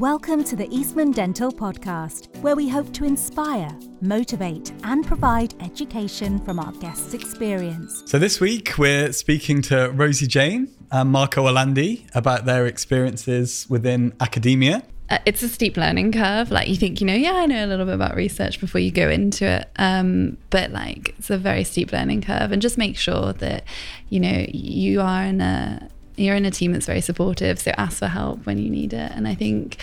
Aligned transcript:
Welcome 0.00 0.44
to 0.44 0.56
the 0.56 0.66
Eastman 0.74 1.10
Dental 1.10 1.52
Podcast, 1.52 2.34
where 2.40 2.56
we 2.56 2.70
hope 2.70 2.90
to 2.94 3.04
inspire, 3.04 3.68
motivate, 4.00 4.72
and 4.82 5.04
provide 5.06 5.52
education 5.62 6.38
from 6.38 6.58
our 6.58 6.72
guests' 6.72 7.12
experience. 7.12 8.02
So, 8.06 8.18
this 8.18 8.40
week 8.40 8.78
we're 8.78 9.12
speaking 9.12 9.60
to 9.60 9.90
Rosie 9.90 10.26
Jane 10.26 10.74
and 10.90 11.10
Marco 11.10 11.46
Orlandi 11.46 12.08
about 12.14 12.46
their 12.46 12.64
experiences 12.64 13.66
within 13.68 14.14
academia. 14.20 14.84
Uh, 15.10 15.18
it's 15.26 15.42
a 15.42 15.50
steep 15.50 15.76
learning 15.76 16.12
curve. 16.12 16.50
Like 16.50 16.68
you 16.68 16.76
think, 16.76 17.02
you 17.02 17.06
know, 17.06 17.12
yeah, 17.12 17.34
I 17.34 17.44
know 17.44 17.62
a 17.62 17.68
little 17.68 17.84
bit 17.84 17.94
about 17.94 18.16
research 18.16 18.58
before 18.58 18.80
you 18.80 18.90
go 18.90 19.10
into 19.10 19.44
it. 19.44 19.68
Um, 19.76 20.38
but 20.48 20.70
like 20.70 21.14
it's 21.18 21.28
a 21.28 21.36
very 21.36 21.62
steep 21.62 21.92
learning 21.92 22.22
curve, 22.22 22.52
and 22.52 22.62
just 22.62 22.78
make 22.78 22.96
sure 22.96 23.34
that 23.34 23.64
you 24.08 24.20
know 24.20 24.46
you 24.48 25.02
are 25.02 25.24
in 25.24 25.42
a 25.42 25.90
you're 26.20 26.36
in 26.36 26.44
a 26.44 26.50
team 26.50 26.72
that's 26.72 26.86
very 26.86 27.00
supportive. 27.00 27.58
So 27.58 27.72
ask 27.76 27.98
for 27.98 28.08
help 28.08 28.46
when 28.46 28.58
you 28.58 28.70
need 28.70 28.92
it. 28.92 29.12
And 29.14 29.26
I 29.26 29.34
think 29.34 29.78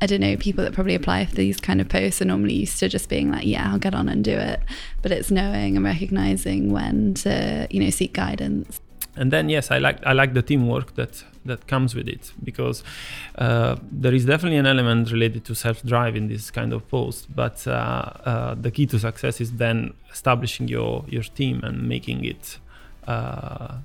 I 0.00 0.06
don't 0.06 0.20
know, 0.20 0.36
people 0.36 0.62
that 0.64 0.72
probably 0.72 0.94
apply 0.94 1.26
for 1.26 1.34
these 1.34 1.58
kind 1.58 1.80
of 1.80 1.88
posts 1.88 2.22
are 2.22 2.24
normally 2.24 2.54
used 2.54 2.78
to 2.78 2.88
just 2.88 3.08
being 3.08 3.32
like, 3.32 3.44
yeah, 3.44 3.70
I'll 3.70 3.78
get 3.78 3.94
on 3.94 4.08
and 4.08 4.22
do 4.24 4.36
it. 4.36 4.60
But 5.02 5.10
it's 5.10 5.30
knowing 5.30 5.76
and 5.76 5.84
recognizing 5.84 6.70
when 6.70 7.14
to, 7.14 7.66
you 7.70 7.82
know, 7.82 7.90
seek 7.90 8.12
guidance. 8.12 8.80
And 9.16 9.32
then 9.32 9.48
yes, 9.48 9.72
I 9.72 9.78
like 9.78 9.98
I 10.06 10.12
like 10.12 10.34
the 10.34 10.42
teamwork 10.42 10.94
that 10.94 11.24
that 11.44 11.66
comes 11.66 11.94
with 11.94 12.08
it 12.08 12.32
because 12.44 12.84
uh, 13.36 13.76
there 13.90 14.14
is 14.14 14.24
definitely 14.24 14.58
an 14.58 14.66
element 14.66 15.10
related 15.10 15.44
to 15.46 15.54
self-drive 15.54 16.14
in 16.14 16.28
this 16.28 16.52
kind 16.52 16.72
of 16.72 16.88
post. 16.88 17.34
But 17.34 17.66
uh, 17.66 17.70
uh, 17.70 18.54
the 18.54 18.70
key 18.70 18.86
to 18.86 18.98
success 19.00 19.40
is 19.40 19.52
then 19.52 19.94
establishing 20.12 20.68
your 20.68 21.04
your 21.08 21.24
team 21.24 21.60
and 21.64 21.88
making 21.88 22.24
it 22.24 22.58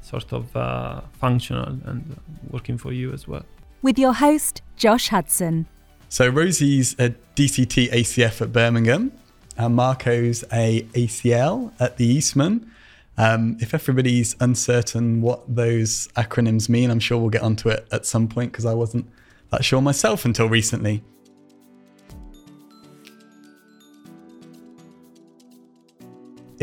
sort 0.02 0.32
of 0.34 0.56
uh, 0.56 1.02
functional 1.14 1.66
and 1.86 2.20
working 2.50 2.78
for 2.78 2.92
you 2.92 3.12
as 3.14 3.28
well. 3.28 3.46
With 3.82 3.98
your 3.98 4.14
host 4.14 4.62
Josh 4.76 5.10
Hudson. 5.10 5.66
So 6.10 6.28
Rosie's 6.28 6.94
a 7.00 7.16
DCT 7.36 7.92
ACF 7.92 8.42
at 8.42 8.54
Birmingham, 8.54 9.12
and 9.58 9.76
Marco's 9.76 10.44
a 10.52 10.84
ACL 10.94 11.72
at 11.80 11.98
the 11.98 12.06
Eastman. 12.06 12.70
Um, 13.18 13.58
if 13.60 13.74
everybody's 13.74 14.36
uncertain 14.40 15.22
what 15.22 15.44
those 15.54 16.08
acronyms 16.16 16.68
mean, 16.70 16.90
I'm 16.90 17.00
sure 17.00 17.18
we'll 17.18 17.30
get 17.30 17.44
onto 17.44 17.70
it 17.70 17.88
at 17.92 18.06
some 18.06 18.28
point 18.28 18.52
because 18.52 18.66
I 18.66 18.74
wasn't 18.74 19.08
that 19.52 19.64
sure 19.64 19.82
myself 19.82 20.26
until 20.26 20.50
recently. 20.50 21.04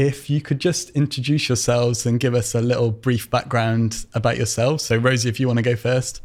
If 0.01 0.31
you 0.31 0.41
could 0.41 0.61
just 0.61 0.89
introduce 0.91 1.51
yourselves 1.51 2.07
and 2.07 2.19
give 2.19 2.35
us 2.35 2.55
a 2.55 2.61
little 2.63 2.91
brief 2.91 3.29
background 3.29 4.07
about 4.15 4.39
yourselves. 4.39 4.83
So, 4.83 4.97
Rosie, 4.97 5.29
if 5.29 5.39
you 5.39 5.47
want 5.47 5.59
to 5.59 5.63
go 5.63 5.77
first. 5.77 6.23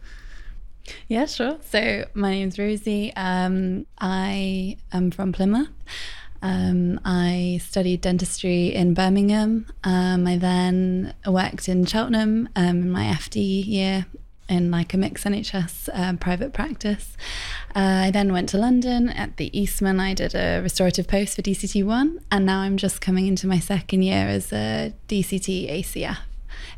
Yeah, 1.10 1.26
sure. 1.26 1.58
So, 1.70 2.06
my 2.14 2.32
name's 2.32 2.58
Rosie. 2.58 3.12
Um, 3.18 3.86
I 4.00 4.78
am 4.94 5.12
from 5.12 5.34
Plymouth. 5.34 5.68
Um, 6.42 7.02
I 7.04 7.60
studied 7.62 8.00
dentistry 8.00 8.74
in 8.74 8.94
Birmingham. 8.94 9.66
Um, 9.84 10.26
I 10.26 10.38
then 10.38 11.14
worked 11.28 11.68
in 11.68 11.86
Cheltenham 11.86 12.48
um, 12.56 12.84
in 12.84 12.92
my 12.92 13.04
FD 13.04 13.68
year 13.68 14.06
in 14.48 14.72
like 14.72 14.94
a 14.94 14.98
mixed 14.98 15.26
NHS 15.26 15.90
uh, 15.94 16.14
private 16.18 16.54
practice. 16.54 17.18
Uh, 17.76 18.06
I 18.06 18.12
then 18.12 18.32
went 18.32 18.50
to 18.50 18.58
London 18.58 19.10
at 19.10 19.38
the 19.38 19.58
Eastman. 19.58 20.00
I 20.00 20.14
did 20.14 20.36
a 20.36 20.62
restorative 20.62 21.08
post 21.08 21.36
for 21.36 21.42
DCT1, 21.42 22.20
and 22.32 22.46
now 22.46 22.60
I'm 22.60 22.78
just 22.78 23.02
coming 23.02 23.28
into 23.28 23.48
my 23.48 23.60
second 23.60 24.04
year 24.04 24.28
as 24.28 24.54
a 24.54 24.94
DCT 25.08 25.72
ACF 25.72 26.20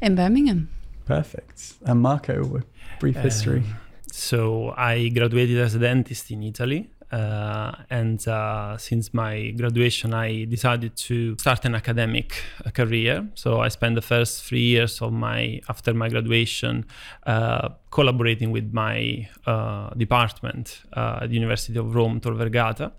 in 0.02 0.16
Birmingham. 0.16 0.70
Perfect. 1.06 1.74
And 1.86 2.02
Marco, 2.02 2.62
brief 3.00 3.16
history. 3.16 3.60
Um, 3.60 3.76
so 4.12 4.74
I 4.76 5.10
graduated 5.10 5.58
as 5.60 5.76
a 5.76 5.80
dentist 5.80 6.32
in 6.32 6.44
Italy 6.44 6.90
uh, 7.12 7.72
and 7.90 8.28
uh, 8.28 8.78
since 8.78 9.14
my 9.14 9.52
graduation, 9.52 10.14
I 10.14 10.44
decided 10.44 10.96
to 10.98 11.38
start 11.38 11.64
an 11.64 11.74
academic 11.74 12.44
uh, 12.66 12.72
career. 12.72 13.30
So 13.34 13.62
I 13.62 13.70
spent 13.70 13.96
the 13.96 14.02
first 14.02 14.44
three 14.44 14.66
years 14.66 15.02
of 15.02 15.14
my 15.14 15.62
after 15.70 15.94
my 15.94 16.10
graduation 16.10 16.86
uh, 17.26 17.70
collaborating 17.92 18.52
with 18.52 18.74
my 18.74 19.30
uh, 19.46 19.90
department 19.92 20.82
uh, 20.94 21.20
at 21.22 21.30
the 21.30 21.36
University 21.36 21.80
of 21.80 21.96
Rome 21.96 22.20
Tor 22.20 22.34
Vergata, 22.34 22.92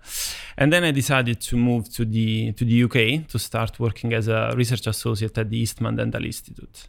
and 0.57 0.73
then 0.73 0.83
I 0.83 0.91
decided 0.91 1.39
to 1.41 1.55
move 1.55 1.89
to 1.93 2.03
the 2.03 2.51
to 2.53 2.65
the 2.65 2.83
UK 2.83 3.27
to 3.27 3.37
start 3.37 3.79
working 3.79 4.13
as 4.13 4.27
a 4.27 4.53
research 4.55 4.87
associate 4.87 5.37
at 5.37 5.51
the 5.51 5.57
Eastman 5.59 5.97
Dental 5.97 6.25
Institute. 6.25 6.87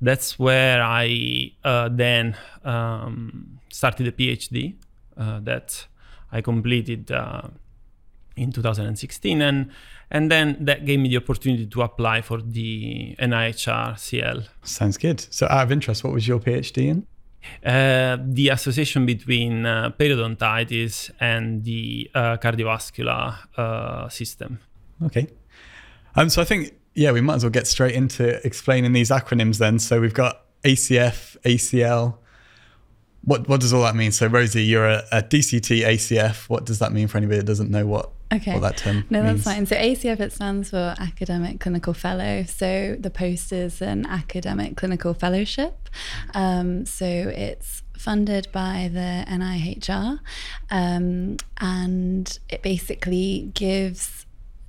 That's 0.00 0.38
where 0.38 0.80
I 0.80 1.52
then 1.90 2.36
um, 2.64 3.58
started 3.68 4.06
a 4.06 4.12
PhD. 4.12 4.74
that 5.16 5.86
I 6.32 6.40
completed 6.40 7.12
uh, 7.12 7.42
in 8.36 8.52
2016, 8.52 9.42
and 9.42 9.70
and 10.10 10.30
then 10.30 10.56
that 10.60 10.84
gave 10.84 10.98
me 10.98 11.08
the 11.08 11.18
opportunity 11.18 11.66
to 11.66 11.82
apply 11.82 12.22
for 12.22 12.40
the 12.40 13.14
NIHR 13.18 13.98
CL. 13.98 14.42
Sounds 14.62 14.98
good. 14.98 15.26
So, 15.30 15.46
out 15.48 15.64
of 15.64 15.72
interest, 15.72 16.04
what 16.04 16.12
was 16.12 16.26
your 16.26 16.40
PhD 16.40 16.88
in? 16.88 17.06
Uh, 17.64 18.18
the 18.24 18.48
association 18.50 19.04
between 19.04 19.66
uh, 19.66 19.90
periodontitis 19.98 21.10
and 21.18 21.64
the 21.64 22.10
uh, 22.14 22.36
cardiovascular 22.36 23.36
uh, 23.56 24.08
system. 24.08 24.60
Okay. 25.04 25.26
Um, 26.14 26.28
so 26.28 26.40
I 26.40 26.44
think 26.44 26.74
yeah, 26.94 27.12
we 27.12 27.20
might 27.20 27.36
as 27.36 27.44
well 27.44 27.50
get 27.50 27.66
straight 27.66 27.94
into 27.94 28.44
explaining 28.46 28.92
these 28.92 29.10
acronyms 29.10 29.58
then. 29.58 29.78
So 29.78 30.00
we've 30.00 30.14
got 30.14 30.42
ACF, 30.62 31.36
ACL, 31.44 32.18
what 33.24 33.48
what 33.48 33.60
does 33.60 33.72
all 33.72 33.82
that 33.82 33.94
mean? 33.94 34.12
So 34.12 34.26
Rosie, 34.26 34.64
you're 34.64 34.86
a, 34.86 35.04
a, 35.12 35.22
DCT 35.22 35.82
ACF. 35.84 36.48
What 36.48 36.64
does 36.64 36.78
that 36.80 36.92
mean 36.92 37.08
for 37.08 37.18
anybody 37.18 37.38
that 37.38 37.46
doesn't 37.46 37.70
know 37.70 37.86
what 37.86 38.10
okay. 38.32 38.52
what 38.52 38.62
that 38.62 38.76
term 38.76 39.04
No, 39.10 39.22
means? 39.22 39.44
that's 39.44 39.56
fine. 39.56 39.66
So 39.66 39.76
ACF 39.76 40.20
it 40.20 40.32
stands 40.32 40.70
for 40.70 40.94
Academic 40.98 41.60
Clinical 41.60 41.94
Fellow. 41.94 42.44
So 42.44 42.96
the 42.98 43.10
post 43.10 43.52
is 43.52 43.80
an 43.80 44.06
academic 44.06 44.76
clinical 44.76 45.14
fellowship. 45.14 45.88
Um, 46.34 46.84
so 46.84 47.06
it's 47.06 47.82
funded 47.96 48.48
by 48.50 48.90
the 48.92 49.24
NIHR, 49.28 50.18
um, 50.70 51.36
and 51.58 52.38
it 52.48 52.62
basically 52.62 53.52
gives 53.54 54.21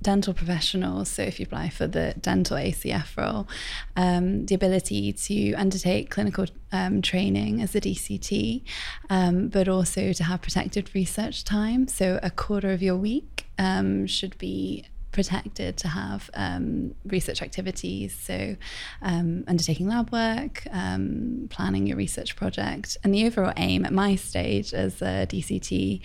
dental 0.04 0.34
professionals, 0.34 1.08
so 1.08 1.22
if 1.22 1.40
you 1.40 1.46
apply 1.46 1.70
for 1.70 1.86
the 1.86 2.14
dental 2.20 2.56
ACF 2.56 3.16
role, 3.16 3.48
um, 3.96 4.46
the 4.46 4.54
ability 4.54 5.12
to 5.12 5.54
undertake 5.54 6.10
clinical 6.10 6.46
um, 6.70 7.02
training 7.02 7.62
as 7.62 7.74
a 7.74 7.80
DCT, 7.80 8.62
um, 9.10 9.48
but 9.48 9.66
also 9.66 10.12
to 10.12 10.22
have 10.22 10.42
protected 10.42 10.94
research 10.94 11.42
time. 11.42 11.88
So 11.88 12.20
a 12.22 12.30
quarter 12.30 12.70
of 12.70 12.82
your 12.82 12.96
week 12.96 13.46
um, 13.58 14.06
should 14.06 14.36
be 14.38 14.84
protected 15.10 15.76
to 15.78 15.88
have 15.88 16.28
um, 16.34 16.94
research 17.06 17.40
activities. 17.40 18.14
So, 18.20 18.56
um, 19.00 19.44
undertaking 19.46 19.88
lab 19.88 20.10
work, 20.10 20.66
um, 20.72 21.46
planning 21.50 21.86
your 21.86 21.96
research 21.96 22.36
project. 22.36 22.98
And 23.02 23.14
the 23.14 23.24
overall 23.24 23.52
aim 23.56 23.86
at 23.86 23.92
my 23.92 24.16
stage 24.16 24.74
as 24.74 25.00
a 25.00 25.26
DCT 25.26 26.00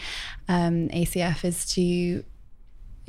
um, 0.48 0.90
ACF 0.90 1.44
is 1.44 1.66
to 1.74 2.24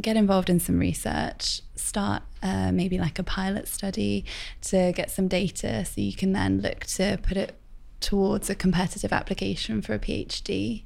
get 0.00 0.16
involved 0.16 0.50
in 0.50 0.60
some 0.60 0.78
research, 0.78 1.62
start 1.76 2.22
uh, 2.42 2.72
maybe 2.72 2.98
like 2.98 3.18
a 3.18 3.22
pilot 3.22 3.68
study 3.68 4.24
to 4.62 4.92
get 4.92 5.10
some 5.10 5.28
data 5.28 5.84
so 5.84 6.00
you 6.00 6.14
can 6.14 6.32
then 6.32 6.60
look 6.60 6.84
to 6.86 7.18
put 7.22 7.36
it 7.36 7.56
towards 8.00 8.48
a 8.48 8.54
competitive 8.54 9.12
application 9.12 9.82
for 9.82 9.94
a 9.94 9.98
PhD. 9.98 10.82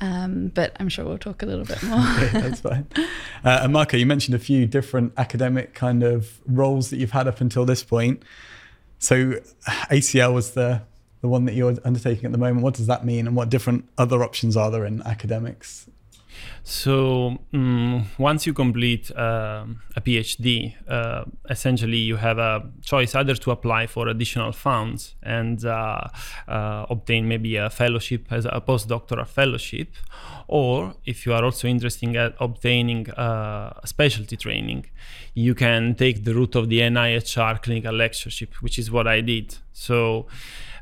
Um, 0.00 0.48
but 0.48 0.76
I'm 0.78 0.88
sure 0.88 1.04
we'll 1.06 1.18
talk 1.18 1.42
a 1.42 1.46
little 1.46 1.64
bit 1.64 1.82
more. 1.84 1.98
okay, 1.98 2.28
that's 2.32 2.60
fine. 2.60 2.86
Uh, 3.44 3.60
and 3.62 3.72
Marco, 3.72 3.96
you 3.96 4.06
mentioned 4.06 4.34
a 4.34 4.38
few 4.38 4.66
different 4.66 5.12
academic 5.16 5.74
kind 5.74 6.02
of 6.02 6.40
roles 6.46 6.90
that 6.90 6.98
you've 6.98 7.12
had 7.12 7.26
up 7.26 7.40
until 7.40 7.64
this 7.64 7.82
point. 7.82 8.22
So 8.98 9.40
ACL 9.90 10.34
was 10.34 10.52
the 10.52 10.82
the 11.22 11.28
one 11.28 11.46
that 11.46 11.54
you're 11.54 11.74
undertaking 11.84 12.26
at 12.26 12.32
the 12.32 12.38
moment. 12.38 12.60
What 12.62 12.74
does 12.74 12.86
that 12.86 13.04
mean, 13.04 13.26
and 13.26 13.34
what 13.34 13.48
different 13.48 13.88
other 13.96 14.22
options 14.22 14.56
are 14.56 14.70
there 14.70 14.84
in 14.84 15.02
academics 15.02 15.88
so 16.62 17.38
um, 17.54 18.06
once 18.18 18.44
you 18.44 18.52
complete 18.52 19.10
uh, 19.12 19.66
a 19.94 20.00
PhD, 20.00 20.74
uh, 20.88 21.24
essentially 21.48 21.98
you 21.98 22.16
have 22.16 22.38
a 22.38 22.68
choice 22.82 23.14
either 23.14 23.36
to 23.36 23.52
apply 23.52 23.86
for 23.86 24.08
additional 24.08 24.50
funds 24.50 25.14
and 25.22 25.64
uh, 25.64 26.08
uh 26.48 26.86
obtain 26.90 27.28
maybe 27.28 27.54
a 27.56 27.70
fellowship 27.70 28.26
as 28.32 28.46
a 28.46 28.60
postdoctoral 28.60 29.28
fellowship, 29.28 29.88
or 30.48 30.94
if 31.04 31.24
you 31.24 31.32
are 31.32 31.44
also 31.44 31.68
interested 31.68 32.16
at 32.16 32.34
obtaining 32.40 33.10
uh, 33.10 33.72
a 33.82 33.86
specialty 33.86 34.36
training, 34.36 34.86
you 35.34 35.54
can 35.54 35.94
take 35.94 36.24
the 36.24 36.34
route 36.34 36.56
of 36.56 36.68
the 36.68 36.80
NIHR 36.80 37.62
clinical 37.62 37.94
lectureship, 37.94 38.54
which 38.60 38.76
is 38.78 38.90
what 38.90 39.06
I 39.06 39.20
did. 39.20 39.56
So 39.72 40.26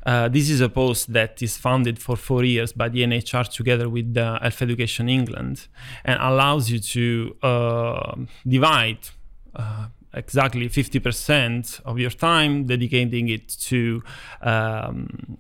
uh, 0.07 0.29
this 0.29 0.51
is 0.51 0.61
a 0.61 0.69
post 0.69 1.13
that 1.13 1.43
is 1.43 1.57
funded 1.57 1.99
for 1.99 2.17
four 2.17 2.45
years 2.45 2.73
by 2.73 2.89
the 2.89 3.01
NIHR 3.01 3.51
together 3.51 3.89
with 3.89 4.17
uh, 4.17 4.39
Health 4.41 4.63
Education 4.63 5.09
England 5.09 5.69
and 6.05 6.21
allows 6.21 6.71
you 6.71 6.79
to 6.79 7.37
uh, 7.43 8.17
divide 8.47 9.09
uh, 9.57 9.87
exactly 10.13 10.69
50% 10.69 11.81
of 11.85 11.99
your 11.99 12.11
time 12.11 12.67
dedicating 12.67 13.29
it 13.29 13.49
to 13.49 14.03
um, 14.43 15.39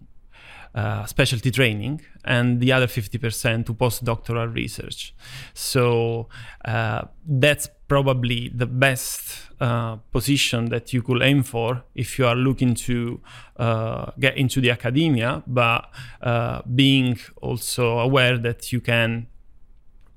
uh, 0.74 1.06
specialty 1.06 1.50
training 1.50 2.00
and 2.24 2.60
the 2.60 2.72
other 2.72 2.86
50% 2.86 3.66
to 3.66 3.74
postdoctoral 3.74 4.52
research. 4.52 5.14
So 5.54 6.28
uh, 6.64 7.02
that's 7.26 7.68
probably 7.86 8.50
the 8.54 8.66
best 8.66 9.50
uh, 9.60 9.96
position 10.10 10.66
that 10.70 10.92
you 10.92 11.02
could 11.02 11.22
aim 11.22 11.42
for 11.42 11.84
if 11.94 12.18
you 12.18 12.26
are 12.26 12.34
looking 12.34 12.74
to 12.74 13.20
uh, 13.56 14.10
get 14.18 14.36
into 14.36 14.60
the 14.60 14.70
academia, 14.70 15.42
but 15.46 15.90
uh, 16.22 16.62
being 16.74 17.18
also 17.40 17.98
aware 17.98 18.36
that 18.38 18.72
you 18.72 18.80
can 18.80 19.28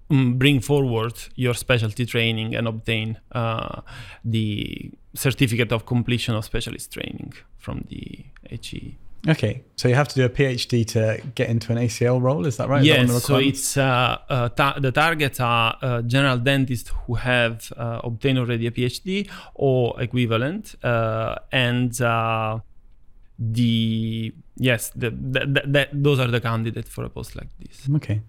mm, 0.09 0.37
bring 0.39 0.59
forward 0.59 1.13
your 1.35 1.53
specialty 1.53 2.05
training 2.05 2.55
and 2.55 2.67
obtain 2.67 3.19
uh, 3.33 3.81
the 4.23 4.91
certificate 5.13 5.71
of 5.71 5.85
completion 5.85 6.35
of 6.35 6.45
specialist 6.45 6.91
training 6.91 7.33
from 7.57 7.85
the 7.89 8.25
HE. 8.49 8.97
Okay, 9.27 9.63
so 9.75 9.87
you 9.87 9.95
have 9.95 10.07
to 10.09 10.15
do 10.15 10.25
a 10.25 10.29
PhD 10.29 10.85
to 10.87 11.21
get 11.35 11.49
into 11.49 11.71
an 11.71 11.77
ACL 11.77 12.21
role, 12.21 12.45
is 12.45 12.57
that 12.57 12.69
right? 12.69 12.81
Is 12.81 12.87
that 12.87 13.13
Yes, 13.13 13.23
so 13.23 13.35
it's 13.37 13.75
uh, 13.77 14.17
uh, 14.29 14.49
ta- 14.49 14.77
the 14.79 14.91
targets 14.91 15.39
are 15.39 15.77
uh, 15.81 16.01
general 16.03 16.37
dentists 16.37 16.91
who 17.05 17.15
have 17.15 17.71
uh, 17.75 17.99
obtained 18.03 18.37
already 18.39 18.67
a 18.67 18.71
PhD 18.71 19.29
or 19.55 19.99
equivalent, 20.01 20.75
uh, 20.83 21.35
and 21.51 21.99
uh, 22.01 22.59
the 23.39 24.33
yes, 24.55 24.89
the, 24.95 25.09
the, 25.11 25.39
the, 25.41 25.61
the- 25.65 25.89
those 25.93 26.19
are 26.19 26.27
the 26.27 26.41
candidates 26.41 26.89
for 26.89 27.03
a 27.03 27.09
post 27.09 27.35
like 27.35 27.49
this. 27.59 27.87
Okay. 27.95 28.21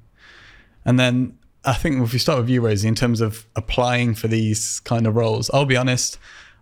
And 0.85 0.99
then 0.99 1.39
I 1.65 1.75
think 1.75 2.03
if 2.03 2.13
we 2.13 2.19
start 2.19 2.39
with 2.41 2.49
you, 2.49 2.61
Rosie, 2.61 2.89
in 2.89 2.95
terms 2.95 3.21
of 3.21 3.47
applying 3.57 4.15
for 4.15 4.29
these 4.29 4.81
kind 4.81 5.07
of 5.07 5.17
roles, 5.17 5.51
I'll 5.51 5.65
be 5.65 5.77
honest, 5.77 6.19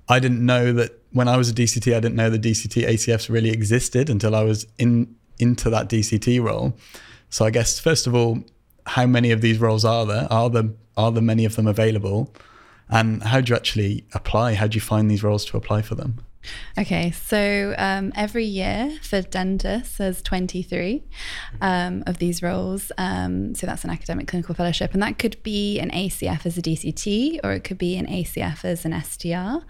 I 0.08 0.18
didn't 0.20 0.44
know 0.44 0.72
that 0.72 0.92
when 1.16 1.28
I 1.28 1.38
was 1.38 1.48
a 1.48 1.54
DCT, 1.54 1.96
I 1.96 2.00
didn't 2.00 2.14
know 2.14 2.28
the 2.28 2.38
DCT 2.38 2.86
ACFs 2.86 3.30
really 3.30 3.48
existed 3.48 4.10
until 4.10 4.36
I 4.36 4.42
was 4.42 4.66
in 4.78 5.16
into 5.38 5.70
that 5.70 5.88
DCT 5.88 6.42
role. 6.42 6.76
So 7.30 7.44
I 7.46 7.50
guess 7.50 7.78
first 7.80 8.06
of 8.06 8.14
all, 8.14 8.38
how 8.86 9.06
many 9.06 9.30
of 9.30 9.40
these 9.40 9.58
roles 9.58 9.84
are 9.84 10.04
there? 10.04 10.28
Are 10.30 10.50
there 10.50 10.68
are 10.96 11.10
there 11.10 11.22
many 11.22 11.46
of 11.46 11.56
them 11.56 11.66
available? 11.66 12.34
And 12.90 13.22
how 13.22 13.40
do 13.40 13.50
you 13.50 13.56
actually 13.56 14.04
apply? 14.12 14.54
How 14.54 14.66
do 14.66 14.76
you 14.76 14.80
find 14.82 15.10
these 15.10 15.22
roles 15.22 15.44
to 15.46 15.56
apply 15.56 15.82
for 15.82 15.94
them? 15.94 16.20
Okay, 16.78 17.10
so 17.10 17.74
um, 17.78 18.12
every 18.14 18.44
year 18.44 18.98
for 19.02 19.22
dentists, 19.22 19.98
there's 19.98 20.22
23 20.22 21.02
um, 21.60 22.02
of 22.06 22.18
these 22.18 22.42
roles. 22.42 22.92
Um, 22.98 23.54
so 23.54 23.66
that's 23.66 23.84
an 23.84 23.90
academic 23.90 24.28
clinical 24.28 24.54
fellowship, 24.54 24.92
and 24.92 25.02
that 25.02 25.18
could 25.18 25.42
be 25.42 25.78
an 25.78 25.90
ACF 25.90 26.46
as 26.46 26.58
a 26.58 26.62
DCT, 26.62 27.40
or 27.42 27.52
it 27.52 27.64
could 27.64 27.78
be 27.78 27.96
an 27.96 28.06
ACF 28.06 28.64
as 28.64 28.84
an 28.84 29.00
STR. 29.00 29.64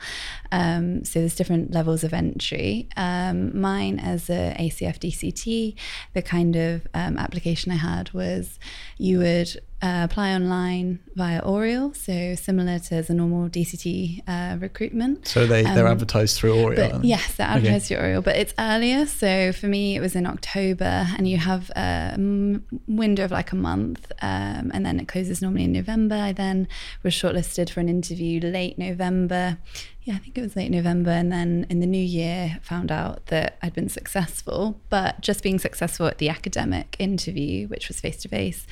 Um, 0.52 1.04
so 1.04 1.20
there's 1.20 1.34
different 1.36 1.72
levels 1.72 2.04
of 2.04 2.12
entry. 2.12 2.88
Um, 2.96 3.58
mine 3.58 3.98
as 3.98 4.28
a 4.28 4.54
ACF 4.58 4.98
DCT, 4.98 5.74
the 6.14 6.22
kind 6.22 6.56
of 6.56 6.86
um, 6.94 7.18
application 7.18 7.72
I 7.72 7.76
had 7.76 8.12
was 8.12 8.58
you 8.98 9.18
would 9.18 9.60
uh, 9.82 10.06
apply 10.10 10.32
online 10.34 11.00
via 11.14 11.40
Oriel, 11.44 11.92
so 11.94 12.34
similar 12.34 12.78
to 12.78 13.02
the 13.02 13.12
normal 13.12 13.48
DCT 13.50 14.22
uh, 14.26 14.56
recruitment. 14.58 15.26
So 15.28 15.46
they, 15.46 15.62
they're 15.64 15.86
Um, 15.86 15.92
advertised 15.92 16.38
through 16.38 16.54
Oriel. 16.58 16.90
But 16.92 17.04
yes, 17.04 17.34
they're 17.36 17.46
advertised 17.46 17.86
through 17.88 17.98
Oriel, 17.98 18.22
but 18.22 18.36
it's 18.36 18.54
earlier. 18.58 19.04
So 19.06 19.52
for 19.52 19.66
me, 19.66 19.94
it 19.96 20.00
was 20.00 20.16
in 20.16 20.26
October, 20.26 21.06
and 21.18 21.28
you 21.28 21.36
have 21.36 21.70
a 21.76 22.12
m- 22.14 22.64
window 22.88 23.24
of 23.24 23.30
like 23.30 23.52
a 23.52 23.56
month, 23.56 24.10
um, 24.22 24.70
and 24.72 24.84
then 24.86 24.98
it 24.98 25.08
closes 25.08 25.42
normally 25.42 25.64
in 25.64 25.72
November. 25.72 26.14
I 26.16 26.32
then 26.32 26.68
was 27.02 27.12
shortlisted 27.14 27.68
for 27.70 27.80
an 27.80 27.88
interview 27.88 28.40
late 28.40 28.78
November. 28.78 29.58
Yeah, 30.06 30.14
I 30.14 30.18
think 30.18 30.38
it 30.38 30.40
was 30.40 30.54
late 30.54 30.70
November, 30.70 31.10
and 31.10 31.32
then 31.32 31.66
in 31.68 31.80
the 31.80 31.86
new 31.86 31.98
year, 31.98 32.60
found 32.62 32.92
out 32.92 33.26
that 33.26 33.58
I'd 33.60 33.74
been 33.74 33.88
successful. 33.88 34.80
But 34.88 35.20
just 35.20 35.42
being 35.42 35.58
successful 35.58 36.06
at 36.06 36.18
the 36.18 36.28
academic 36.28 36.94
interview, 37.00 37.66
which 37.66 37.88
was 37.88 37.98
face 37.98 38.18
to 38.18 38.28
face, 38.28 38.68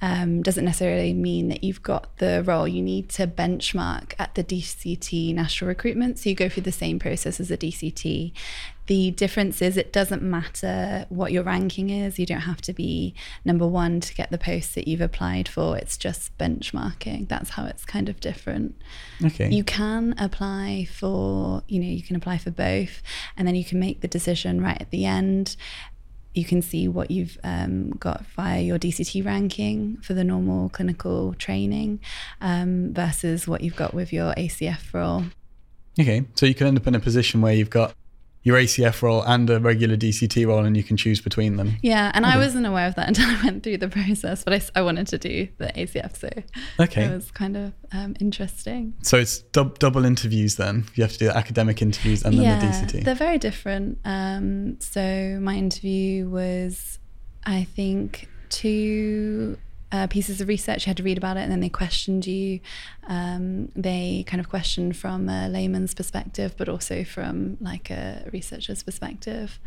doesn't 0.00 0.64
necessarily 0.64 1.14
mean 1.14 1.50
that 1.50 1.62
you've 1.62 1.84
got 1.84 2.16
the 2.16 2.42
role. 2.42 2.66
You 2.66 2.82
need 2.82 3.10
to 3.10 3.28
benchmark 3.28 4.14
at 4.18 4.34
the 4.34 4.42
DCT 4.42 5.32
national 5.32 5.68
recruitment, 5.68 6.18
so 6.18 6.30
you 6.30 6.34
go 6.34 6.48
through 6.48 6.64
the 6.64 6.72
same 6.72 6.98
process 6.98 7.38
as 7.38 7.52
a 7.52 7.56
DCT. 7.56 8.32
The 8.86 9.12
difference 9.12 9.62
is 9.62 9.76
it 9.76 9.92
doesn't 9.92 10.22
matter 10.22 11.06
what 11.08 11.32
your 11.32 11.44
ranking 11.44 11.90
is. 11.90 12.18
You 12.18 12.26
don't 12.26 12.40
have 12.40 12.60
to 12.62 12.72
be 12.72 13.14
number 13.44 13.66
one 13.66 14.00
to 14.00 14.14
get 14.14 14.30
the 14.30 14.38
post 14.38 14.74
that 14.74 14.88
you've 14.88 15.00
applied 15.00 15.48
for. 15.48 15.76
It's 15.76 15.96
just 15.96 16.36
benchmarking. 16.36 17.28
That's 17.28 17.50
how 17.50 17.66
it's 17.66 17.84
kind 17.84 18.08
of 18.08 18.18
different. 18.18 18.74
Okay. 19.24 19.50
You 19.50 19.62
can 19.62 20.14
apply 20.18 20.88
for, 20.92 21.62
you 21.68 21.80
know, 21.80 21.88
you 21.88 22.02
can 22.02 22.16
apply 22.16 22.38
for 22.38 22.50
both, 22.50 23.02
and 23.36 23.46
then 23.46 23.54
you 23.54 23.64
can 23.64 23.78
make 23.78 24.00
the 24.00 24.08
decision 24.08 24.60
right 24.60 24.80
at 24.80 24.90
the 24.90 25.04
end. 25.04 25.56
You 26.34 26.44
can 26.44 26.62
see 26.62 26.88
what 26.88 27.10
you've 27.10 27.38
um, 27.44 27.90
got 27.90 28.26
via 28.34 28.62
your 28.62 28.78
DCT 28.78 29.24
ranking 29.24 29.98
for 29.98 30.14
the 30.14 30.24
normal 30.24 30.70
clinical 30.70 31.34
training 31.34 32.00
um, 32.40 32.92
versus 32.94 33.46
what 33.46 33.60
you've 33.60 33.76
got 33.76 33.94
with 33.94 34.12
your 34.12 34.34
ACF 34.34 34.92
role. 34.92 35.24
Okay, 36.00 36.24
so 36.34 36.46
you 36.46 36.54
can 36.54 36.66
end 36.66 36.78
up 36.78 36.86
in 36.86 36.94
a 36.94 37.00
position 37.00 37.42
where 37.42 37.52
you've 37.52 37.68
got 37.68 37.94
your 38.44 38.56
ACF 38.58 39.02
role 39.02 39.22
and 39.22 39.48
a 39.50 39.60
regular 39.60 39.96
DCT 39.96 40.46
role, 40.46 40.64
and 40.64 40.76
you 40.76 40.82
can 40.82 40.96
choose 40.96 41.20
between 41.20 41.56
them. 41.56 41.76
Yeah, 41.82 42.10
and 42.14 42.26
I 42.26 42.36
wasn't 42.36 42.66
aware 42.66 42.86
of 42.88 42.96
that 42.96 43.06
until 43.12 43.26
I 43.30 43.40
went 43.44 43.62
through 43.62 43.78
the 43.78 43.88
process, 43.88 44.42
but 44.44 44.70
I 44.74 44.82
wanted 44.82 45.06
to 45.08 45.18
do 45.18 45.48
the 45.58 45.66
ACF, 45.68 46.16
so 46.16 46.28
Okay, 46.80 47.04
it 47.04 47.12
was 47.14 47.30
kind 47.30 47.56
of 47.56 47.72
um, 47.92 48.16
interesting. 48.20 48.94
so 49.02 49.16
it's 49.16 49.38
dub- 49.38 49.78
double 49.78 50.04
interviews 50.04 50.56
then. 50.56 50.86
You 50.94 51.04
have 51.04 51.12
to 51.12 51.18
do 51.18 51.26
the 51.26 51.36
academic 51.36 51.80
interviews 51.82 52.24
and 52.24 52.34
then 52.34 52.42
yeah, 52.44 52.58
the 52.58 52.66
DCT. 52.66 53.04
they're 53.04 53.14
very 53.14 53.38
different. 53.38 53.98
Um, 54.04 54.80
so 54.80 55.38
my 55.40 55.54
interview 55.54 56.28
was, 56.28 56.98
I 57.44 57.64
think, 57.64 58.28
two 58.48 59.56
uh, 59.92 60.06
pieces 60.06 60.40
of 60.40 60.48
research. 60.48 60.86
You 60.86 60.90
had 60.90 60.96
to 60.96 61.02
read 61.02 61.18
about 61.18 61.36
it, 61.36 61.40
and 61.40 61.52
then 61.52 61.60
they 61.60 61.68
questioned 61.68 62.26
you. 62.26 62.60
Um, 63.08 63.70
they 63.74 64.24
kind 64.26 64.40
of 64.40 64.48
question 64.48 64.92
from 64.92 65.28
a 65.28 65.48
layman's 65.48 65.94
perspective, 65.94 66.54
but 66.56 66.68
also 66.68 67.04
from 67.04 67.56
like 67.60 67.90
a 67.90 68.28
researcher's 68.32 68.82
perspective. 68.82 69.58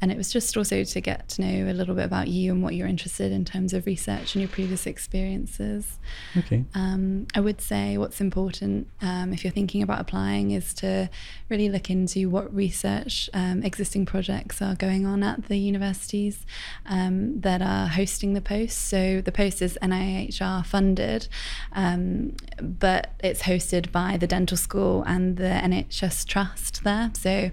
And 0.00 0.10
it 0.10 0.16
was 0.16 0.30
just 0.30 0.56
also 0.56 0.84
to 0.84 1.00
get 1.00 1.28
to 1.30 1.42
know 1.42 1.70
a 1.70 1.74
little 1.74 1.94
bit 1.94 2.04
about 2.04 2.28
you 2.28 2.52
and 2.52 2.62
what 2.62 2.74
you're 2.74 2.88
interested 2.88 3.32
in 3.32 3.44
terms 3.44 3.72
of 3.72 3.86
research 3.86 4.34
and 4.34 4.42
your 4.42 4.48
previous 4.48 4.86
experiences. 4.86 5.98
okay, 6.36 6.64
Um, 6.74 7.26
I 7.34 7.40
would 7.40 7.60
say 7.60 7.96
what's 7.96 8.20
important 8.20 8.88
um, 9.00 9.32
if 9.32 9.44
you're 9.44 9.52
thinking 9.52 9.82
about 9.82 10.00
applying 10.00 10.50
is 10.50 10.74
to 10.74 11.08
really 11.48 11.68
look 11.68 11.90
into 11.90 12.28
what 12.28 12.54
research 12.54 13.30
um, 13.32 13.62
existing 13.62 14.06
projects 14.06 14.60
are 14.60 14.74
going 14.74 15.06
on 15.06 15.22
at 15.22 15.46
the 15.46 15.56
universities 15.56 16.44
um, 16.86 17.40
that 17.40 17.62
are 17.62 17.86
hosting 17.86 18.34
the 18.34 18.40
post. 18.40 18.78
So 18.88 19.20
the 19.20 19.32
post 19.32 19.62
is 19.62 19.78
NIHR 19.82 20.66
funded, 20.66 21.28
um, 21.72 22.36
but 22.82 23.12
it's 23.20 23.42
hosted 23.42 23.90
by 23.92 24.16
the 24.18 24.26
dental 24.26 24.56
school 24.56 25.02
and 25.06 25.36
the 25.38 25.44
NHS 25.44 26.26
trust 26.26 26.84
there. 26.84 27.10
So 27.14 27.50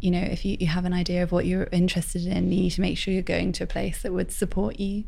you 0.00 0.12
know, 0.12 0.20
if 0.22 0.44
you, 0.44 0.56
you 0.60 0.68
have 0.68 0.84
an 0.84 0.92
idea 0.92 1.24
of 1.24 1.32
what 1.32 1.44
you're 1.44 1.68
interested 1.72 2.24
in, 2.24 2.52
you 2.52 2.60
need 2.62 2.70
to 2.70 2.80
make 2.80 2.96
sure 2.96 3.12
you're 3.12 3.22
going 3.22 3.50
to 3.50 3.64
a 3.64 3.66
place 3.66 4.02
that 4.02 4.12
would 4.12 4.30
support 4.30 4.78
you. 4.78 5.02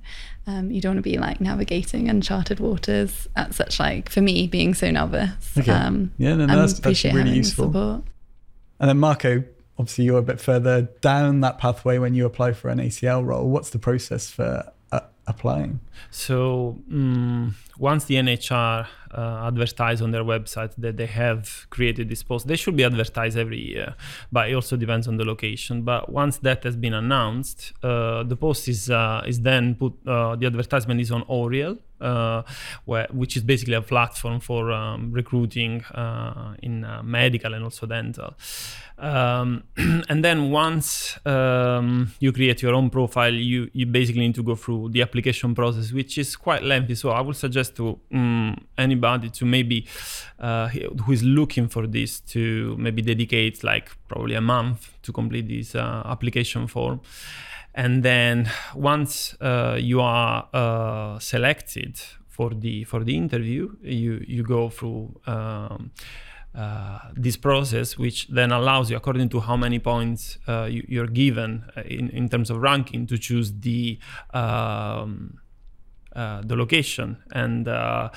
Um, 0.48 0.72
you 0.72 0.80
don't 0.80 0.96
want 0.96 1.04
to 1.04 1.10
be 1.10 1.16
like 1.16 1.40
navigating 1.40 2.08
uncharted 2.08 2.58
waters 2.58 3.28
at 3.36 3.54
such 3.54 3.78
like, 3.78 4.08
for 4.08 4.20
me, 4.20 4.48
being 4.48 4.74
so 4.74 4.90
novice. 4.90 5.56
Okay. 5.56 5.70
Um, 5.70 6.10
Yeah, 6.18 6.34
no, 6.34 6.46
no, 6.46 6.56
that's- 6.56 6.80
that's 6.80 7.04
really 7.04 7.36
useful. 7.36 7.66
support. 7.66 8.02
and 8.80 8.88
then 8.88 8.98
Marco. 8.98 9.44
Obviously, 9.78 10.04
you're 10.06 10.18
a 10.18 10.22
bit 10.22 10.40
further 10.40 10.82
down 11.00 11.40
that 11.40 11.56
pathway 11.58 11.96
when 11.98 12.12
you 12.14 12.26
apply 12.26 12.52
for 12.52 12.68
an 12.68 12.78
ACL 12.80 13.24
role. 13.24 13.48
What's 13.48 13.70
the 13.70 13.78
process 13.78 14.28
for 14.30 14.70
uh, 14.92 15.00
applying? 15.26 15.80
So 16.10 16.76
mm, 16.90 17.54
once 17.80 18.04
the 18.04 18.16
NIHR 18.16 18.86
uh, 19.12 19.46
advertise 19.46 20.02
on 20.02 20.10
their 20.10 20.22
website 20.22 20.72
that 20.76 20.98
they 20.98 21.06
have 21.06 21.66
created 21.70 22.10
this 22.10 22.22
post, 22.22 22.46
they 22.46 22.54
should 22.54 22.76
be 22.76 22.84
advertised 22.84 23.38
every 23.38 23.58
year, 23.58 23.94
but 24.30 24.50
it 24.50 24.54
also 24.54 24.76
depends 24.76 25.08
on 25.08 25.16
the 25.16 25.24
location. 25.24 25.82
But 25.82 26.12
once 26.12 26.36
that 26.38 26.62
has 26.64 26.76
been 26.76 26.92
announced, 26.92 27.72
uh, 27.82 28.22
the 28.22 28.36
post 28.36 28.68
is 28.68 28.90
uh, 28.90 29.22
is 29.26 29.40
then 29.40 29.74
put. 29.74 29.94
Uh, 30.06 30.36
the 30.36 30.46
advertisement 30.46 31.00
is 31.00 31.10
on 31.10 31.22
Oriel, 31.22 31.78
uh, 32.00 32.42
where, 32.84 33.08
which 33.12 33.36
is 33.36 33.42
basically 33.42 33.74
a 33.74 33.82
platform 33.82 34.40
for 34.40 34.70
um, 34.72 35.10
recruiting 35.10 35.82
uh, 35.84 36.54
in 36.62 36.86
medical 37.02 37.54
and 37.54 37.64
also 37.64 37.86
dental. 37.86 38.34
Um, 39.00 39.64
and 40.08 40.22
then 40.22 40.50
once 40.50 41.18
um, 41.24 42.12
you 42.20 42.32
create 42.32 42.60
your 42.62 42.74
own 42.74 42.90
profile, 42.90 43.32
you, 43.32 43.70
you 43.72 43.86
basically 43.86 44.20
need 44.20 44.34
to 44.34 44.42
go 44.42 44.54
through 44.54 44.90
the 44.90 45.00
application 45.00 45.54
process, 45.54 45.90
which 45.90 46.18
is 46.18 46.36
quite 46.36 46.62
lengthy. 46.62 46.94
So 46.94 47.10
I 47.10 47.22
would 47.22 47.36
suggest 47.36 47.69
to 47.74 47.98
um, 48.12 48.56
anybody 48.76 49.30
to 49.30 49.44
maybe 49.44 49.86
uh, 50.38 50.68
who 50.68 51.12
is 51.12 51.22
looking 51.22 51.68
for 51.68 51.86
this 51.86 52.20
to 52.20 52.76
maybe 52.78 53.02
dedicate 53.02 53.62
like 53.64 53.90
probably 54.08 54.34
a 54.34 54.40
month 54.40 54.92
to 55.02 55.12
complete 55.12 55.48
this 55.48 55.74
uh, 55.74 56.02
application 56.04 56.66
form. 56.66 57.00
And 57.74 58.02
then 58.02 58.50
once 58.74 59.36
uh, 59.40 59.76
you 59.78 60.00
are 60.00 60.48
uh, 60.52 61.18
selected 61.18 62.00
for 62.28 62.50
the 62.50 62.84
for 62.84 63.04
the 63.04 63.16
interview, 63.16 63.76
you 63.82 64.24
you 64.26 64.42
go 64.42 64.70
through. 64.70 65.20
Um, 65.26 65.92
uh, 66.52 66.98
this 67.14 67.36
process, 67.36 67.96
which 67.96 68.26
then 68.26 68.50
allows 68.50 68.90
you, 68.90 68.96
according 68.96 69.28
to 69.28 69.38
how 69.38 69.56
many 69.56 69.78
points 69.78 70.36
uh, 70.48 70.68
you, 70.68 71.00
are 71.00 71.06
given 71.06 71.64
uh, 71.76 71.82
in, 71.82 72.10
in 72.10 72.28
terms 72.28 72.50
of 72.50 72.56
ranking, 72.60 73.06
to 73.06 73.16
choose 73.16 73.52
the 73.60 73.96
um, 74.34 75.38
the 76.14 76.56
location 76.56 77.16
and 77.32 77.68
uh, 77.68 78.10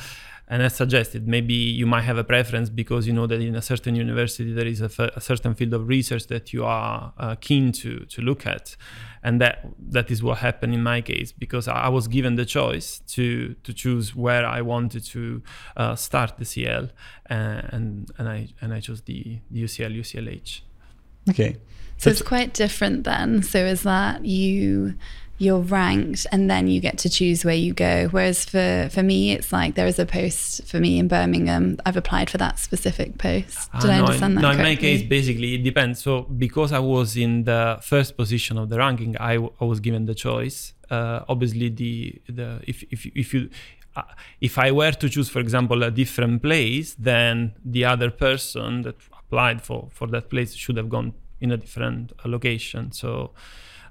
and 0.53 0.61
as 0.61 0.75
suggested, 0.75 1.27
maybe 1.27 1.53
you 1.53 1.87
might 1.87 2.01
have 2.01 2.17
a 2.17 2.23
preference 2.23 2.69
because 2.69 3.07
you 3.07 3.13
know 3.13 3.25
that 3.27 3.39
in 3.41 3.55
a 3.55 3.61
certain 3.61 3.95
university 3.95 4.53
there 4.53 4.67
is 4.67 4.81
a, 4.81 4.85
f- 4.85 4.99
a 5.15 5.21
certain 5.21 5.55
field 5.55 5.73
of 5.73 5.87
research 5.87 6.27
that 6.27 6.51
you 6.51 6.65
are 6.65 7.13
uh, 7.17 7.35
keen 7.35 7.71
to 7.71 8.05
to 8.05 8.21
look 8.21 8.45
at, 8.45 8.75
and 9.23 9.39
that 9.39 9.65
that 9.79 10.11
is 10.11 10.21
what 10.21 10.39
happened 10.39 10.73
in 10.73 10.83
my 10.83 10.99
case 11.01 11.31
because 11.31 11.69
I 11.69 11.87
was 11.87 12.09
given 12.09 12.35
the 12.35 12.45
choice 12.45 12.99
to 13.15 13.55
to 13.63 13.73
choose 13.73 14.15
where 14.15 14.45
I 14.45 14.61
wanted 14.61 15.05
to 15.05 15.41
uh, 15.77 15.95
start 15.95 16.37
the 16.37 16.45
CL, 16.45 16.89
and 17.27 18.11
and 18.17 18.27
I 18.29 18.49
and 18.61 18.73
I 18.73 18.81
chose 18.81 19.01
the, 19.01 19.39
the 19.49 19.63
UCL 19.63 19.97
UCLH. 19.97 20.61
Okay, 21.29 21.55
so 21.97 22.09
it's 22.09 22.21
quite 22.21 22.53
different 22.53 23.05
then. 23.05 23.43
So 23.43 23.59
is 23.59 23.83
that 23.83 24.25
you? 24.25 24.95
You're 25.37 25.59
ranked 25.59 26.27
and 26.31 26.49
then 26.49 26.67
you 26.67 26.79
get 26.79 26.97
to 26.99 27.09
choose 27.09 27.43
where 27.43 27.55
you 27.55 27.73
go. 27.73 28.07
Whereas 28.09 28.45
for 28.45 28.89
for 28.91 29.03
me 29.03 29.31
it's 29.31 29.51
like 29.51 29.75
there 29.75 29.87
is 29.87 29.99
a 29.99 30.05
post 30.05 30.65
for 30.65 30.79
me 30.79 30.99
in 30.99 31.07
birmingham. 31.07 31.77
I've 31.85 31.97
applied 31.97 32.29
for 32.29 32.37
that 32.37 32.59
specific 32.59 33.17
post. 33.17 33.71
Did 33.81 33.89
uh, 33.89 33.93
i 33.93 33.99
understand 33.99 34.37
that 34.37 34.41
no 34.41 34.47
correctly? 34.49 34.71
in 34.71 34.75
my 34.75 34.75
case 34.75 35.03
basically 35.03 35.55
it 35.55 35.63
depends. 35.63 36.01
So 36.01 36.21
because 36.21 36.71
i 36.71 36.79
was 36.79 37.17
in 37.17 37.43
the 37.45 37.79
first 37.81 38.15
position 38.15 38.57
of 38.57 38.69
the 38.69 38.77
ranking 38.77 39.17
i, 39.19 39.33
I 39.35 39.65
was 39.65 39.79
given 39.79 40.05
the 40.05 40.15
choice. 40.15 40.73
Uh, 40.89 41.21
obviously 41.27 41.69
the 41.69 42.21
the 42.29 42.59
if 42.67 42.83
if, 42.91 43.05
if 43.07 43.33
you 43.33 43.49
uh, 43.95 44.03
if 44.41 44.57
I 44.57 44.71
were 44.71 44.91
to 44.91 45.07
choose, 45.07 45.29
for 45.29 45.39
example, 45.39 45.83
a 45.83 45.91
different 45.91 46.41
place, 46.41 46.95
then 46.95 47.53
the 47.63 47.85
other 47.85 48.09
person 48.09 48.81
that 48.81 48.95
applied 49.19 49.61
for, 49.61 49.89
for 49.91 50.07
that 50.07 50.31
place 50.31 50.55
should 50.55 50.77
have 50.77 50.89
gone 50.89 51.13
in 51.39 51.51
a 51.51 51.57
different 51.57 52.11
location. 52.25 52.91
So 52.91 53.31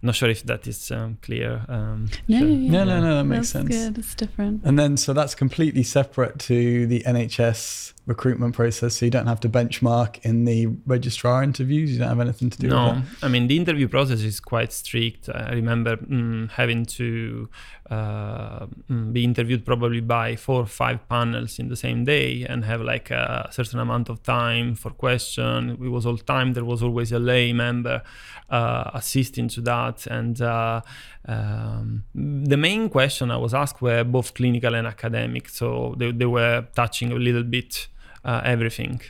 not 0.03 0.15
sure 0.17 0.29
if 0.29 0.43
that 0.45 0.67
is 0.67 0.91
um, 0.91 1.19
clear. 1.23 1.65
Um, 1.69 2.11
no, 2.27 2.41
so, 2.41 2.45
yeah. 2.45 2.71
no, 2.71 2.85
no, 2.85 3.01
no, 3.01 3.17
that 3.17 3.25
makes 3.25 3.53
that's 3.53 3.69
sense. 3.69 3.69
Good. 3.69 3.99
It's 3.99 4.15
different. 4.15 4.63
And 4.65 4.79
then, 4.79 4.97
so 4.97 5.13
that's 5.13 5.35
completely 5.35 5.85
separate 5.85 6.39
to 6.41 6.87
the 6.87 7.01
NHS 7.07 7.93
recruitment 8.07 8.55
process. 8.55 8.97
So 8.97 9.05
you 9.05 9.11
don't 9.11 9.29
have 9.29 9.41
to 9.41 9.49
benchmark 9.49 10.19
in 10.25 10.45
the 10.45 10.67
registrar 10.87 11.43
interviews. 11.43 11.93
You 11.93 11.99
don't 12.01 12.09
have 12.09 12.21
anything 12.21 12.51
to 12.51 12.59
do 12.59 12.69
no, 12.69 12.95
with 12.95 13.21
that. 13.21 13.27
I 13.27 13.29
mean 13.29 13.47
the 13.47 13.57
interview 13.57 13.87
process 13.87 14.23
is 14.23 14.41
quite 14.41 14.73
strict. 14.73 15.29
I 15.29 15.53
remember 15.53 15.97
mm, 15.97 16.51
having 16.51 16.85
to 16.87 17.49
uh, 17.91 18.67
mm, 18.91 19.13
be 19.13 19.23
interviewed 19.23 19.65
probably 19.65 20.01
by 20.01 20.35
four 20.35 20.63
or 20.63 20.67
five 20.67 21.09
panels 21.09 21.59
in 21.61 21.69
the 21.69 21.77
same 21.77 22.05
day 22.05 22.45
and 22.49 22.65
have 22.65 22.81
like 22.81 23.11
a 23.13 23.49
certain 23.53 23.79
amount 23.79 24.09
of 24.09 24.23
time 24.25 24.75
for 24.75 24.91
question. 24.91 25.71
It 25.71 25.79
was 25.79 26.05
all 26.05 26.17
time. 26.17 26.55
There 26.55 26.65
was 26.65 26.83
always 26.83 27.13
a 27.13 27.21
lay 27.21 27.53
member 27.53 28.03
uh, 28.51 28.91
assisting 28.95 29.47
to 29.49 29.61
that. 29.61 30.07
And 30.07 30.41
uh, 30.43 30.81
um, 31.27 32.05
the 32.15 32.57
main 32.57 32.89
question 32.89 33.31
I 33.31 33.37
was 33.37 33.55
asked 33.55 33.81
were 33.81 34.03
both 34.03 34.35
clinical 34.35 34.75
and 34.75 34.87
academic. 34.89 35.49
So 35.49 35.95
they, 35.99 36.11
they 36.11 36.27
were 36.27 36.67
touching 36.75 37.13
a 37.13 37.17
little 37.17 37.45
bit 37.45 37.89
uh, 38.25 38.41
everything. 38.45 39.01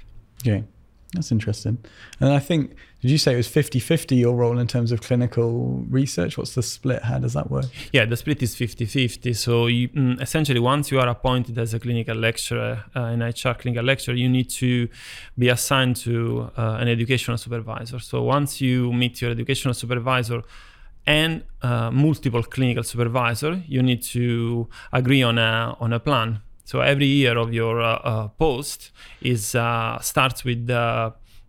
Okay. 0.41 0.65
That's 1.15 1.31
interesting. 1.31 1.79
And 2.21 2.31
I 2.33 2.39
think, 2.39 2.75
did 3.03 3.11
you 3.11 3.19
say 3.19 3.35
it 3.35 3.37
was 3.37 3.47
50 3.47 3.81
50 3.81 4.17
your 4.17 4.35
role 4.35 4.59
in 4.59 4.67
terms 4.67 4.93
of 4.93 5.03
clinical 5.03 5.85
research? 5.91 6.39
What's 6.39 6.55
the 6.55 6.63
split? 6.63 7.03
How 7.03 7.19
does 7.19 7.35
that 7.35 7.51
work? 7.51 7.67
Yeah, 7.93 8.07
the 8.07 8.17
split 8.17 8.43
is 8.43 8.55
50 8.55 8.87
50. 8.87 9.35
So, 9.35 9.67
you, 9.67 9.91
mm, 9.91 10.21
essentially, 10.23 10.59
once 10.59 10.91
you 10.91 11.01
are 11.01 11.09
appointed 11.09 11.59
as 11.59 11.75
a 11.75 11.81
clinical 11.81 12.17
lecturer, 12.17 12.85
uh, 12.97 13.01
an 13.01 13.23
HR 13.23 13.53
clinical 13.53 13.85
lecturer, 13.85 14.15
you 14.15 14.29
need 14.29 14.49
to 14.51 14.89
be 15.37 15.51
assigned 15.51 15.97
to 15.97 16.51
uh, 16.57 16.79
an 16.81 16.89
educational 16.89 17.37
supervisor. 17.37 17.99
So, 17.99 18.23
once 18.23 18.63
you 18.63 18.91
meet 18.91 19.21
your 19.21 19.33
educational 19.33 19.75
supervisor, 19.75 20.43
and 21.05 21.43
uh, 21.63 21.91
multiple 21.91 22.45
clinical 22.45 22.85
supervisor, 22.85 23.63
you 23.67 23.83
need 23.83 24.03
to 24.03 24.69
agree 24.93 25.23
on 25.23 25.37
a 25.37 25.77
on 25.81 25.93
a 25.93 25.99
plan 25.99 26.41
so 26.65 26.81
every 26.81 27.07
year 27.07 27.37
of 27.39 27.53
your 27.53 27.81
uh, 27.81 27.95
uh, 27.97 28.29
post 28.29 28.93
is 29.21 29.55
uh, 29.55 29.99
starts 30.01 30.45
with 30.45 30.69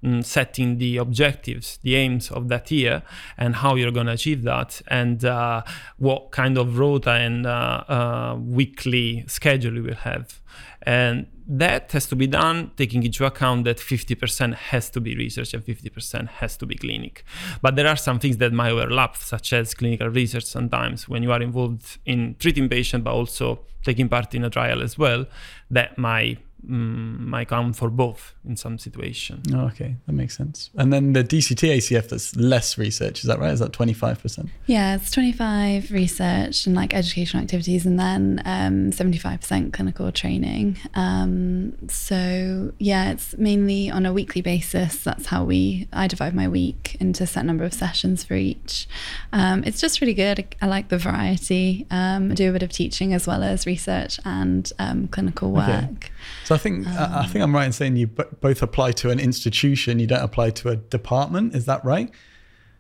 mm, 0.04 0.24
setting 0.24 0.78
the 0.78 0.98
objectives, 0.98 1.78
the 1.84 1.96
aims 1.96 2.32
of 2.32 2.48
that 2.50 2.70
year, 2.72 3.04
and 3.38 3.56
how 3.58 3.76
you're 3.76 3.92
going 3.92 4.08
to 4.08 4.14
achieve 4.14 4.44
that, 4.44 4.82
and 4.88 5.24
uh, 5.26 5.64
what 5.98 6.32
kind 6.32 6.58
of 6.58 6.78
rota 6.78 7.12
and 7.12 7.46
uh, 7.46 7.84
uh, 7.88 8.38
weekly 8.40 9.24
schedule 9.28 9.76
you 9.76 9.84
will 9.84 9.96
have. 9.96 10.42
And 10.86 11.28
that 11.48 11.92
has 11.92 12.06
to 12.08 12.16
be 12.16 12.28
done 12.28 12.72
taking 12.78 13.04
into 13.04 13.26
account 13.26 13.66
that 13.66 13.78
50% 13.78 14.54
has 14.56 14.90
to 14.92 15.02
be 15.02 15.16
research 15.16 15.54
and 15.54 15.64
50% 15.64 16.28
has 16.28 16.58
to 16.58 16.66
be 16.66 16.76
clinic. 16.76 17.24
But 17.62 17.76
there 17.76 17.88
are 17.88 17.96
some 17.96 18.20
things 18.20 18.38
that 18.38 18.54
might 18.54 18.72
overlap, 18.72 19.18
such 19.18 19.54
as 19.54 19.74
clinical 19.74 20.10
research 20.10 20.46
sometimes 20.46 21.08
when 21.10 21.24
you 21.24 21.32
are 21.32 21.42
involved 21.42 21.98
in 22.06 22.36
treating 22.40 22.70
patients, 22.70 23.04
but 23.04 23.14
also 23.14 23.60
taking 23.84 24.08
part 24.10 24.34
in 24.34 24.44
a 24.44 24.50
trial 24.50 24.82
as 24.82 24.98
well, 24.98 25.26
that 25.70 25.98
might 25.98 26.40
mm, 26.68 27.20
might 27.20 27.50
count 27.50 27.76
for 27.76 27.90
both 27.90 28.34
in 28.46 28.56
some 28.56 28.78
situation. 28.78 29.42
Oh, 29.54 29.66
okay, 29.68 29.96
that 30.06 30.14
makes 30.14 30.38
sense. 30.38 30.70
And 30.76 30.92
then 30.92 31.14
the 31.14 31.24
DCT 31.24 31.78
ACF, 31.78 32.10
that's 32.10 32.36
less 32.36 32.78
research, 32.78 33.20
is 33.20 33.26
that 33.26 33.40
right? 33.40 33.52
Is 33.52 33.60
that 33.60 33.72
25%? 33.72 34.50
Yeah, 34.66 34.96
it's 34.96 35.12
25 35.12 35.92
research 35.92 36.66
and 36.66 36.76
like 36.76 36.94
educational 36.94 37.44
activities, 37.44 37.86
and 37.86 38.00
then 38.00 38.42
um, 38.46 38.92
75% 38.92 39.74
clinical 39.74 40.12
training. 40.12 40.78
Um, 40.96 41.76
so 41.88 42.74
yeah, 42.80 43.12
it's 43.12 43.38
mainly 43.38 43.90
on 43.90 44.06
a 44.06 44.14
weekly 44.14 44.42
basis. 44.42 45.04
That's 45.04 45.28
how 45.28 45.44
we 45.44 45.88
I 45.92 46.08
divide 46.08 46.36
my 46.36 46.48
week 46.48 46.98
into 47.00 47.24
a 47.24 47.28
set 47.28 47.46
number 47.46 47.64
of 47.64 47.74
sessions 47.74 48.24
for 48.24 48.36
each. 48.36 48.88
Um, 49.32 49.64
it's 49.64 49.80
just 49.80 50.02
really 50.02 50.14
good. 50.14 50.56
I 50.62 50.68
like 50.68 50.90
the 50.90 50.98
variety. 50.98 51.86
Um, 51.92 52.32
I 52.32 52.36
do 52.36 52.50
a 52.50 52.54
bit 52.54 52.64
of 52.64 52.72
teaching 52.72 53.14
as 53.14 53.28
well 53.28 53.44
as 53.44 53.66
research 53.66 54.20
and 54.26 54.72
um, 54.80 55.08
clinical 55.08 55.52
work. 55.52 55.70
Okay. 55.70 56.10
So 56.46 56.53
I 56.54 56.58
think 56.58 56.88
um, 56.88 57.14
I 57.14 57.28
think 57.28 57.44
I'm 57.44 57.54
right 57.54 57.66
in 57.66 57.72
saying 57.72 57.96
you 57.96 58.08
b- 58.08 58.24
both 58.42 58.62
apply 58.62 58.92
to 58.94 59.10
an 59.10 59.20
institution. 59.20 60.00
You 60.00 60.08
don't 60.08 60.24
apply 60.24 60.52
to 60.52 60.70
a 60.70 60.76
department. 60.76 61.56
Is 61.56 61.66
that 61.66 61.84
right? 61.84 62.10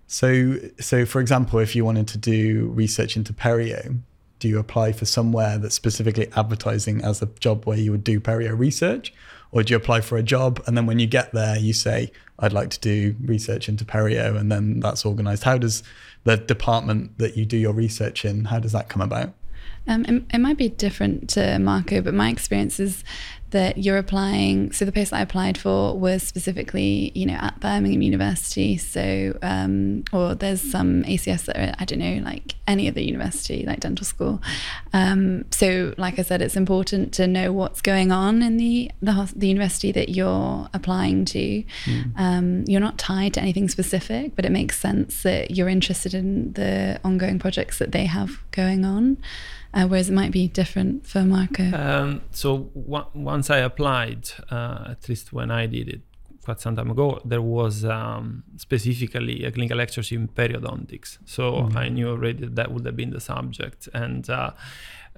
So 0.08 0.58
so 0.80 1.06
for 1.06 1.20
example, 1.20 1.60
if 1.60 1.76
you 1.76 1.86
wanted 1.86 2.08
to 2.10 2.18
do 2.18 2.68
research 2.68 3.16
into 3.16 3.34
perio, 3.34 4.00
do 4.40 4.48
you 4.48 4.60
apply 4.60 4.92
for 4.92 5.06
somewhere 5.06 5.58
that's 5.58 5.76
specifically 5.76 6.28
advertising 6.36 7.04
as 7.04 7.22
a 7.22 7.28
job 7.40 7.66
where 7.66 7.78
you 7.78 7.92
would 7.92 8.04
do 8.04 8.20
perio 8.20 8.58
research, 8.58 9.14
or 9.52 9.64
do 9.64 9.72
you 9.72 9.78
apply 9.78 10.02
for 10.02 10.18
a 10.18 10.24
job 10.24 10.62
and 10.68 10.78
then 10.78 10.86
when 10.86 11.00
you 11.00 11.08
get 11.08 11.32
there 11.32 11.58
you 11.58 11.74
say 11.74 12.12
I'd 12.40 12.54
like 12.54 12.70
to 12.72 12.80
do 12.80 13.16
research 13.24 13.70
into 13.70 13.86
perio 13.86 14.38
and 14.38 14.52
then 14.52 14.80
that's 14.80 15.06
organized? 15.06 15.44
How 15.44 15.58
does 15.58 15.84
the 16.24 16.38
department 16.38 17.18
that 17.18 17.38
you 17.38 17.46
do 17.46 17.58
your 17.58 17.74
research 17.74 18.26
in 18.26 18.46
how 18.46 18.60
does 18.60 18.72
that 18.72 18.90
come 18.90 19.02
about? 19.02 19.34
Um, 19.88 20.06
it, 20.06 20.24
it, 20.34 20.38
might 20.40 20.58
be 20.58 20.70
different 20.70 21.30
to 21.32 21.60
Marco, 21.60 22.02
but 22.02 22.14
my 22.14 22.30
experience 22.30 22.80
is 22.80 23.04
that 23.54 23.78
you're 23.78 23.98
applying. 23.98 24.72
So 24.72 24.84
the 24.84 24.92
post 24.92 25.12
that 25.12 25.18
I 25.18 25.22
applied 25.22 25.60
for 25.60 25.98
was 25.98 26.24
specifically, 26.24 27.12
you 27.14 27.28
know, 27.28 27.36
at 27.36 27.60
Birmingham 27.60 28.02
University. 28.02 28.78
So, 28.78 29.38
um, 29.44 30.04
or 30.12 30.34
there's 30.34 30.60
some 30.60 31.04
ACFs 31.04 31.46
that 31.46 31.58
are, 31.58 31.76
I 31.78 31.86
don't 31.86 32.00
know, 32.00 32.20
like 32.26 32.56
any 32.68 32.88
other 32.88 33.00
university, 33.00 33.64
like 33.64 33.80
dental 33.80 34.06
school. 34.06 34.42
Um, 34.92 35.46
so, 35.52 35.94
like 35.98 36.18
I 36.18 36.24
said, 36.24 36.42
it's 36.42 36.56
important 36.56 37.14
to 37.14 37.28
know 37.28 37.54
what's 37.54 37.80
going 37.80 38.12
on 38.12 38.42
in 38.42 38.58
the 38.58 38.92
the, 39.02 39.32
the 39.36 39.48
university 39.48 39.92
that 39.92 40.10
you're 40.10 40.68
applying 40.74 41.24
to. 41.26 41.64
Mm. 41.86 42.68
you're 42.68 42.82
not 42.82 42.98
tied 42.98 43.36
to 43.36 43.42
anything 43.42 43.70
specific, 43.70 44.36
but 44.36 44.46
it 44.46 44.52
makes 44.52 44.80
sense 44.80 45.22
that 45.24 45.52
you're 45.52 45.70
interested 45.70 46.16
in 46.16 46.54
the 46.54 47.00
ongoing 47.04 47.38
projects 47.38 47.78
that 47.78 47.92
they 47.92 48.06
have 48.06 48.40
going 48.52 48.84
on 48.84 49.18
uh, 49.74 49.88
whereas 49.88 50.10
it 50.10 50.14
might 50.14 50.32
be 50.32 50.48
different 50.48 51.06
for 51.08 51.24
Marco? 51.24 51.64
Um, 51.76 52.22
so 52.32 52.70
w- 52.76 53.06
once 53.14 53.50
I 53.50 53.58
applied, 53.58 54.30
uh, 54.50 54.86
at 54.90 55.10
least 55.10 55.34
when 55.34 55.52
I 55.52 55.66
did 55.66 55.90
it 55.90 56.02
quite 56.44 56.60
some 56.62 56.76
time 56.76 56.92
ago, 56.92 57.22
there 57.26 57.42
was 57.42 57.86
um, 57.86 58.44
specifically 58.58 59.46
a 59.46 59.52
clinical 59.52 59.78
lecture 59.78 60.04
in 60.14 60.28
periodontics. 60.28 61.18
So 61.26 61.54
mm-hmm. 61.54 61.78
I 61.78 61.90
knew 61.90 62.10
already 62.10 62.42
that, 62.42 62.56
that 62.56 62.72
would 62.72 62.86
have 62.86 62.96
been 62.96 63.12
the 63.12 63.20
subject. 63.20 63.88
And 63.94 64.30
uh, 64.30 64.52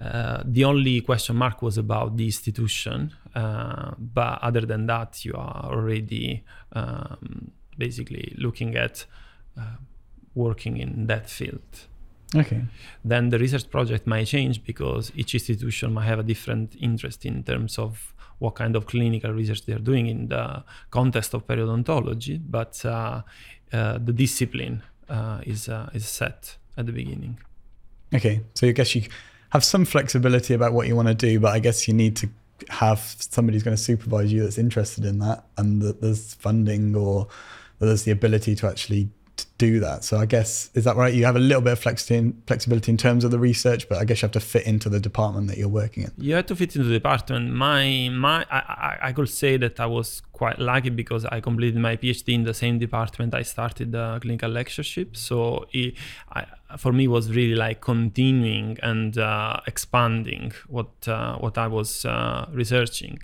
uh, 0.02 0.44
the 0.46 0.64
only 0.64 1.02
question 1.02 1.36
mark 1.36 1.62
was 1.62 1.78
about 1.78 2.18
the 2.18 2.26
institution. 2.26 3.14
Uh, 3.34 3.92
but 3.98 4.40
other 4.42 4.62
than 4.62 4.86
that, 4.88 5.26
you 5.26 5.34
are 5.36 5.72
already 5.72 6.44
um, 6.74 7.52
basically 7.78 8.36
looking 8.38 8.76
at 8.76 9.06
uh, 9.58 9.78
working 10.34 10.78
in 10.78 11.08
that 11.08 11.30
field. 11.30 11.88
Okay. 12.36 12.64
Then 13.04 13.30
the 13.30 13.40
research 13.40 13.70
project 13.70 14.08
might 14.08 14.26
change 14.26 14.64
because 14.64 15.12
each 15.16 15.34
institution 15.34 15.94
might 15.94 16.06
have 16.06 16.20
a 16.20 16.24
different 16.24 16.76
interest 16.80 17.26
in 17.26 17.44
terms 17.44 17.78
of 17.80 18.14
what 18.40 18.56
kind 18.56 18.76
of 18.76 18.86
clinical 18.86 19.32
research 19.32 19.66
they 19.66 19.74
are 19.74 19.80
doing 19.80 20.08
in 20.08 20.28
the 20.28 20.64
context 20.92 21.34
of 21.34 21.48
periodontology, 21.48 22.42
but 22.50 22.84
uh, 22.86 23.22
uh, 23.72 23.98
the 23.98 24.14
discipline 24.14 24.84
uh, 25.10 25.40
is 25.46 25.70
uh, 25.70 25.90
is 25.94 26.06
set 26.08 26.58
at 26.78 26.86
the 26.86 26.92
beginning. 26.92 27.40
Okay, 28.14 28.42
so 28.54 28.68
I 28.68 28.72
guess 28.72 28.94
you 28.96 29.04
have 29.50 29.64
some 29.64 29.86
flexibility 29.86 30.54
about 30.54 30.74
what 30.74 30.88
you 30.88 30.96
want 30.96 31.08
to 31.08 31.14
do, 31.14 31.40
but 31.40 31.54
I 31.54 31.60
guess 31.60 31.88
you 31.88 31.94
need 31.94 32.16
to 32.18 32.30
have 32.70 33.00
somebody 33.00 33.56
who's 33.56 33.64
going 33.64 33.76
to 33.76 33.82
supervise 33.82 34.32
you 34.32 34.44
that's 34.44 34.58
interested 34.58 35.06
in 35.06 35.20
that 35.20 35.46
and 35.58 35.82
that 35.82 36.02
there's 36.02 36.34
funding 36.36 36.96
or 36.96 37.28
that 37.80 37.86
there's 37.86 38.04
the 38.04 38.12
ability 38.12 38.56
to 38.56 38.68
actually 38.68 39.10
to 39.38 39.46
do 39.58 39.80
that. 39.80 40.04
So 40.04 40.18
I 40.18 40.26
guess 40.26 40.70
is 40.74 40.84
that 40.84 40.96
right? 40.96 41.14
You 41.14 41.26
have 41.26 41.36
a 41.36 41.40
little 41.40 41.62
bit 41.62 41.74
of 41.74 41.80
flexibility 41.80 42.92
in 42.92 42.98
terms 42.98 43.24
of 43.24 43.32
the 43.32 43.40
research, 43.40 43.88
but 43.90 43.98
I 43.98 44.06
guess 44.06 44.22
you 44.22 44.26
have 44.28 44.34
to 44.34 44.40
fit 44.40 44.66
into 44.66 44.90
the 44.90 45.00
department 45.00 45.48
that 45.48 45.58
you're 45.58 45.68
working 45.68 46.04
in. 46.04 46.12
You 46.18 46.36
have 46.36 46.46
to 46.48 46.56
fit 46.56 46.76
into 46.76 46.88
the 46.88 46.94
department. 46.94 47.54
My 47.54 48.10
my 48.12 48.46
I, 48.50 48.98
I 49.02 49.12
could 49.14 49.30
say 49.30 49.58
that 49.58 49.80
I 49.80 49.86
was 49.86 50.22
quite 50.32 50.60
lucky 50.60 50.90
because 50.90 51.26
I 51.26 51.40
completed 51.40 51.80
my 51.80 51.96
PhD 51.96 52.34
in 52.34 52.44
the 52.44 52.54
same 52.54 52.80
department 52.80 53.34
I 53.34 53.44
started 53.44 53.92
the 53.92 54.20
clinical 54.22 54.50
lectureship. 54.50 55.16
So 55.16 55.66
it, 55.72 55.96
I, 56.32 56.46
for 56.78 56.92
me 56.92 57.08
was 57.08 57.32
really 57.32 57.56
like 57.56 57.82
continuing 57.82 58.78
and 58.84 59.18
uh, 59.18 59.60
expanding 59.68 60.54
what 60.68 61.08
uh, 61.08 61.38
what 61.38 61.58
I 61.58 61.68
was 61.68 62.06
uh, 62.06 62.48
researching 62.52 63.20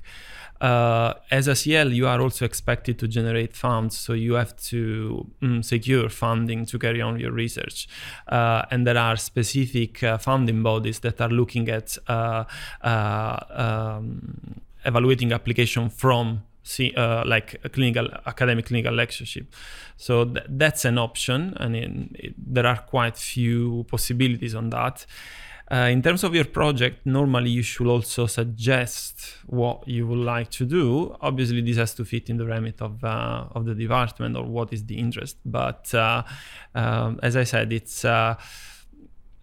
uh, 0.62 1.16
as 1.32 1.48
a 1.48 1.56
CL, 1.56 1.92
you 1.92 2.08
are 2.08 2.22
also 2.22 2.46
expected 2.46 3.00
to 3.00 3.08
generate 3.08 3.56
funds, 3.56 3.98
so 3.98 4.14
you 4.14 4.34
have 4.36 4.56
to 4.58 5.28
mm, 5.42 5.66
secure 5.66 6.08
funding 6.08 6.66
to 6.68 6.78
carry 6.78 7.02
on 7.02 7.20
your 7.20 7.32
research. 7.32 7.88
Uh, 8.28 8.62
and 8.70 8.86
there 8.86 8.98
are 8.98 9.18
specific 9.18 10.04
uh, 10.04 10.20
funding 10.20 10.62
bodies 10.62 11.00
that 11.00 11.20
are 11.20 11.30
looking 11.30 11.68
at 11.68 11.98
uh, 12.08 12.44
uh, 12.84 13.38
um, 13.50 14.62
evaluating 14.86 15.32
application 15.32 15.90
from 15.90 16.44
see, 16.62 16.94
uh, 16.94 17.24
like 17.26 17.60
a 17.64 17.70
clinical 17.70 18.08
academic 18.28 18.68
clinical 18.68 18.94
lectureship. 18.94 19.52
So 19.98 20.26
th- 20.26 20.46
that's 20.48 20.86
an 20.86 21.00
option, 21.00 21.56
and 21.58 21.76
in, 21.76 22.16
it, 22.20 22.36
there 22.38 22.68
are 22.68 22.78
quite 22.78 23.18
few 23.18 23.86
possibilities 23.90 24.54
on 24.54 24.70
that. 24.70 25.08
Uh, 25.72 25.88
in 25.88 26.02
terms 26.02 26.24
of 26.26 26.36
your 26.36 26.44
project, 26.44 27.06
normally 27.06 27.50
you 27.50 27.62
should 27.62 27.88
also 27.88 28.26
suggest 28.26 29.38
what 29.46 29.88
you 29.88 30.06
would 30.06 30.20
like 30.20 30.50
to 30.52 30.66
do. 30.66 31.16
Obviously, 31.22 31.62
this 31.62 31.78
has 31.78 31.94
to 31.94 32.04
fit 32.04 32.30
in 32.30 32.36
the 32.36 32.46
remit 32.46 32.82
of 32.82 33.02
uh, 33.04 33.46
of 33.56 33.66
the 33.66 33.74
department 33.74 34.36
or 34.36 34.44
what 34.44 34.74
is 34.74 34.86
the 34.86 34.98
interest. 34.98 35.38
But 35.46 35.94
uh, 35.94 36.24
um, 36.76 37.22
as 37.24 37.38
I 37.38 37.46
said, 37.46 37.72
it's 37.72 38.04
uh, 38.04 38.36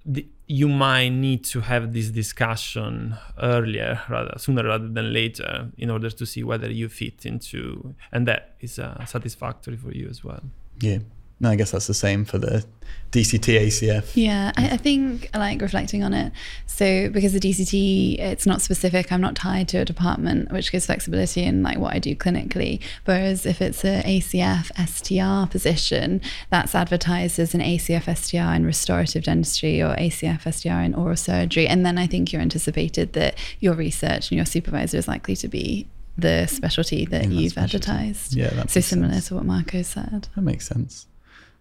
the, 0.05 0.27
you 0.47 0.69
might 0.69 1.11
need 1.11 1.45
to 1.45 1.61
have 1.61 1.95
this 1.95 2.11
discussion 2.11 3.17
earlier, 3.41 4.03
rather 4.11 4.35
sooner 4.37 4.65
rather 4.65 4.89
than 4.89 5.15
later, 5.15 5.71
in 5.79 5.89
order 5.89 6.11
to 6.11 6.27
see 6.27 6.43
whether 6.43 6.71
you 6.71 6.91
fit 6.91 7.25
into, 7.25 7.95
and 8.13 8.29
that 8.29 8.57
is 8.61 8.79
uh, 8.79 9.03
satisfactory 9.07 9.79
for 9.79 9.93
you 9.93 10.09
as 10.09 10.23
well. 10.23 10.43
Yeah. 10.81 10.99
No, 11.41 11.51
I 11.51 11.57
guess 11.57 11.71
that's 11.71 11.87
the 11.87 11.95
same 11.95 12.25
for 12.25 12.39
the 12.39 12.65
DCT 13.13 13.61
ACF. 13.61 14.13
Yeah, 14.15 14.53
I, 14.57 14.71
I, 14.71 14.77
think 14.77 15.31
like 15.35 15.63
reflecting 15.63 16.03
on 16.03 16.13
it. 16.13 16.33
So 16.67 17.09
because 17.11 17.33
the 17.33 17.41
DCT, 17.41 18.19
it's 18.19 18.45
not 18.45 18.61
specific. 18.61 19.11
I'm 19.11 19.21
not 19.21 19.35
tied 19.35 19.69
to 19.69 19.79
a 19.79 19.85
department, 19.85 20.53
which 20.53 20.71
gives 20.71 20.87
flexibility 20.87 21.43
in 21.45 21.63
like 21.63 21.79
what 21.79 21.95
I 21.95 22.01
do 22.01 22.15
clinically. 22.15 22.81
Whereas 23.05 23.47
if 23.47 23.63
it's 23.63 23.85
a 23.85 24.03
ACF 24.03 24.71
STR 24.77 25.51
position, 25.51 26.21
that's 26.51 26.75
advertised 26.75 27.39
as 27.39 27.55
an 27.55 27.61
ACF 27.61 28.15
STR 28.17 28.55
in 28.55 28.67
restorative 28.67 29.25
dentistry 29.25 29.81
or 29.81 29.95
ACF 29.97 30.53
STR 30.53 30.81
in 30.83 30.95
oral 30.95 31.17
surgery, 31.17 31.67
and 31.67 31.87
then 31.87 31.99
I 31.99 32.07
think 32.07 32.33
you're 32.33 32.43
anticipated 32.43 33.15
that 33.15 33.37
your 33.61 33.75
research 33.75 34.31
and 34.31 34.37
your 34.37 34.47
supervisor 34.47 34.99
is 34.99 35.09
likely 35.09 35.37
to 35.37 35.49
be 35.49 35.89
the 36.19 36.47
specialty 36.47 37.07
that 37.07 37.31
you've 37.31 37.53
specialty. 37.53 37.91
advertised. 37.91 38.35
Yeah, 38.35 38.51
that's 38.51 38.75
so 38.75 38.81
similar 38.81 39.15
sense. 39.15 39.29
to 39.29 39.37
what 39.37 39.45
Marco 39.45 39.83
said. 39.83 40.29
That 40.35 40.43
makes 40.43 40.67
sense. 40.67 41.07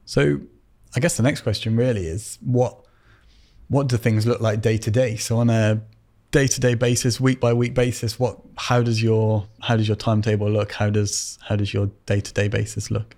So 0.07 0.39
I 0.95 0.99
guess 1.01 1.17
the 1.17 1.23
next 1.23 1.41
question 1.41 1.75
really 1.75 2.07
is 2.07 2.39
what 2.41 2.79
what 3.67 3.87
do 3.87 3.97
things 3.97 4.25
look 4.25 4.39
like 4.39 4.61
day 4.61 4.77
to 4.77 4.89
day? 4.89 5.17
So 5.17 5.37
on 5.37 5.49
a 5.49 5.81
day 6.31 6.47
to 6.47 6.59
day 6.61 6.75
basis, 6.75 7.19
week 7.19 7.41
by 7.41 7.53
week 7.53 7.73
basis, 7.73 8.17
what 8.17 8.39
how 8.55 8.81
does 8.81 9.03
your 9.03 9.45
how 9.61 9.75
does 9.75 9.87
your 9.87 9.97
timetable 9.97 10.49
look? 10.49 10.71
How 10.71 10.89
does 10.89 11.37
how 11.47 11.57
does 11.57 11.73
your 11.73 11.91
day 12.05 12.21
to 12.21 12.33
day 12.33 12.47
basis 12.47 12.89
look? 12.89 13.17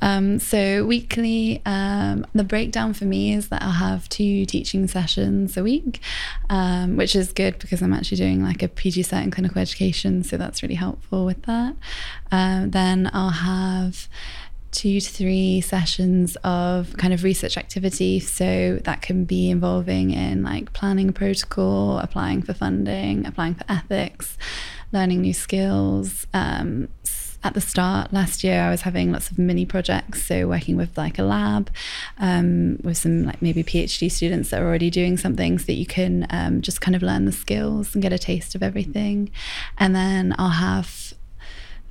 Um, 0.00 0.38
so 0.38 0.86
weekly, 0.86 1.60
um, 1.66 2.24
the 2.32 2.44
breakdown 2.44 2.94
for 2.94 3.04
me 3.04 3.34
is 3.34 3.48
that 3.48 3.62
I'll 3.62 3.72
have 3.72 4.08
two 4.08 4.46
teaching 4.46 4.86
sessions 4.86 5.56
a 5.56 5.62
week, 5.62 6.00
um, 6.48 6.96
which 6.96 7.16
is 7.16 7.32
good 7.32 7.58
because 7.58 7.82
I'm 7.82 7.92
actually 7.92 8.18
doing 8.18 8.42
like 8.42 8.62
a 8.62 8.68
PG 8.68 9.02
cert 9.02 9.24
in 9.24 9.30
clinical 9.30 9.60
education, 9.60 10.22
so 10.22 10.36
that's 10.36 10.62
really 10.62 10.76
helpful 10.76 11.26
with 11.26 11.42
that. 11.42 11.74
Um, 12.30 12.70
then 12.70 13.10
I'll 13.12 13.30
have 13.30 14.08
two 14.70 15.00
to 15.00 15.10
three 15.10 15.60
sessions 15.60 16.36
of 16.44 16.96
kind 16.96 17.12
of 17.12 17.24
research 17.24 17.56
activity. 17.56 18.20
So 18.20 18.78
that 18.84 19.02
can 19.02 19.24
be 19.24 19.50
involving 19.50 20.10
in 20.10 20.42
like 20.42 20.72
planning 20.72 21.08
a 21.08 21.12
protocol, 21.12 21.98
applying 21.98 22.42
for 22.42 22.54
funding, 22.54 23.26
applying 23.26 23.54
for 23.54 23.64
ethics, 23.68 24.36
learning 24.92 25.22
new 25.22 25.34
skills. 25.34 26.26
Um, 26.34 26.88
at 27.44 27.54
the 27.54 27.60
start 27.60 28.12
last 28.12 28.42
year, 28.42 28.62
I 28.62 28.70
was 28.70 28.82
having 28.82 29.12
lots 29.12 29.30
of 29.30 29.38
mini 29.38 29.64
projects. 29.64 30.24
So 30.24 30.48
working 30.48 30.76
with 30.76 30.98
like 30.98 31.18
a 31.18 31.22
lab, 31.22 31.70
um, 32.18 32.78
with 32.82 32.96
some 32.96 33.24
like 33.24 33.40
maybe 33.40 33.62
PhD 33.62 34.10
students 34.10 34.50
that 34.50 34.60
are 34.60 34.66
already 34.66 34.90
doing 34.90 35.16
something, 35.16 35.58
so 35.58 35.66
that 35.66 35.74
you 35.74 35.86
can 35.86 36.26
um, 36.30 36.62
just 36.62 36.80
kind 36.80 36.96
of 36.96 37.02
learn 37.02 37.26
the 37.26 37.32
skills 37.32 37.94
and 37.94 38.02
get 38.02 38.12
a 38.12 38.18
taste 38.18 38.54
of 38.54 38.62
everything. 38.62 39.30
And 39.78 39.94
then 39.94 40.34
I'll 40.36 40.48
have 40.50 41.14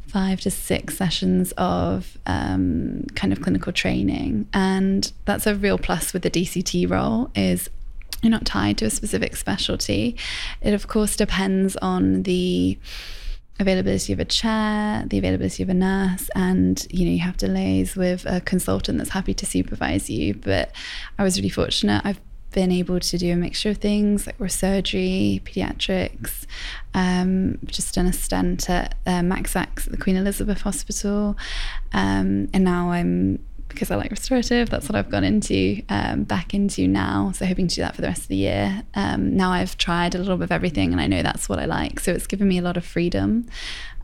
five 0.07 0.39
to 0.41 0.51
six 0.51 0.97
sessions 0.97 1.53
of 1.57 2.17
um, 2.25 3.05
kind 3.15 3.33
of 3.33 3.41
clinical 3.41 3.71
training. 3.71 4.47
And 4.53 5.11
that's 5.25 5.45
a 5.45 5.55
real 5.55 5.77
plus 5.77 6.13
with 6.13 6.23
the 6.23 6.31
dct 6.31 6.89
role 6.89 7.29
is 7.35 7.69
you're 8.21 8.31
not 8.31 8.45
tied 8.45 8.77
to 8.79 8.85
a 8.85 8.89
specific 8.89 9.35
specialty. 9.35 10.15
It 10.61 10.73
of 10.73 10.87
course 10.87 11.15
depends 11.15 11.75
on 11.77 12.23
the 12.23 12.77
availability 13.59 14.13
of 14.13 14.19
a 14.19 14.25
chair 14.25 15.03
the 15.07 15.17
availability 15.17 15.63
of 15.63 15.69
a 15.69 15.73
nurse 15.73 16.29
and 16.35 16.85
you 16.91 17.03
know 17.03 17.09
you 17.09 17.17
have 17.17 17.35
delays 17.37 17.95
with 17.95 18.23
a 18.27 18.39
consultant 18.41 18.99
that's 18.99 19.09
happy 19.09 19.33
to 19.33 19.45
supervise 19.45 20.09
you. 20.09 20.33
But 20.33 20.71
i 21.17 21.23
was 21.23 21.37
really 21.37 21.49
fortunate. 21.49 22.01
I've 22.05 22.21
been 22.57 22.71
able 22.71 22.99
to 22.99 23.19
do 23.19 23.31
a 23.31 23.35
mixture 23.35 23.69
of 23.69 23.77
things 23.77 24.25
like 24.25 24.39
surgery, 24.49 25.39
pediatrics, 25.45 26.47
um, 26.95 27.59
just 27.67 27.93
done 27.93 28.07
a 28.07 28.11
stent 28.11 28.67
at 28.67 28.95
uh, 29.05 29.21
at 29.85 29.91
the 29.91 29.97
Queen 29.97 30.15
Elizabeth 30.15 30.61
Hospital. 30.61 31.37
Um, 31.93 32.49
and 32.55 32.63
now 32.63 32.89
I'm, 32.89 33.37
because 33.67 33.91
I 33.91 33.95
like 33.95 34.09
restorative, 34.09 34.71
that's 34.71 34.89
what 34.89 34.95
I've 34.95 35.11
gone 35.11 35.23
into, 35.23 35.83
um, 35.89 36.23
back 36.23 36.55
into 36.55 36.87
now. 36.87 37.31
So 37.31 37.45
hoping 37.45 37.67
to 37.67 37.75
do 37.75 37.81
that 37.83 37.95
for 37.95 38.01
the 38.01 38.07
rest 38.07 38.23
of 38.23 38.29
the 38.29 38.37
year. 38.37 38.81
Um, 38.95 39.37
now 39.37 39.51
I've 39.51 39.77
tried 39.77 40.15
a 40.15 40.17
little 40.17 40.37
bit 40.37 40.45
of 40.45 40.51
everything 40.51 40.91
and 40.91 40.99
I 40.99 41.05
know 41.05 41.21
that's 41.21 41.47
what 41.47 41.59
I 41.59 41.65
like. 41.65 41.99
So 41.99 42.11
it's 42.11 42.25
given 42.25 42.47
me 42.47 42.57
a 42.57 42.63
lot 42.63 42.75
of 42.75 42.83
freedom. 42.83 43.45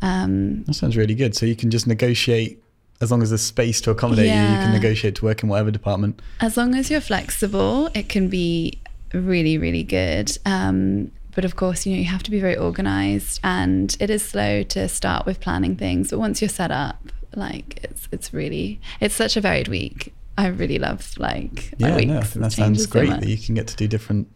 Um, 0.03 0.63
that 0.65 0.75
sounds 0.75 0.95
really 0.95 1.15
good. 1.15 1.35
So 1.35 1.47
you 1.47 1.55
can 1.55 1.71
just 1.71 1.87
negotiate 1.87 2.63
as 3.01 3.11
long 3.11 3.21
as 3.21 3.29
there's 3.29 3.41
space 3.41 3.81
to 3.81 3.91
accommodate 3.91 4.27
yeah. 4.27 4.47
you, 4.47 4.55
you 4.55 4.63
can 4.63 4.71
negotiate 4.73 5.15
to 5.15 5.25
work 5.25 5.43
in 5.43 5.49
whatever 5.49 5.71
department. 5.71 6.21
As 6.39 6.57
long 6.57 6.75
as 6.75 6.89
you're 6.89 7.01
flexible, 7.01 7.89
it 7.93 8.09
can 8.09 8.29
be 8.29 8.79
really, 9.13 9.57
really 9.57 9.83
good. 9.83 10.37
Um, 10.45 11.11
but 11.35 11.45
of 11.45 11.55
course, 11.55 11.85
you 11.85 11.93
know, 11.93 11.99
you 11.99 12.07
have 12.07 12.23
to 12.23 12.31
be 12.31 12.39
very 12.39 12.55
organized 12.55 13.39
and 13.43 13.95
it 13.99 14.09
is 14.09 14.23
slow 14.23 14.63
to 14.63 14.87
start 14.87 15.25
with 15.25 15.39
planning 15.39 15.75
things. 15.75 16.11
But 16.11 16.19
once 16.19 16.41
you're 16.41 16.49
set 16.49 16.71
up, 16.71 17.11
like 17.35 17.79
it's 17.83 18.07
it's 18.11 18.33
really 18.33 18.79
it's 18.99 19.15
such 19.15 19.35
a 19.35 19.41
varied 19.41 19.67
week. 19.67 20.13
I 20.37 20.47
really 20.47 20.79
love 20.79 21.13
like 21.17 21.73
yeah, 21.77 21.97
no, 21.97 22.17
I 22.17 22.23
think 22.23 22.43
that 22.43 22.51
sounds 22.53 22.85
great 22.85 23.09
so 23.09 23.17
that 23.17 23.27
you 23.27 23.37
can 23.37 23.55
get 23.55 23.67
to 23.67 23.75
do 23.75 23.87
different 23.87 24.27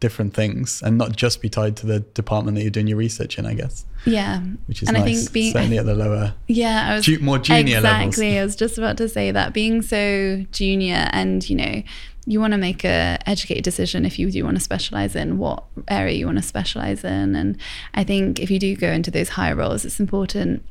different 0.00 0.34
things 0.34 0.82
and 0.82 0.96
not 0.96 1.16
just 1.16 1.42
be 1.42 1.48
tied 1.48 1.76
to 1.76 1.86
the 1.86 2.00
department 2.00 2.56
that 2.56 2.62
you're 2.62 2.70
doing 2.70 2.86
your 2.86 2.98
research 2.98 3.38
in, 3.38 3.46
I 3.46 3.54
guess. 3.54 3.84
Yeah. 4.04 4.40
Which 4.66 4.82
is 4.82 4.88
and 4.88 4.96
nice. 4.96 5.02
I 5.02 5.12
think 5.12 5.32
being 5.32 5.52
certainly 5.52 5.78
at 5.78 5.86
the 5.86 5.94
lower 5.94 6.34
Yeah, 6.46 6.90
I 6.90 6.94
was 6.94 7.04
ju- 7.04 7.18
more 7.20 7.38
junior 7.38 7.78
exactly, 7.78 7.82
levels. 7.82 8.06
Exactly. 8.06 8.38
I 8.38 8.44
was 8.44 8.56
just 8.56 8.78
about 8.78 8.96
to 8.98 9.08
say 9.08 9.30
that 9.30 9.52
being 9.52 9.82
so 9.82 10.44
junior 10.52 11.08
and, 11.12 11.48
you 11.48 11.56
know, 11.56 11.82
you 12.26 12.40
want 12.40 12.52
to 12.52 12.58
make 12.58 12.84
a 12.84 13.18
educated 13.26 13.64
decision 13.64 14.04
if 14.04 14.18
you 14.18 14.30
do 14.30 14.44
want 14.44 14.56
to 14.56 14.62
specialize 14.62 15.16
in 15.16 15.38
what 15.38 15.64
area 15.88 16.14
you 16.14 16.26
want 16.26 16.38
to 16.38 16.42
specialize 16.42 17.02
in 17.02 17.34
and 17.34 17.56
I 17.94 18.04
think 18.04 18.38
if 18.38 18.50
you 18.50 18.58
do 18.58 18.76
go 18.76 18.88
into 18.88 19.10
those 19.10 19.30
higher 19.30 19.54
roles 19.54 19.86
it's 19.86 19.98
important 19.98 20.62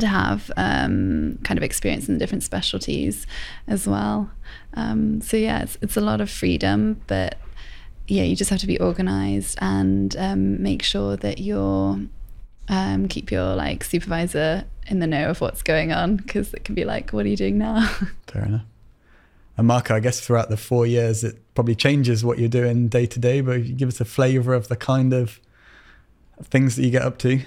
to 0.00 0.06
have 0.08 0.50
um, 0.56 1.38
kind 1.44 1.58
of 1.58 1.62
experience 1.62 2.08
in 2.08 2.18
different 2.18 2.42
specialties 2.42 3.26
as 3.66 3.86
well. 3.86 4.30
Um, 4.74 5.20
so 5.20 5.36
yeah, 5.36 5.62
it's, 5.62 5.78
it's 5.80 5.96
a 5.96 6.00
lot 6.00 6.20
of 6.20 6.30
freedom, 6.30 7.00
but 7.06 7.36
yeah, 8.08 8.22
you 8.22 8.36
just 8.36 8.50
have 8.50 8.60
to 8.60 8.66
be 8.66 8.78
organized 8.78 9.58
and 9.60 10.16
um, 10.16 10.62
make 10.62 10.82
sure 10.82 11.16
that 11.16 11.38
you're 11.38 12.00
um, 12.68 13.08
keep 13.08 13.30
your 13.30 13.54
like 13.54 13.84
supervisor 13.84 14.64
in 14.88 14.98
the 14.98 15.06
know 15.06 15.30
of 15.30 15.40
what's 15.40 15.62
going 15.62 15.92
on 15.92 16.16
because 16.16 16.52
it 16.54 16.64
can 16.64 16.74
be 16.74 16.84
like, 16.84 17.10
what 17.10 17.26
are 17.26 17.28
you 17.28 17.36
doing 17.36 17.58
now? 17.58 17.86
Fair 18.26 18.44
enough. 18.44 18.64
And 19.56 19.66
Marco, 19.66 19.94
I 19.94 20.00
guess 20.00 20.20
throughout 20.20 20.50
the 20.50 20.56
four 20.56 20.86
years, 20.86 21.24
it 21.24 21.38
probably 21.54 21.74
changes 21.74 22.24
what 22.24 22.38
you're 22.38 22.48
doing 22.48 22.88
day 22.88 23.06
to 23.06 23.18
day, 23.18 23.40
but 23.40 23.76
give 23.76 23.88
us 23.88 24.00
a 24.00 24.04
flavor 24.04 24.52
of 24.52 24.68
the 24.68 24.76
kind 24.76 25.14
of 25.14 25.40
things 26.42 26.76
that 26.76 26.84
you 26.84 26.90
get 26.90 27.02
up 27.02 27.18
to. 27.18 27.40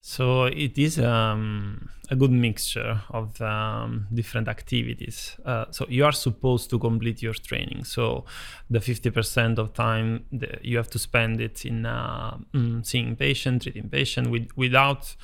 So 0.00 0.44
it 0.44 0.78
is 0.78 0.98
um, 0.98 1.90
a 2.10 2.16
good 2.16 2.30
mixture 2.30 3.02
of 3.10 3.40
um, 3.42 4.06
different 4.14 4.48
activities. 4.48 5.36
Uh, 5.44 5.66
so 5.70 5.86
you 5.88 6.04
are 6.04 6.12
supposed 6.12 6.70
to 6.70 6.78
complete 6.78 7.20
your 7.20 7.34
training. 7.34 7.84
So 7.84 8.24
the 8.70 8.78
50% 8.78 9.58
of 9.58 9.74
time 9.74 10.24
you 10.62 10.76
have 10.76 10.88
to 10.90 10.98
spend 10.98 11.40
it 11.40 11.64
in 11.64 11.84
uh, 11.84 12.38
mm, 12.54 12.86
seeing 12.86 13.16
patient, 13.16 13.62
treating 13.62 13.88
patient 13.88 14.30
with, 14.30 14.48
without 14.56 15.14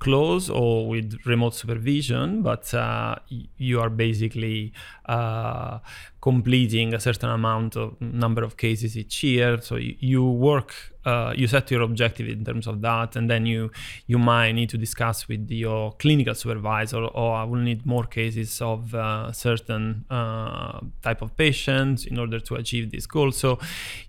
close 0.00 0.48
or 0.48 0.88
with 0.88 1.18
remote 1.26 1.54
supervision, 1.54 2.42
but 2.42 2.72
uh, 2.74 3.16
you 3.58 3.80
are 3.80 3.90
basically 3.90 4.72
uh, 5.06 5.78
completing 6.20 6.94
a 6.94 7.00
certain 7.00 7.30
amount 7.30 7.76
of 7.76 8.00
number 8.00 8.42
of 8.42 8.56
cases 8.56 8.96
each 8.96 9.22
year. 9.22 9.60
So 9.60 9.76
you, 9.76 10.24
work 10.24 10.74
uh, 11.04 11.32
you 11.34 11.46
set 11.46 11.70
your 11.70 11.80
objective 11.82 12.28
in 12.28 12.44
terms 12.44 12.66
of 12.66 12.82
that, 12.82 13.16
and 13.16 13.30
then 13.30 13.46
you 13.46 13.70
you 14.06 14.18
might 14.18 14.52
need 14.52 14.68
to 14.68 14.76
discuss 14.76 15.28
with 15.28 15.50
your 15.50 15.92
clinical 15.92 16.34
supervisor, 16.34 17.02
or 17.04 17.36
I 17.36 17.44
will 17.44 17.60
need 17.60 17.86
more 17.86 18.04
cases 18.04 18.60
of 18.60 18.94
uh, 18.94 19.32
certain 19.32 20.04
uh, 20.10 20.80
type 21.02 21.22
of 21.22 21.36
patients 21.36 22.04
in 22.04 22.18
order 22.18 22.38
to 22.40 22.54
achieve 22.56 22.90
this 22.90 23.06
goal. 23.06 23.32
So 23.32 23.58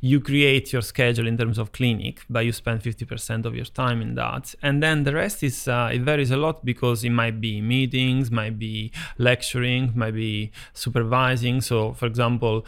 you 0.02 0.20
create 0.20 0.74
your 0.74 0.82
schedule 0.82 1.28
in 1.28 1.38
terms 1.38 1.58
of 1.58 1.72
clinic, 1.72 2.26
but 2.30 2.44
you 2.46 2.52
spend 2.52 2.82
50% 2.82 3.46
of 3.46 3.56
your 3.56 3.66
time 3.66 4.02
in 4.02 4.16
that, 4.16 4.54
and 4.62 4.84
then 4.84 5.04
the 5.04 5.14
rest 5.14 5.44
is 5.44 5.68
uh, 5.68 5.90
it 5.94 6.02
varies 6.02 6.32
a 6.32 6.38
lot 6.38 6.66
because 6.66 7.06
it 7.06 7.12
might 7.12 7.40
be 7.40 7.62
meetings, 7.62 8.30
might 8.32 8.60
be 8.60 8.92
lecturing, 9.18 9.94
might 9.96 10.16
be 10.16 10.52
supervising. 10.74 11.62
So 11.62 11.94
for 12.02 12.08
example, 12.08 12.66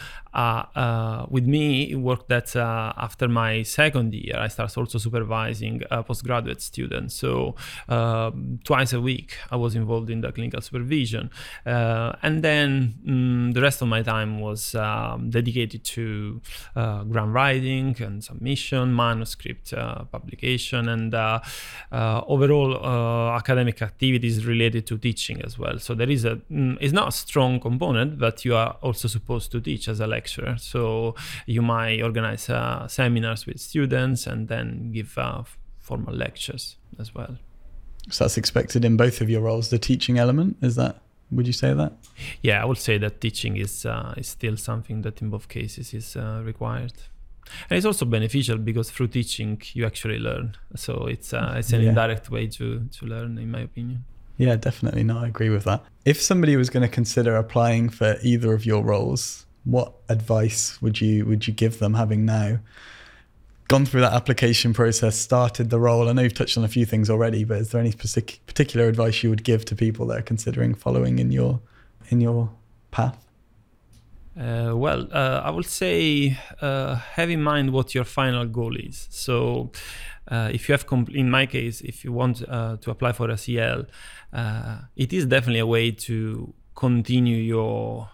with 1.29 1.45
me, 1.45 1.91
it 1.91 1.95
worked 1.95 2.29
that 2.29 2.55
after 2.55 3.27
my 3.27 3.63
second 3.63 4.13
year, 4.13 4.37
I 4.37 4.47
started 4.47 4.77
also 4.77 4.97
supervising 4.97 5.81
postgraduate 6.05 6.61
students. 6.61 7.15
So 7.15 7.55
um, 7.89 8.59
twice 8.63 8.93
a 8.93 9.01
week, 9.01 9.37
I 9.51 9.55
was 9.55 9.75
involved 9.75 10.09
in 10.09 10.21
the 10.21 10.31
clinical 10.31 10.61
supervision, 10.61 11.29
uh, 11.65 12.13
and 12.21 12.43
then 12.43 12.95
mm, 13.05 13.53
the 13.53 13.61
rest 13.61 13.81
of 13.81 13.87
my 13.87 14.01
time 14.01 14.39
was 14.39 14.75
um, 14.75 15.29
dedicated 15.29 15.83
to 15.83 16.41
uh, 16.75 17.03
grant 17.03 17.33
writing 17.33 17.95
and 18.01 18.23
submission, 18.23 18.95
manuscript 18.95 19.73
uh, 19.73 20.03
publication, 20.05 20.89
and 20.89 21.13
uh, 21.13 21.39
uh, 21.91 22.21
overall 22.27 22.77
uh, 22.77 23.35
academic 23.35 23.81
activities 23.81 24.45
related 24.45 24.87
to 24.87 24.97
teaching 24.97 25.41
as 25.41 25.57
well. 25.57 25.79
So 25.79 25.93
there 25.93 26.09
is 26.09 26.25
a 26.25 26.35
mm, 26.51 26.77
it's 26.81 26.93
not 26.93 27.09
a 27.09 27.11
strong 27.11 27.59
component, 27.59 28.19
but 28.19 28.45
you 28.45 28.55
are 28.55 28.77
also 28.81 29.07
supposed 29.07 29.51
to 29.51 29.61
teach 29.61 29.87
as 29.87 29.99
a 29.99 30.07
lecturer. 30.07 30.22
So 30.57 31.15
you 31.45 31.61
might 31.61 32.01
organize 32.01 32.49
seminars 32.87 33.45
with 33.45 33.59
students 33.59 33.93
students 33.93 34.27
and 34.27 34.47
then 34.47 34.91
give 34.91 35.17
uh, 35.17 35.43
formal 35.79 36.13
lectures 36.13 36.77
as 36.99 37.13
well. 37.13 37.37
So 38.09 38.23
that's 38.23 38.37
expected 38.37 38.85
in 38.85 38.97
both 38.97 39.21
of 39.21 39.29
your 39.29 39.41
roles. 39.41 39.69
The 39.69 39.79
teaching 39.79 40.17
element 40.17 40.57
is 40.61 40.75
that. 40.75 40.95
Would 41.31 41.47
you 41.47 41.53
say 41.53 41.73
that? 41.73 41.93
Yeah, 42.41 42.61
I 42.61 42.65
would 42.65 42.77
say 42.77 42.99
that 42.99 43.19
teaching 43.19 43.57
is 43.57 43.85
uh, 43.85 44.13
is 44.17 44.27
still 44.27 44.57
something 44.57 45.03
that 45.03 45.21
in 45.21 45.29
both 45.29 45.47
cases 45.47 45.93
is 45.93 46.15
uh, 46.15 46.41
required, 46.45 46.93
and 47.69 47.77
it's 47.77 47.85
also 47.85 48.05
beneficial 48.05 48.57
because 48.57 48.91
through 48.91 49.07
teaching 49.09 49.61
you 49.73 49.85
actually 49.85 50.19
learn. 50.19 50.55
So 50.75 51.07
it's 51.07 51.33
uh, 51.33 51.55
it's 51.57 51.73
an 51.73 51.81
yeah. 51.81 51.89
indirect 51.89 52.29
way 52.29 52.47
to 52.47 52.65
to 52.97 53.05
learn, 53.05 53.37
in 53.37 53.49
my 53.49 53.61
opinion. 53.61 54.03
Yeah, 54.37 54.57
definitely. 54.57 55.03
No, 55.03 55.19
I 55.19 55.27
agree 55.27 55.49
with 55.49 55.63
that. 55.63 55.81
If 56.05 56.21
somebody 56.21 56.57
was 56.57 56.69
going 56.69 56.89
to 56.89 56.95
consider 56.95 57.35
applying 57.35 57.89
for 57.89 58.17
either 58.21 58.53
of 58.53 58.65
your 58.65 58.83
roles, 58.83 59.42
what 59.65 59.93
advice 60.09 60.81
would 60.81 60.99
you 60.99 61.25
would 61.25 61.47
you 61.47 61.53
give 61.53 61.79
them 61.79 61.93
having 61.93 62.25
now 62.25 62.59
gone 63.69 63.85
through 63.85 64.01
that 64.01 64.13
application 64.13 64.73
process, 64.73 65.17
started 65.17 65.69
the 65.69 65.79
role? 65.79 66.09
I 66.09 66.13
know 66.13 66.21
you've 66.21 66.33
touched 66.33 66.57
on 66.57 66.63
a 66.63 66.67
few 66.67 66.85
things 66.85 67.09
already, 67.09 67.43
but 67.43 67.59
is 67.59 67.71
there 67.71 67.81
any 67.81 67.93
particular 67.93 68.87
advice 68.87 69.23
you 69.23 69.29
would 69.29 69.43
give 69.43 69.65
to 69.65 69.75
people 69.75 70.05
that 70.07 70.17
are 70.19 70.23
considering 70.23 70.73
following 70.73 71.19
in 71.19 71.31
your 71.31 71.59
in 72.09 72.21
your 72.21 72.51
path? 72.91 73.17
Uh, 74.39 74.73
well, 74.75 75.07
uh, 75.11 75.41
I 75.43 75.51
would 75.51 75.65
say 75.65 76.37
uh, 76.59 76.95
have 76.95 77.29
in 77.29 77.43
mind 77.43 77.71
what 77.71 77.93
your 77.93 78.03
final 78.03 78.45
goal 78.45 78.75
is. 78.75 79.07
So, 79.11 79.71
uh, 80.27 80.49
if 80.51 80.67
you 80.67 80.73
have, 80.73 80.87
compl- 80.87 81.15
in 81.15 81.29
my 81.29 81.45
case, 81.45 81.81
if 81.81 82.03
you 82.03 82.11
want 82.11 82.43
uh, 82.49 82.77
to 82.77 82.89
apply 82.89 83.11
for 83.11 83.29
a 83.29 83.37
CL, 83.37 83.85
uh, 84.33 84.77
it 84.95 85.13
is 85.13 85.27
definitely 85.27 85.59
a 85.59 85.67
way 85.67 85.91
to 85.91 86.51
continue 86.73 87.37
your 87.37 88.09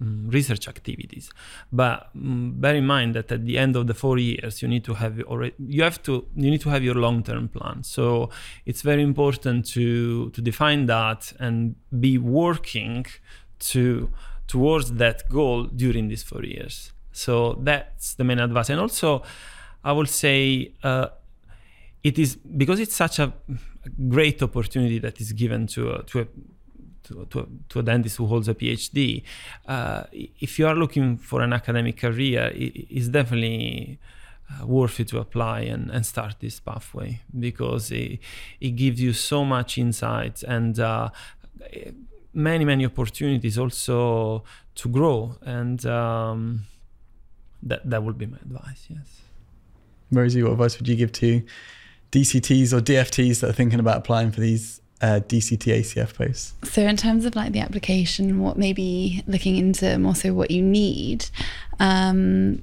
research 0.00 0.68
activities. 0.68 1.30
But 1.72 2.08
um, 2.14 2.54
bear 2.56 2.74
in 2.74 2.86
mind 2.86 3.14
that 3.14 3.30
at 3.30 3.44
the 3.46 3.58
end 3.58 3.76
of 3.76 3.86
the 3.86 3.94
four 3.94 4.18
years, 4.18 4.62
you 4.62 4.68
need 4.68 4.84
to 4.84 4.94
have 4.94 5.20
already 5.22 5.54
you 5.58 5.82
have 5.82 6.02
to 6.04 6.26
you 6.36 6.50
need 6.50 6.60
to 6.62 6.70
have 6.70 6.82
your 6.82 6.94
long 6.94 7.22
term 7.22 7.48
plan. 7.48 7.82
So 7.82 8.30
it's 8.66 8.82
very 8.82 9.02
important 9.02 9.66
to 9.68 10.30
to 10.30 10.40
define 10.40 10.86
that 10.86 11.32
and 11.38 11.76
be 12.00 12.18
working 12.18 13.06
to 13.70 14.10
towards 14.46 14.92
that 14.94 15.28
goal 15.28 15.64
during 15.64 16.08
these 16.08 16.22
four 16.22 16.44
years. 16.44 16.92
So 17.12 17.58
that's 17.62 18.14
the 18.14 18.24
main 18.24 18.40
advice. 18.40 18.70
And 18.70 18.80
also, 18.80 19.22
I 19.84 19.92
will 19.92 20.06
say. 20.06 20.72
Uh, 20.82 21.08
it 22.02 22.18
is 22.18 22.36
because 22.36 22.80
it's 22.80 22.94
such 22.94 23.18
a 23.18 23.32
great 24.08 24.42
opportunity 24.42 24.98
that 24.98 25.20
is 25.20 25.32
given 25.32 25.66
to 25.66 25.94
a, 25.94 26.02
to 26.04 26.20
a 26.20 26.26
to, 27.04 27.26
to, 27.30 27.48
to 27.68 27.78
a 27.78 27.82
dentist 27.82 28.16
who 28.16 28.26
holds 28.26 28.48
a 28.48 28.54
PhD, 28.54 29.22
uh, 29.66 30.04
if 30.12 30.58
you 30.58 30.66
are 30.66 30.74
looking 30.74 31.16
for 31.16 31.40
an 31.42 31.52
academic 31.52 31.98
career, 31.98 32.50
it, 32.54 32.86
it's 32.90 33.08
definitely 33.08 33.98
uh, 34.50 34.66
worth 34.66 35.00
it 35.00 35.08
to 35.08 35.18
apply 35.18 35.60
and, 35.60 35.90
and 35.90 36.04
start 36.04 36.36
this 36.40 36.60
pathway 36.60 37.20
because 37.38 37.90
it, 37.90 38.18
it 38.60 38.70
gives 38.70 39.00
you 39.00 39.12
so 39.12 39.44
much 39.44 39.78
insight 39.78 40.42
and 40.42 40.78
uh, 40.78 41.10
many, 42.32 42.64
many 42.64 42.84
opportunities 42.84 43.58
also 43.58 44.44
to 44.74 44.88
grow. 44.88 45.36
And 45.42 45.84
um, 45.86 46.66
that, 47.62 47.88
that 47.88 48.02
would 48.02 48.18
be 48.18 48.26
my 48.26 48.38
advice, 48.38 48.86
yes. 48.88 49.22
Rosie, 50.10 50.42
what 50.42 50.52
advice 50.52 50.78
would 50.78 50.88
you 50.88 50.96
give 50.96 51.12
to 51.12 51.42
DCTs 52.12 52.72
or 52.72 52.80
DFTs 52.80 53.40
that 53.40 53.50
are 53.50 53.54
thinking 53.54 53.80
about 53.80 53.98
applying 53.98 54.30
for 54.30 54.40
these 54.40 54.80
uh, 55.04 55.20
DCT 55.20 55.80
ACF 55.80 56.14
posts? 56.14 56.54
So, 56.64 56.82
in 56.82 56.96
terms 56.96 57.24
of 57.24 57.36
like 57.36 57.52
the 57.52 57.60
application, 57.60 58.40
what 58.40 58.56
maybe 58.56 59.22
looking 59.26 59.56
into 59.56 59.98
more 59.98 60.14
so 60.14 60.32
what 60.32 60.50
you 60.50 60.62
need, 60.62 61.26
um, 61.78 62.62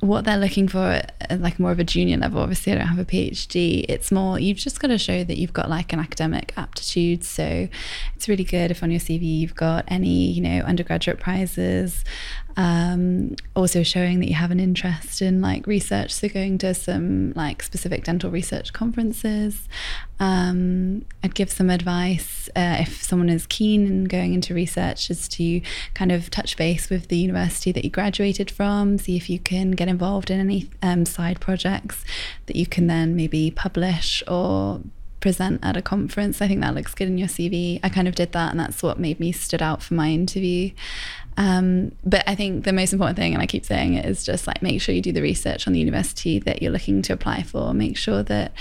what 0.00 0.24
they're 0.24 0.38
looking 0.38 0.66
for 0.66 1.02
at 1.20 1.40
like 1.40 1.60
more 1.60 1.70
of 1.70 1.78
a 1.78 1.84
junior 1.84 2.16
level 2.16 2.40
obviously 2.40 2.72
i 2.72 2.74
don't 2.74 2.86
have 2.86 2.98
a 2.98 3.04
phd 3.04 3.84
it's 3.86 4.10
more 4.10 4.38
you've 4.38 4.56
just 4.56 4.80
got 4.80 4.88
to 4.88 4.96
show 4.96 5.22
that 5.22 5.36
you've 5.36 5.52
got 5.52 5.68
like 5.68 5.92
an 5.92 5.98
academic 5.98 6.54
aptitude 6.56 7.22
so 7.22 7.68
it's 8.16 8.26
really 8.26 8.42
good 8.42 8.70
if 8.70 8.82
on 8.82 8.90
your 8.90 8.98
cv 8.98 9.20
you've 9.22 9.54
got 9.54 9.84
any 9.88 10.30
you 10.30 10.40
know 10.40 10.60
undergraduate 10.62 11.20
prizes 11.20 12.02
um, 12.56 13.36
also 13.54 13.82
showing 13.82 14.20
that 14.20 14.28
you 14.28 14.34
have 14.34 14.50
an 14.50 14.60
interest 14.60 15.22
in 15.22 15.40
like 15.40 15.66
research 15.66 16.12
so 16.12 16.28
going 16.28 16.58
to 16.58 16.74
some 16.74 17.32
like 17.34 17.62
specific 17.62 18.04
dental 18.04 18.30
research 18.30 18.72
conferences 18.72 19.68
um, 20.18 21.04
i'd 21.22 21.34
give 21.34 21.50
some 21.50 21.70
advice 21.70 22.48
uh, 22.56 22.76
if 22.80 23.02
someone 23.02 23.28
is 23.28 23.46
keen 23.46 23.86
in 23.86 24.04
going 24.04 24.34
into 24.34 24.54
research 24.54 25.10
is 25.10 25.28
to 25.28 25.60
kind 25.94 26.12
of 26.12 26.30
touch 26.30 26.56
base 26.56 26.90
with 26.90 27.08
the 27.08 27.16
university 27.16 27.72
that 27.72 27.84
you 27.84 27.90
graduated 27.90 28.50
from 28.50 28.98
see 28.98 29.16
if 29.16 29.30
you 29.30 29.38
can 29.38 29.72
get 29.72 29.88
involved 29.88 30.30
in 30.30 30.40
any 30.40 30.68
um, 30.82 31.06
side 31.06 31.40
projects 31.40 32.04
that 32.46 32.56
you 32.56 32.66
can 32.66 32.86
then 32.86 33.14
maybe 33.16 33.50
publish 33.50 34.22
or 34.26 34.80
present 35.20 35.60
at 35.62 35.76
a 35.76 35.82
conference. 35.82 36.42
I 36.42 36.48
think 36.48 36.60
that 36.62 36.74
looks 36.74 36.94
good 36.94 37.08
in 37.08 37.18
your 37.18 37.28
CV. 37.28 37.78
I 37.82 37.88
kind 37.88 38.08
of 38.08 38.14
did 38.14 38.32
that, 38.32 38.50
and 38.50 38.58
that's 38.58 38.82
what 38.82 38.98
made 38.98 39.20
me 39.20 39.32
stood 39.32 39.62
out 39.62 39.82
for 39.82 39.94
my 39.94 40.08
interview. 40.08 40.70
Um, 41.40 41.92
but 42.04 42.22
I 42.28 42.34
think 42.34 42.64
the 42.64 42.72
most 42.72 42.92
important 42.92 43.16
thing, 43.16 43.32
and 43.32 43.42
I 43.42 43.46
keep 43.46 43.64
saying 43.64 43.94
it, 43.94 44.04
is 44.04 44.24
just 44.24 44.46
like 44.46 44.60
make 44.60 44.82
sure 44.82 44.94
you 44.94 45.00
do 45.00 45.10
the 45.10 45.22
research 45.22 45.66
on 45.66 45.72
the 45.72 45.78
university 45.78 46.38
that 46.40 46.60
you're 46.60 46.70
looking 46.70 47.00
to 47.00 47.14
apply 47.14 47.44
for. 47.44 47.72
Make 47.72 47.96
sure 47.96 48.22
that 48.24 48.52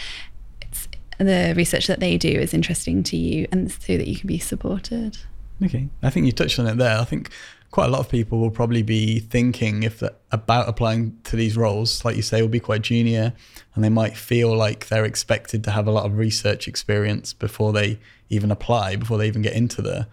the 1.18 1.54
research 1.58 1.88
that 1.88 2.00
they 2.00 2.18
do 2.18 2.30
is 2.30 2.54
interesting 2.54 3.04
to 3.04 3.18
you, 3.18 3.50
and 3.52 3.70
so 3.70 3.98
that 3.98 4.08
you 4.08 4.16
can 4.16 4.28
be 4.28 4.40
supported. 4.40 5.18
Okay, 5.62 5.90
I 6.02 6.10
think 6.10 6.26
you 6.26 6.32
touched 6.32 6.58
on 6.58 6.68
it 6.68 6.78
there. 6.78 6.98
I 6.98 7.04
think 7.04 7.32
quite 7.70 7.88
a 7.88 7.90
lot 7.90 8.00
of 8.00 8.08
people 8.08 8.40
will 8.40 8.50
probably 8.50 8.82
be 8.82 9.20
thinking 9.20 9.84
if 9.84 10.02
about 10.32 10.70
applying 10.70 11.20
to 11.26 11.36
these 11.36 11.58
roles, 11.58 12.06
like 12.06 12.16
you 12.16 12.22
say, 12.22 12.42
will 12.42 12.48
be 12.48 12.62
quite 12.62 12.82
junior, 12.82 13.34
and 13.76 13.84
they 13.84 13.90
might 13.90 14.16
feel 14.16 14.56
like 14.56 14.88
they're 14.88 15.04
expected 15.04 15.66
to 15.66 15.72
have 15.72 15.86
a 15.86 15.92
lot 15.92 16.06
of 16.06 16.18
research 16.18 16.66
experience 16.66 17.34
before 17.34 17.74
they 17.74 18.00
even 18.30 18.52
apply, 18.52 18.96
before 18.96 19.18
they 19.18 19.28
even 19.28 19.42
get 19.42 19.54
into 19.54 19.82
the 19.82 20.08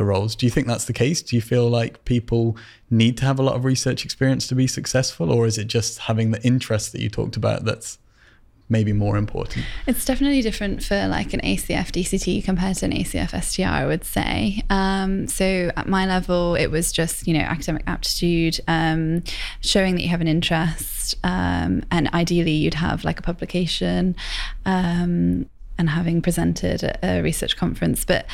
the 0.00 0.04
roles. 0.06 0.34
Do 0.34 0.46
you 0.46 0.50
think 0.50 0.66
that's 0.66 0.86
the 0.86 0.94
case? 0.94 1.20
Do 1.20 1.36
you 1.36 1.42
feel 1.42 1.68
like 1.68 2.04
people 2.06 2.56
need 2.88 3.18
to 3.18 3.26
have 3.26 3.38
a 3.38 3.42
lot 3.42 3.54
of 3.54 3.66
research 3.66 4.02
experience 4.02 4.48
to 4.48 4.54
be 4.54 4.66
successful, 4.66 5.30
or 5.30 5.46
is 5.46 5.58
it 5.58 5.66
just 5.66 5.98
having 5.98 6.30
the 6.30 6.42
interest 6.42 6.92
that 6.92 7.02
you 7.02 7.10
talked 7.10 7.36
about 7.36 7.66
that's 7.66 7.98
maybe 8.70 8.94
more 8.94 9.18
important? 9.18 9.66
It's 9.86 10.06
definitely 10.06 10.40
different 10.40 10.82
for 10.82 11.06
like 11.08 11.34
an 11.34 11.40
ACF 11.40 11.88
DCT 11.92 12.42
compared 12.42 12.76
to 12.78 12.86
an 12.86 12.92
ACF 12.92 13.38
STR, 13.44 13.64
I 13.64 13.84
would 13.84 14.04
say. 14.04 14.62
Um, 14.70 15.26
so 15.26 15.70
at 15.76 15.86
my 15.86 16.06
level, 16.06 16.54
it 16.54 16.68
was 16.68 16.92
just, 16.92 17.26
you 17.26 17.34
know, 17.34 17.40
academic 17.40 17.82
aptitude, 17.86 18.58
um, 18.68 19.22
showing 19.60 19.96
that 19.96 20.02
you 20.02 20.08
have 20.08 20.22
an 20.22 20.28
interest, 20.28 21.14
um, 21.24 21.82
and 21.90 22.08
ideally 22.14 22.52
you'd 22.52 22.74
have 22.74 23.04
like 23.04 23.18
a 23.18 23.22
publication 23.22 24.16
um, 24.64 25.44
and 25.76 25.90
having 25.90 26.22
presented 26.22 26.84
at 26.84 26.98
a 27.02 27.20
research 27.20 27.58
conference. 27.58 28.06
But 28.06 28.24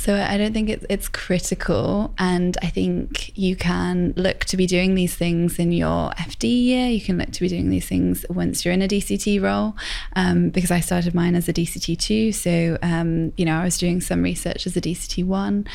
so 0.00 0.14
I 0.14 0.38
don't 0.38 0.54
think 0.54 0.70
it's 0.70 0.86
it's 0.88 1.08
critical, 1.08 2.14
and 2.16 2.56
I 2.62 2.68
think 2.68 3.36
you 3.36 3.54
can 3.54 4.14
look 4.16 4.46
to 4.46 4.56
be 4.56 4.66
doing 4.66 4.94
these 4.94 5.14
things 5.14 5.58
in 5.58 5.72
your 5.72 6.10
FD 6.12 6.44
year. 6.44 6.88
You 6.88 7.02
can 7.02 7.18
look 7.18 7.32
to 7.32 7.40
be 7.40 7.48
doing 7.48 7.68
these 7.68 7.86
things 7.86 8.24
once 8.30 8.64
you're 8.64 8.72
in 8.72 8.80
a 8.80 8.88
DCT 8.88 9.42
role, 9.42 9.76
um, 10.16 10.48
because 10.48 10.70
I 10.70 10.80
started 10.80 11.14
mine 11.14 11.34
as 11.34 11.50
a 11.50 11.52
DCT 11.52 11.98
two. 11.98 12.32
So 12.32 12.78
um, 12.80 13.34
you 13.36 13.44
know 13.44 13.60
I 13.60 13.64
was 13.64 13.76
doing 13.76 14.00
some 14.00 14.22
research 14.22 14.66
as 14.66 14.74
a 14.74 14.80
DCT 14.80 15.22
one, 15.26 15.66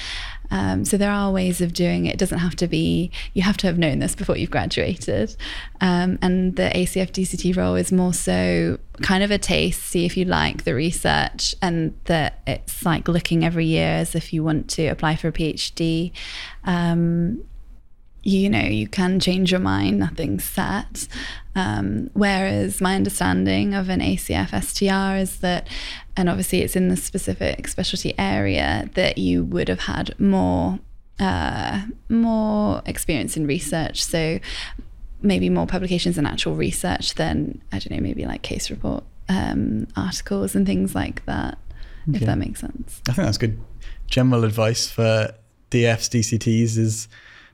um, 0.51 0.86
so 0.86 0.97
there 0.97 1.12
are 1.12 1.31
ways 1.31 1.62
of 1.62 1.73
doing 1.73 2.05
it. 2.05 2.15
It 2.15 2.19
doesn't 2.19 2.39
have 2.39 2.55
to 2.58 2.67
be, 2.67 3.12
you 3.34 3.41
have 3.41 3.58
to 3.58 3.67
have 3.67 3.77
known 3.77 3.99
this 3.99 4.15
before 4.15 4.38
you've 4.38 4.51
graduated. 4.51 5.36
Um, 5.81 6.17
and 6.21 6.55
the 6.55 6.71
ACF 6.73 7.12
DCT 7.12 7.55
role 7.55 7.75
is 7.75 7.91
more 7.91 8.13
so 8.13 8.79
kind 9.01 9.23
of 9.23 9.31
a 9.31 9.38
taste, 9.38 9.84
see 9.84 10.05
if 10.05 10.15
you 10.17 10.25
like 10.25 10.63
the 10.63 10.73
research, 10.73 11.55
and 11.62 11.97
that 12.05 12.41
it's 12.47 12.86
like 12.86 13.08
looking 13.08 13.43
every 13.43 13.65
year 13.65 13.89
as 13.89 14.15
if 14.15 14.34
you 14.34 14.43
want 14.43 14.69
to 14.71 14.88
apply 14.88 15.15
for 15.15 15.27
a 15.27 15.31
PhD. 15.31 16.12
Um, 16.63 17.43
you 18.26 18.50
know, 18.50 18.60
you 18.60 18.88
can 18.88 19.20
change 19.20 19.52
your 19.52 19.62
mind, 19.62 20.00
nothing's 20.00 20.44
set. 20.44 21.08
Um, 21.56 22.10
whereas 22.14 22.82
my 22.82 22.96
understanding 22.96 23.76
of 23.76 23.88
an 23.88 24.02
ACF 24.02 24.50
STR 24.64 25.22
is 25.22 25.40
that, 25.40 25.68
and 26.18 26.28
obviously 26.28 26.64
it's 26.64 26.76
in 26.76 26.90
the 26.90 26.98
specific 26.98 27.68
specialty 27.68 28.16
area, 28.18 28.90
that 28.96 29.20
you 29.20 29.44
would 29.46 29.70
have 29.70 29.82
had 29.82 30.20
more 30.20 30.80
uh, 31.20 31.86
more 32.10 32.82
experience 32.88 33.38
in 33.38 33.46
research. 33.46 34.04
So 34.04 34.40
maybe 35.22 35.50
more 35.50 35.68
publications 35.68 36.18
and 36.18 36.28
actual 36.28 36.56
research 36.56 37.14
than 37.14 37.62
I 37.72 37.78
don't 37.78 37.92
know, 37.92 38.02
maybe 38.02 38.26
like 38.26 38.42
case 38.42 38.72
report 38.72 39.04
um, 39.30 39.88
articles 39.96 40.56
and 40.56 40.66
things 40.66 40.96
like 40.96 41.24
that. 41.28 41.60
Okay. 42.10 42.18
If 42.18 42.26
that 42.26 42.40
makes 42.40 42.60
sense. 42.60 43.02
I 43.08 43.14
think 43.14 43.28
that's 43.28 43.38
good 43.38 43.60
general 44.08 44.44
advice 44.44 44.90
for 44.90 45.34
DFs, 45.70 46.10
DCTs 46.10 46.78
is 46.78 47.08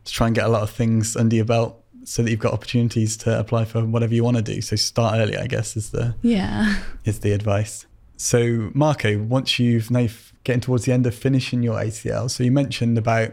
to 0.06 0.12
try 0.12 0.28
and 0.28 0.36
get 0.36 0.46
a 0.46 0.50
lot 0.50 0.64
of 0.64 0.70
things 0.70 1.16
under 1.16 1.36
your 1.36 1.46
belt 1.46 1.82
so 2.04 2.24
that 2.24 2.32
you've 2.32 2.40
got 2.40 2.54
opportunities 2.54 3.16
to 3.18 3.40
apply 3.40 3.66
for 3.66 3.86
whatever 3.86 4.14
you 4.14 4.24
want 4.24 4.38
to 4.38 4.44
do. 4.44 4.62
So 4.62 4.76
start 4.76 5.16
early, 5.16 5.38
I 5.38 5.48
guess, 5.48 5.78
is 5.78 5.92
the 5.92 6.16
yeah 6.22 6.80
is 7.06 7.20
the 7.20 7.32
advice. 7.32 7.86
So 8.18 8.72
Marco, 8.74 9.18
once 9.20 9.60
you've 9.60 9.90
now 9.92 10.08
getting 10.44 10.62
towards 10.62 10.86
the 10.86 10.92
end 10.92 11.06
of 11.08 11.16
finishing 11.16 11.64
your 11.64 11.76
ACL, 11.76 12.30
so 12.30 12.44
you 12.44 12.52
mentioned 12.52 12.98
about 12.98 13.32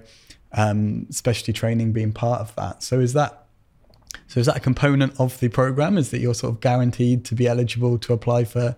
um, 0.53 1.07
specialty 1.11 1.53
training 1.53 1.93
being 1.93 2.13
part 2.13 2.41
of 2.41 2.55
that. 2.57 2.83
So 2.83 3.01
is 3.01 3.13
that 3.15 3.47
so 4.27 4.41
is 4.41 4.47
that 4.47 4.57
a 4.57 4.61
component 4.61 5.19
of 5.19 5.39
the 5.41 5.49
program? 5.49 5.97
Is 5.97 6.11
that 6.11 6.21
you're 6.21 6.35
sort 6.35 6.55
of 6.55 6.61
guaranteed 6.61 7.25
to 7.27 7.35
be 7.35 7.47
eligible 7.47 7.99
to 7.99 8.13
apply 8.13 8.45
for 8.45 8.77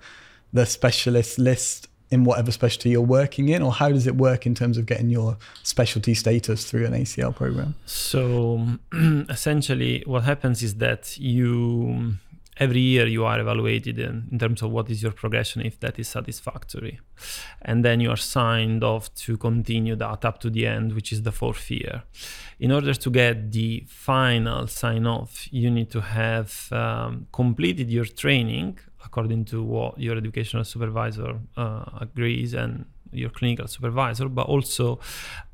the 0.52 0.66
specialist 0.66 1.38
list 1.38 1.88
in 2.10 2.24
whatever 2.24 2.50
specialty 2.50 2.90
you're 2.90 3.00
working 3.00 3.48
in, 3.48 3.62
or 3.62 3.72
how 3.72 3.88
does 3.88 4.06
it 4.06 4.16
work 4.16 4.46
in 4.46 4.54
terms 4.54 4.76
of 4.78 4.86
getting 4.86 5.10
your 5.10 5.36
specialty 5.62 6.14
status 6.14 6.68
through 6.68 6.84
an 6.86 6.92
ACL 6.92 7.34
program? 7.34 7.74
So 7.86 8.66
essentially, 9.28 10.02
what 10.06 10.24
happens 10.24 10.62
is 10.62 10.74
that 10.76 11.18
you 11.18 12.16
every 12.60 12.80
year 12.80 13.06
you 13.06 13.24
are 13.24 13.40
evaluated 13.40 13.98
in, 13.98 14.28
in, 14.30 14.38
terms 14.38 14.60
of 14.60 14.70
what 14.70 14.90
is 14.90 15.02
your 15.02 15.12
progression 15.12 15.62
if 15.62 15.80
that 15.80 15.98
is 15.98 16.06
satisfactory 16.06 17.00
and 17.62 17.82
then 17.84 18.00
you 18.00 18.10
are 18.10 18.18
signed 18.18 18.84
off 18.84 19.12
to 19.14 19.36
continue 19.38 19.96
that 19.96 20.24
up 20.24 20.38
to 20.38 20.50
the 20.50 20.66
end 20.66 20.92
which 20.92 21.10
is 21.10 21.22
the 21.22 21.32
fourth 21.32 21.70
year 21.70 22.02
in 22.58 22.70
order 22.70 22.92
to 22.92 23.10
get 23.10 23.50
the 23.50 23.82
final 23.88 24.66
sign 24.66 25.06
off 25.06 25.50
you 25.50 25.70
need 25.70 25.90
to 25.90 26.02
have 26.02 26.70
um, 26.72 27.26
completed 27.32 27.90
your 27.90 28.04
training 28.04 28.78
according 29.10 29.44
to 29.44 29.60
what 29.62 29.98
your 29.98 30.16
educational 30.16 30.64
supervisor 30.64 31.40
uh, 31.56 31.84
agrees 32.00 32.54
and 32.54 32.84
your 33.12 33.30
clinical 33.30 33.66
supervisor, 33.66 34.28
but 34.28 34.46
also 34.46 35.00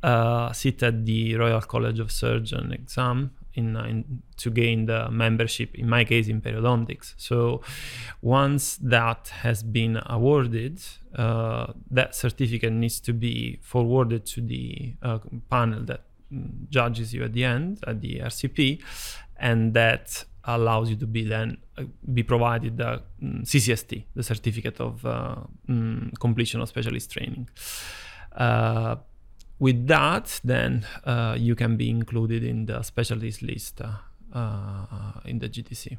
uh, 0.03 0.53
sit 0.53 0.83
at 0.83 1.07
the 1.07 1.35
Royal 1.37 1.63
College 1.63 1.99
of 1.99 2.13
Surgeon 2.13 2.71
exam 2.73 3.31
in, 3.55 3.75
in, 3.77 4.23
to 4.37 4.51
gain 4.51 4.85
the 4.85 5.11
membership. 5.11 5.75
In 5.75 5.89
my 5.89 6.05
case, 6.05 6.29
in 6.29 6.43
periodontics. 6.43 7.15
So 7.17 7.63
once 8.21 8.77
that 8.83 9.29
has 9.41 9.63
been 9.63 10.03
awarded, 10.05 10.83
uh, 11.15 11.73
that 11.91 12.15
certificate 12.15 12.75
needs 12.75 13.01
to 13.01 13.15
be 13.15 13.59
forwarded 13.63 14.27
to 14.27 14.43
the 14.43 14.93
uh, 15.03 15.19
panel 15.51 15.83
that 15.85 16.03
judges 16.69 17.15
you 17.15 17.25
at 17.25 17.33
the 17.33 17.45
end 17.45 17.83
at 17.87 18.01
the 18.01 18.19
ARCP, 18.19 18.83
and 19.39 19.75
that 19.75 20.25
allows 20.45 20.89
you 20.91 20.97
to 20.97 21.07
be 21.07 21.25
then 21.25 21.59
uh, 21.77 21.85
be 22.13 22.23
provided 22.23 22.77
the 22.79 22.95
um, 23.23 23.43
CCST, 23.43 24.05
the 24.15 24.23
certificate 24.23 24.81
of 24.81 25.05
uh, 25.05 25.37
um, 25.69 26.13
completion 26.21 26.61
of 26.61 26.69
specialist 26.69 27.11
training. 27.11 27.49
Uh, 28.37 28.97
with 29.59 29.87
that, 29.87 30.41
then 30.45 30.87
uh, 31.05 31.35
you 31.39 31.55
can 31.55 31.77
be 31.77 31.89
included 31.89 32.45
in 32.45 32.67
the 32.67 32.83
specialist 32.83 33.43
list 33.43 33.81
uh, 33.81 33.89
uh, 34.33 35.21
in 35.25 35.39
the 35.39 35.49
GDC. 35.49 35.97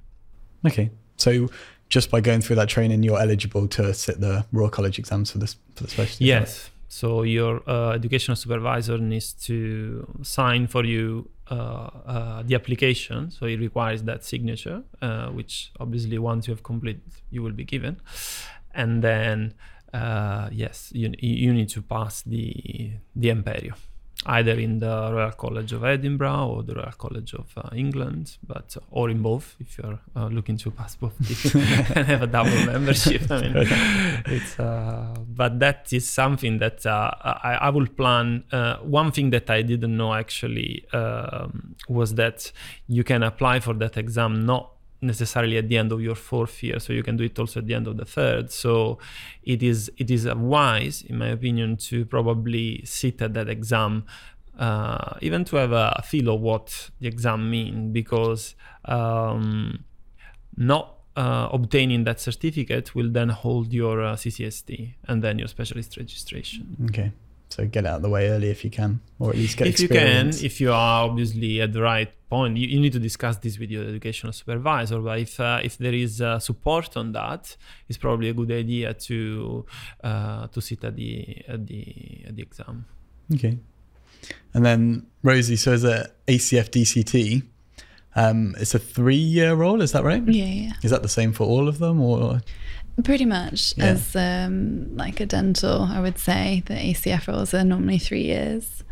Okay, 0.66 0.92
so 1.18 1.50
just 1.90 2.12
by 2.12 2.22
going 2.22 2.42
through 2.42 2.58
that 2.58 2.70
training, 2.70 3.04
you're 3.04 3.20
eligible 3.20 3.68
to 3.68 3.94
sit 3.94 4.20
the 4.20 4.46
Royal 4.52 4.70
College 4.70 5.00
exams 5.00 5.32
for 5.32 5.40
this 5.40 5.56
for 5.76 5.84
the 5.84 5.90
specialist. 5.90 6.22
Yes. 6.22 6.70
So 6.90 7.24
your 7.24 7.68
uh, 7.70 7.92
educational 7.92 8.36
supervisor 8.36 8.98
needs 8.98 9.34
to 9.46 10.08
sign 10.22 10.68
for 10.68 10.86
you 10.86 11.30
the 11.50 12.56
application. 12.56 13.32
So 13.32 13.46
it 13.46 13.60
requires 13.60 14.04
that 14.04 14.24
signature, 14.24 14.84
uh, 15.02 15.28
which 15.30 15.72
obviously 15.80 16.18
once 16.18 16.48
you 16.48 16.54
have 16.54 16.64
completed, 16.64 17.02
you 17.30 17.42
will 17.42 17.54
be 17.54 17.64
given. 17.64 18.02
And 18.74 19.04
then, 19.04 19.54
uh, 19.94 20.50
yes, 20.52 20.92
you, 20.94 21.14
you 21.20 21.54
need 21.54 21.70
to 21.70 21.82
pass 21.82 22.22
the 22.22 22.92
the 23.16 23.32
M 23.32 23.44
Perio 23.44 23.74
either 24.26 24.54
in 24.54 24.80
the 24.80 25.12
Royal 25.14 25.32
College 25.32 25.72
of 25.74 25.84
Edinburgh 25.84 26.48
or 26.48 26.64
the 26.64 26.76
Royal 26.76 26.92
College 26.98 27.34
of 27.34 27.48
uh, 27.56 27.70
England, 27.76 28.38
but 28.46 28.76
or 28.92 29.10
in 29.10 29.22
both 29.22 29.56
if 29.60 29.78
you're 29.78 30.00
uh, 30.16 30.28
looking 30.28 30.58
to 30.58 30.72
pass 30.72 30.96
both 30.96 31.14
and 31.96 32.06
have 32.08 32.24
a 32.24 32.28
double 32.28 32.66
membership. 32.66 33.30
I 33.30 33.42
mean, 33.42 33.54
it's 33.56 34.60
uh, 34.60 35.16
but 35.28 35.60
that 35.60 35.94
is 35.94 36.10
something 36.10 36.58
that 36.60 36.86
uh, 36.86 37.12
I, 37.22 37.58
I 37.62 37.70
will 37.70 37.88
plan. 37.88 38.44
Uh, 38.52 38.78
one 38.78 39.12
thing 39.12 39.30
that 39.30 39.50
I 39.50 39.62
didn't 39.62 39.96
know 39.96 40.14
actually 40.14 40.86
um, 40.94 41.76
was 41.88 42.16
that 42.16 42.52
you 42.88 43.04
can 43.04 43.24
apply 43.24 43.60
for 43.60 43.74
that 43.76 43.98
exam 43.98 44.46
not 44.46 44.72
necessarily 45.02 45.58
at 45.58 45.68
the 45.70 45.78
end 45.78 45.92
of 45.92 46.02
your 46.02 46.16
fourth 46.16 46.64
year 46.64 46.80
so 46.80 46.92
you 46.92 47.04
can 47.04 47.18
do 47.18 47.24
it 47.24 47.38
also 47.38 47.60
at 47.60 47.68
the 47.68 47.74
end 47.74 47.88
of 47.88 47.98
the 47.98 48.06
third. 48.06 48.52
So 48.52 48.98
it 49.44 49.62
is 49.64 49.92
it 49.98 50.10
is 50.10 50.26
wise 50.26 51.04
in 51.04 51.18
my 51.18 51.28
opinion 51.28 51.78
to 51.78 52.06
probably 52.06 52.82
sit 52.86 53.22
at 53.22 53.34
that 53.34 53.50
exam 53.50 54.06
uh, 54.58 55.14
even 55.22 55.46
to 55.46 55.56
have 55.58 55.72
a, 55.72 56.02
feel 56.04 56.34
of 56.34 56.42
what 56.42 56.90
the 57.00 57.08
exam 57.08 57.50
mean 57.50 57.94
because 57.94 58.56
um, 58.86 59.84
not 60.56 60.96
uh, 61.16 61.50
obtaining 61.52 62.04
that 62.06 62.20
certificate 62.20 62.96
will 62.96 63.12
then 63.12 63.30
hold 63.30 63.72
your 63.72 64.04
uh, 64.04 64.16
CCST 64.16 64.96
and 65.08 65.24
then 65.24 65.38
your 65.38 65.48
specialist 65.48 65.98
registration. 65.98 66.76
Okay 66.86 67.12
so 67.50 67.66
get 67.66 67.86
out 67.86 67.98
of 67.98 68.02
the 68.02 68.10
way 68.10 68.30
early 68.30 68.50
if 68.50 68.64
you 68.64 68.70
can, 68.70 69.02
or 69.20 69.30
at 69.30 69.36
least 69.36 69.58
get 69.58 69.68
if 69.68 69.80
experience. 69.80 70.38
you 70.38 70.42
can, 70.42 70.46
if 70.46 70.62
you 70.62 70.72
are 70.72 71.06
obviously 71.06 71.62
at 71.62 71.74
the 71.74 71.82
right 71.82 72.12
point, 72.30 72.58
you, 72.58 72.68
you 72.68 72.80
need 72.80 72.94
to 72.94 73.00
discuss 73.00 73.38
this 73.38 73.58
with 73.58 73.72
your 73.72 73.84
educational 73.84 74.34
supervisor. 74.34 75.00
But 75.00 75.20
if 75.20 75.40
uh, 75.40 75.62
if 75.64 75.78
there 75.78 75.94
is 75.94 76.22
uh, 76.22 76.40
support 76.40 76.98
on 76.98 77.14
that, 77.14 77.56
it's 77.88 77.98
probably 77.98 78.30
a 78.30 78.34
good 78.34 78.52
idea 78.52 78.94
to 78.94 79.66
uh, 80.04 80.48
to 80.48 80.62
sit 80.62 80.84
at 80.84 80.96
the 80.96 81.44
at 81.48 81.66
the 81.66 82.24
at 82.28 82.36
the 82.36 82.42
exam. 82.42 82.86
Okay, 83.34 83.58
and 84.54 84.66
then 84.66 85.08
Rosie, 85.24 85.56
so 85.56 85.74
as 85.74 85.84
a 85.84 86.10
ACF 86.28 86.70
DCT, 86.70 87.44
um, 88.16 88.56
it's 88.60 88.76
a 88.76 88.80
three-year 88.80 89.56
role. 89.56 89.82
Is 89.82 89.94
that 89.94 90.04
right? 90.04 90.26
Yeah, 90.28 90.46
yeah. 90.46 90.74
Is 90.84 90.92
that 90.92 91.02
the 91.02 91.10
same 91.10 91.32
for 91.34 91.46
all 91.46 91.68
of 91.68 91.80
them, 91.80 92.02
or? 92.02 92.42
Pretty 93.04 93.26
much 93.26 93.76
yeah. 93.78 93.86
as 93.86 94.16
um, 94.16 94.96
like 94.98 95.20
a 95.20 95.26
dental, 95.26 95.84
I 95.84 96.00
would 96.00 96.18
say 96.18 96.64
the 96.66 96.74
ACF 96.74 97.28
roles 97.28 97.54
are 97.54 97.64
normally 97.64 98.00
three 98.00 98.24
years. 98.24 98.84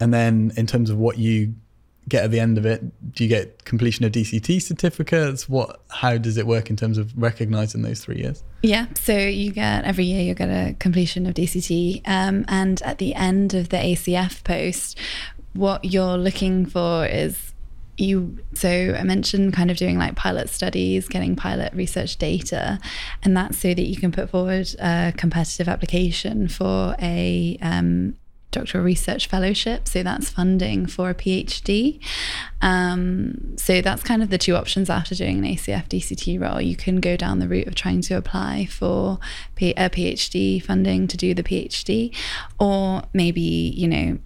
And 0.00 0.12
then 0.12 0.52
in 0.56 0.66
terms 0.66 0.90
of 0.90 0.98
what 0.98 1.18
you 1.18 1.54
get 2.08 2.24
at 2.24 2.30
the 2.30 2.40
end 2.40 2.58
of 2.58 2.66
it, 2.66 2.82
do 3.14 3.24
you 3.24 3.28
get 3.28 3.64
completion 3.64 4.04
of 4.04 4.12
DCT 4.12 4.60
certificates? 4.60 5.48
What? 5.48 5.80
How 5.88 6.18
does 6.18 6.36
it 6.36 6.46
work 6.46 6.68
in 6.68 6.76
terms 6.76 6.98
of 6.98 7.12
recognizing 7.16 7.82
those 7.82 8.04
three 8.04 8.18
years? 8.18 8.42
Yeah, 8.62 8.86
so 8.94 9.16
you 9.16 9.52
get 9.52 9.84
every 9.84 10.04
year 10.04 10.22
you 10.22 10.34
get 10.34 10.48
a 10.48 10.74
completion 10.74 11.26
of 11.26 11.34
DCT, 11.34 12.02
um, 12.06 12.44
and 12.48 12.82
at 12.82 12.98
the 12.98 13.14
end 13.14 13.54
of 13.54 13.70
the 13.70 13.78
ACF 13.78 14.44
post, 14.44 14.98
what 15.54 15.84
you're 15.84 16.18
looking 16.18 16.66
for 16.66 17.06
is 17.06 17.53
you 17.96 18.38
so 18.54 18.68
i 18.98 19.02
mentioned 19.02 19.52
kind 19.52 19.70
of 19.70 19.76
doing 19.76 19.98
like 19.98 20.14
pilot 20.16 20.48
studies 20.48 21.08
getting 21.08 21.36
pilot 21.36 21.72
research 21.74 22.16
data 22.16 22.78
and 23.22 23.36
that's 23.36 23.58
so 23.58 23.72
that 23.72 23.86
you 23.86 23.96
can 23.96 24.10
put 24.10 24.30
forward 24.30 24.68
a 24.80 25.12
competitive 25.16 25.68
application 25.68 26.48
for 26.48 26.96
a 27.00 27.56
um, 27.62 28.16
doctoral 28.54 28.84
research 28.84 29.26
fellowship. 29.26 29.86
So 29.88 30.02
that's 30.02 30.30
funding 30.30 30.86
for 30.86 31.10
a 31.10 31.14
PhD. 31.14 32.00
Um, 32.62 33.56
so 33.56 33.82
that's 33.82 34.02
kind 34.02 34.22
of 34.22 34.30
the 34.30 34.38
two 34.38 34.54
options 34.54 34.88
after 34.88 35.14
doing 35.14 35.38
an 35.38 35.44
ACF 35.44 35.88
DCT 35.88 36.40
role. 36.40 36.60
You 36.60 36.76
can 36.76 37.00
go 37.00 37.16
down 37.16 37.40
the 37.40 37.48
route 37.48 37.66
of 37.66 37.74
trying 37.74 38.00
to 38.02 38.14
apply 38.14 38.66
for 38.66 39.18
a 39.60 39.90
PhD 39.90 40.62
funding 40.62 41.08
to 41.08 41.16
do 41.16 41.34
the 41.34 41.42
PhD, 41.42 42.14
or 42.58 43.02
maybe, 43.12 43.40
you 43.40 43.88
know, 43.88 44.18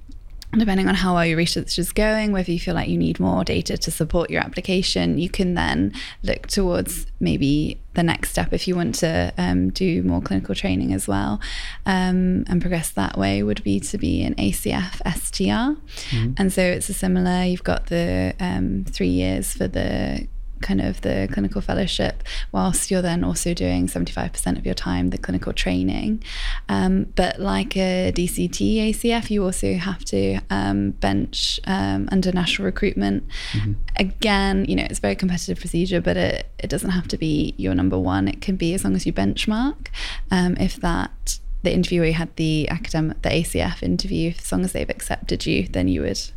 depending 0.53 0.89
on 0.89 0.95
how 0.95 1.15
well 1.15 1.27
your 1.27 1.37
research 1.37 1.79
is 1.79 1.93
going, 1.93 2.33
whether 2.33 2.51
you 2.51 2.59
feel 2.59 2.75
like 2.75 2.89
you 2.89 2.97
need 2.97 3.21
more 3.21 3.45
data 3.45 3.77
to 3.77 3.91
support 3.91 4.31
your 4.31 4.41
application, 4.41 5.19
you 5.19 5.29
can 5.29 5.55
then 5.55 5.93
look 6.23 6.47
towards 6.47 7.07
maybe 7.21 7.81
the 7.95 8.03
next 8.03 8.31
step 8.31 8.53
if 8.53 8.67
you 8.67 8.77
want 8.77 8.95
to 8.95 9.33
um, 9.37 9.71
do 9.71 10.03
more 10.05 10.23
clinical 10.23 10.55
training 10.55 10.95
as 10.95 11.09
well 11.09 11.41
um, 11.85 12.45
and 12.49 12.61
progress 12.61 12.91
that 12.91 13.19
way 13.19 13.43
would 13.43 13.63
be 13.65 13.81
to 13.81 13.99
be 13.99 14.23
an 14.23 14.35
ACF 14.37 15.03
STR. 15.21 15.81
Mm-hmm. 16.15 16.33
And 16.37 16.53
so 16.53 16.63
it's 16.63 16.89
a 16.89 16.95
similar, 16.95 17.45
you've 17.45 17.65
got 17.65 17.87
the 17.87 18.35
um, 18.41 18.85
three 18.89 19.09
years 19.09 19.53
for 19.53 19.69
the 19.69 20.29
kind 20.61 20.81
of 20.81 21.01
the 21.03 21.29
clinical 21.33 21.61
fellowship 21.61 22.23
whilst 22.53 22.91
you're 22.91 23.03
then 23.03 23.25
also 23.25 23.55
doing 23.55 23.87
75% 23.87 24.59
of 24.59 24.65
your 24.65 24.75
time 24.75 25.11
the 25.11 25.19
clinical 25.19 25.53
training. 25.53 26.23
Um, 26.69 27.05
but 27.15 27.41
like 27.41 27.77
a 27.77 28.13
dct 28.15 28.77
acf 28.77 29.31
you 29.31 29.45
also 29.45 29.75
have 29.75 30.05
to 30.07 30.41
um, 30.51 30.93
bench 30.93 31.61
um, 31.65 32.09
under 32.11 32.33
national 32.33 32.67
recruitment. 32.67 33.25
Mm-hmm. 33.53 33.73
again 33.97 34.65
you 34.67 34.77
know 34.77 34.85
it's 34.85 34.99
a 34.99 35.03
very 35.03 35.17
competitive 35.17 35.59
procedure 35.59 36.01
but 36.01 36.17
it, 36.17 36.51
it 36.59 36.69
doesn't 36.71 36.91
have 36.91 37.09
to 37.09 37.19
be 37.19 37.55
your 37.57 37.75
number 37.75 37.99
one. 37.99 38.29
It 38.29 38.41
can 38.41 38.57
be 38.57 38.75
as 38.75 38.85
long 38.85 38.95
as 38.95 39.07
you 39.07 39.13
benchmark. 39.13 39.89
Um, 40.31 40.57
if 40.59 40.77
that 40.77 41.39
the 41.63 41.73
interviewer 41.73 42.13
had 42.13 42.35
the 42.37 42.69
academic 42.69 43.21
the 43.23 43.31
acf 43.31 43.83
interview 43.83 44.33
as 44.39 44.53
long 44.53 44.65
as 44.65 44.73
they've 44.73 44.89
accepted 44.89 45.45
you 45.45 45.67
then 45.69 45.89
you 45.89 46.03
would 46.03 46.31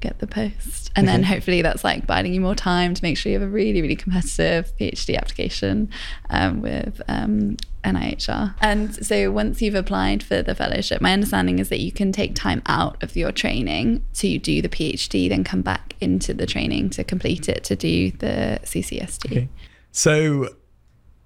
get 0.00 0.18
the 0.18 0.26
post. 0.26 0.90
And 0.96 1.08
then 1.08 1.22
hopefully 1.22 1.62
that's 1.62 1.82
like 1.82 2.06
buying 2.06 2.32
you 2.32 2.40
more 2.40 2.54
time 2.54 2.94
to 2.94 3.02
make 3.02 3.16
sure 3.16 3.32
you 3.32 3.38
have 3.38 3.48
a 3.48 3.50
really, 3.50 3.82
really 3.82 3.96
competitive 3.96 4.72
PhD 4.78 5.16
application 5.16 5.90
um, 6.30 6.60
with 6.60 7.00
um, 7.08 7.56
NIHR. 7.84 8.54
And 8.60 8.94
so 9.04 9.30
once 9.30 9.60
you've 9.62 9.74
applied 9.74 10.22
for 10.22 10.42
the 10.42 10.54
fellowship, 10.54 11.00
my 11.00 11.12
understanding 11.12 11.58
is 11.58 11.68
that 11.70 11.80
you 11.80 11.92
can 11.92 12.12
take 12.12 12.34
time 12.34 12.62
out 12.66 13.02
of 13.02 13.16
your 13.16 13.32
training 13.32 14.04
to 14.14 14.38
do 14.38 14.62
the 14.62 14.68
PhD, 14.68 15.28
then 15.28 15.44
come 15.44 15.62
back 15.62 15.94
into 16.00 16.34
the 16.34 16.46
training 16.46 16.90
to 16.90 17.04
complete 17.04 17.48
it 17.48 17.64
to 17.64 17.76
do 17.76 18.10
the 18.12 18.60
CCST. 18.62 19.26
Okay. 19.26 19.48
So 19.90 20.48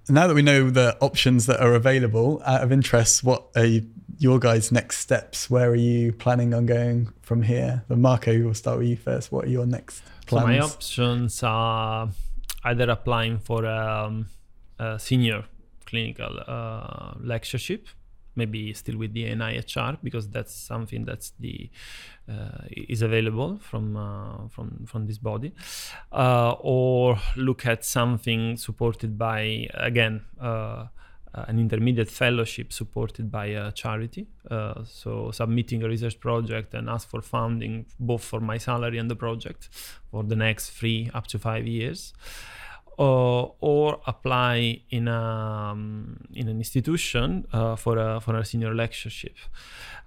now 0.09 0.27
that 0.27 0.33
we 0.33 0.41
know 0.41 0.69
the 0.69 0.97
options 1.01 1.45
that 1.45 1.59
are 1.59 1.73
available, 1.73 2.41
out 2.45 2.63
of 2.63 2.71
interest, 2.71 3.23
what 3.23 3.47
are 3.55 3.65
you, 3.65 3.87
your 4.17 4.39
guys' 4.39 4.71
next 4.71 4.97
steps? 4.97 5.49
Where 5.49 5.69
are 5.69 5.75
you 5.75 6.11
planning 6.13 6.53
on 6.53 6.65
going 6.65 7.13
from 7.21 7.41
here? 7.43 7.83
But 7.87 7.97
Marco, 7.97 8.37
we'll 8.43 8.53
start 8.53 8.79
with 8.79 8.87
you 8.87 8.97
first. 8.97 9.31
What 9.31 9.45
are 9.45 9.49
your 9.49 9.65
next 9.65 10.03
plans? 10.25 10.45
So 10.45 10.47
my 10.47 10.59
options 10.59 11.43
are 11.43 12.09
either 12.63 12.89
applying 12.89 13.39
for 13.39 13.65
um, 13.65 14.27
a 14.77 14.99
senior 14.99 15.45
clinical 15.85 16.39
uh, 16.47 17.13
lectureship 17.19 17.87
maybe 18.41 18.73
still 18.73 18.97
with 18.97 19.13
the 19.13 19.25
NIHR 19.39 19.97
because 20.03 20.25
that's 20.35 20.53
something 20.53 21.05
that's 21.05 21.29
the 21.39 21.69
uh, 22.33 22.63
is 22.71 23.01
available 23.01 23.51
from 23.69 23.85
uh, 24.07 24.47
from 24.49 24.85
from 24.91 25.07
this 25.07 25.19
body, 25.31 25.51
uh, 26.11 26.53
or 26.59 27.17
look 27.35 27.65
at 27.65 27.85
something 27.85 28.57
supported 28.57 29.17
by 29.17 29.67
again. 29.73 30.15
Uh, 30.39 30.87
an 31.47 31.59
intermediate 31.59 32.09
fellowship 32.09 32.73
supported 32.73 33.31
by 33.31 33.45
a 33.45 33.71
charity. 33.71 34.25
Uh, 34.49 34.83
so, 34.83 35.29
submitting 35.29 35.83
a 35.83 35.87
research 35.87 36.19
project 36.19 36.73
and 36.73 36.89
ask 36.89 37.07
for 37.07 37.21
funding 37.21 37.85
both 37.99 38.23
for 38.23 38.39
my 38.39 38.57
salary 38.57 38.97
and 38.97 39.11
the 39.11 39.15
project 39.15 39.69
for 40.09 40.23
the 40.23 40.35
next 40.35 40.71
three 40.71 41.09
up 41.13 41.27
to 41.27 41.37
five 41.37 41.67
years 41.67 42.13
uh, 42.99 43.43
or 43.61 44.01
apply 44.07 44.81
in 44.89 45.07
a 45.07 45.13
um, 45.71 46.17
in 46.33 46.49
an 46.49 46.57
institution 46.57 47.47
uh, 47.53 47.75
for 47.75 47.97
a 47.97 48.19
for 48.19 48.35
a 48.35 48.43
senior 48.43 48.75
lectureship, 48.75 49.37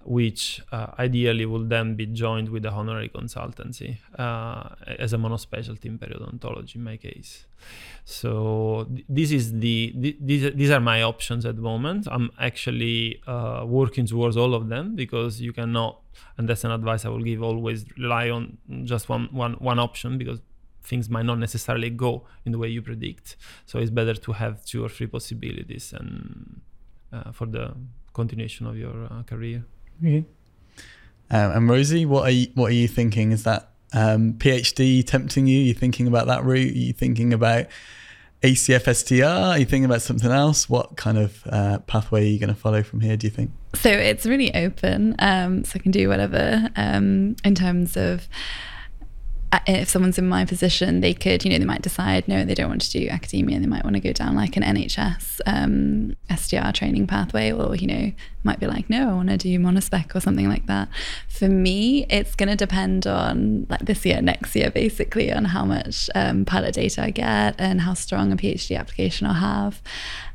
which 0.05 0.61
uh, 0.71 0.87
ideally 0.99 1.45
will 1.45 1.65
then 1.65 1.95
be 1.95 2.05
joined 2.05 2.49
with 2.49 2.63
a 2.65 2.71
honorary 2.71 3.09
consultancy 3.09 3.97
uh, 4.19 4.69
as 4.99 5.11
a 5.11 5.17
monospecialty 5.17 5.85
in 5.85 5.97
periodontology 5.97 6.75
in 6.75 6.83
my 6.83 6.97
case. 6.97 7.47
So 8.05 8.87
th- 8.93 9.05
this 9.09 9.31
is 9.31 9.53
the 9.59 9.93
th- 9.99 10.17
these 10.21 10.53
these 10.53 10.69
are 10.69 10.79
my 10.79 11.01
options 11.01 11.45
at 11.45 11.55
the 11.55 11.63
moment. 11.63 12.07
I'm 12.11 12.29
actually 12.39 13.21
uh, 13.25 13.63
working 13.65 14.05
towards 14.05 14.37
all 14.37 14.53
of 14.53 14.69
them 14.69 14.95
because 14.95 15.41
you 15.41 15.51
cannot, 15.51 15.99
and 16.37 16.47
that's 16.47 16.63
an 16.63 16.71
advice 16.71 17.05
I 17.05 17.09
will 17.09 17.23
give. 17.23 17.41
Always 17.41 17.85
rely 17.97 18.29
on 18.29 18.59
just 18.83 19.09
one 19.09 19.29
one 19.31 19.53
one 19.53 19.79
option 19.79 20.19
because 20.19 20.41
things 20.83 21.09
might 21.09 21.25
not 21.25 21.39
necessarily 21.39 21.89
go 21.89 22.25
in 22.45 22.51
the 22.51 22.57
way 22.57 22.67
you 22.67 22.81
predict. 22.81 23.35
So 23.65 23.79
it's 23.79 23.91
better 23.91 24.13
to 24.13 24.31
have 24.33 24.63
two 24.65 24.83
or 24.83 24.89
three 24.89 25.07
possibilities 25.07 25.93
and 25.93 26.61
uh, 27.11 27.31
for 27.31 27.45
the 27.45 27.75
continuation 28.13 28.67
of 28.67 28.77
your 28.77 29.05
uh, 29.09 29.23
career. 29.23 29.65
Okay. 29.99 30.25
Um, 31.29 31.51
and 31.51 31.69
Rosie, 31.69 32.05
what 32.05 32.23
are 32.23 32.31
you, 32.31 32.47
what 32.53 32.71
are 32.71 32.75
you 32.75 32.87
thinking? 32.87 33.31
Is 33.31 33.43
that 33.43 33.69
um, 33.93 34.33
PhD 34.33 35.05
tempting 35.05 35.47
you? 35.47 35.61
Are 35.61 35.67
you 35.67 35.73
thinking 35.73 36.07
about 36.07 36.27
that 36.27 36.43
route? 36.43 36.73
Are 36.73 36.77
you 36.77 36.93
thinking 36.93 37.33
about 37.33 37.67
ACF 38.41 38.93
STR? 38.93 39.25
Are 39.25 39.57
you 39.57 39.65
thinking 39.65 39.85
about 39.85 40.01
something 40.01 40.31
else? 40.31 40.69
What 40.69 40.97
kind 40.97 41.17
of 41.17 41.43
uh, 41.47 41.79
pathway 41.79 42.23
are 42.23 42.29
you 42.29 42.39
going 42.39 42.53
to 42.53 42.59
follow 42.59 42.83
from 42.83 42.99
here? 42.99 43.15
Do 43.15 43.25
you 43.25 43.31
think? 43.31 43.51
So 43.73 43.89
it's 43.89 44.25
really 44.25 44.53
open. 44.53 45.15
Um, 45.19 45.63
so 45.63 45.73
I 45.75 45.79
can 45.79 45.91
do 45.91 46.09
whatever 46.09 46.69
um, 46.75 47.35
in 47.43 47.55
terms 47.55 47.95
of 47.95 48.27
if 49.67 49.89
someone's 49.89 50.17
in 50.17 50.27
my 50.27 50.45
position, 50.45 51.01
they 51.01 51.13
could, 51.13 51.43
you 51.43 51.51
know, 51.51 51.57
they 51.57 51.65
might 51.65 51.81
decide 51.81 52.27
no, 52.27 52.43
they 52.43 52.53
don't 52.53 52.69
want 52.69 52.81
to 52.81 52.91
do 52.91 53.07
academia. 53.09 53.59
They 53.59 53.67
might 53.67 53.83
want 53.83 53.95
to 53.95 53.99
go 53.99 54.13
down 54.13 54.35
like 54.35 54.57
an 54.57 54.63
NHS 54.63 55.41
um, 55.45 56.15
STR 56.35 56.71
training 56.71 57.07
pathway, 57.07 57.51
or 57.51 57.75
you 57.75 57.87
know, 57.87 58.11
might 58.43 58.59
be 58.59 58.67
like, 58.67 58.89
no, 58.89 59.09
I 59.09 59.13
want 59.13 59.29
to 59.29 59.37
do 59.37 59.59
monospec 59.59 60.15
or 60.15 60.19
something 60.19 60.49
like 60.49 60.65
that. 60.67 60.89
For 61.27 61.47
me, 61.47 62.05
it's 62.09 62.35
going 62.35 62.49
to 62.49 62.55
depend 62.55 63.05
on 63.05 63.67
like 63.69 63.81
this 63.81 64.05
year, 64.05 64.21
next 64.21 64.55
year, 64.55 64.71
basically, 64.71 65.31
on 65.31 65.45
how 65.45 65.65
much 65.65 66.09
um, 66.15 66.45
pilot 66.45 66.75
data 66.75 67.03
I 67.03 67.11
get 67.11 67.55
and 67.59 67.81
how 67.81 67.93
strong 67.93 68.31
a 68.31 68.35
PhD 68.35 68.77
application 68.77 69.27
I'll 69.27 69.33
have. 69.33 69.81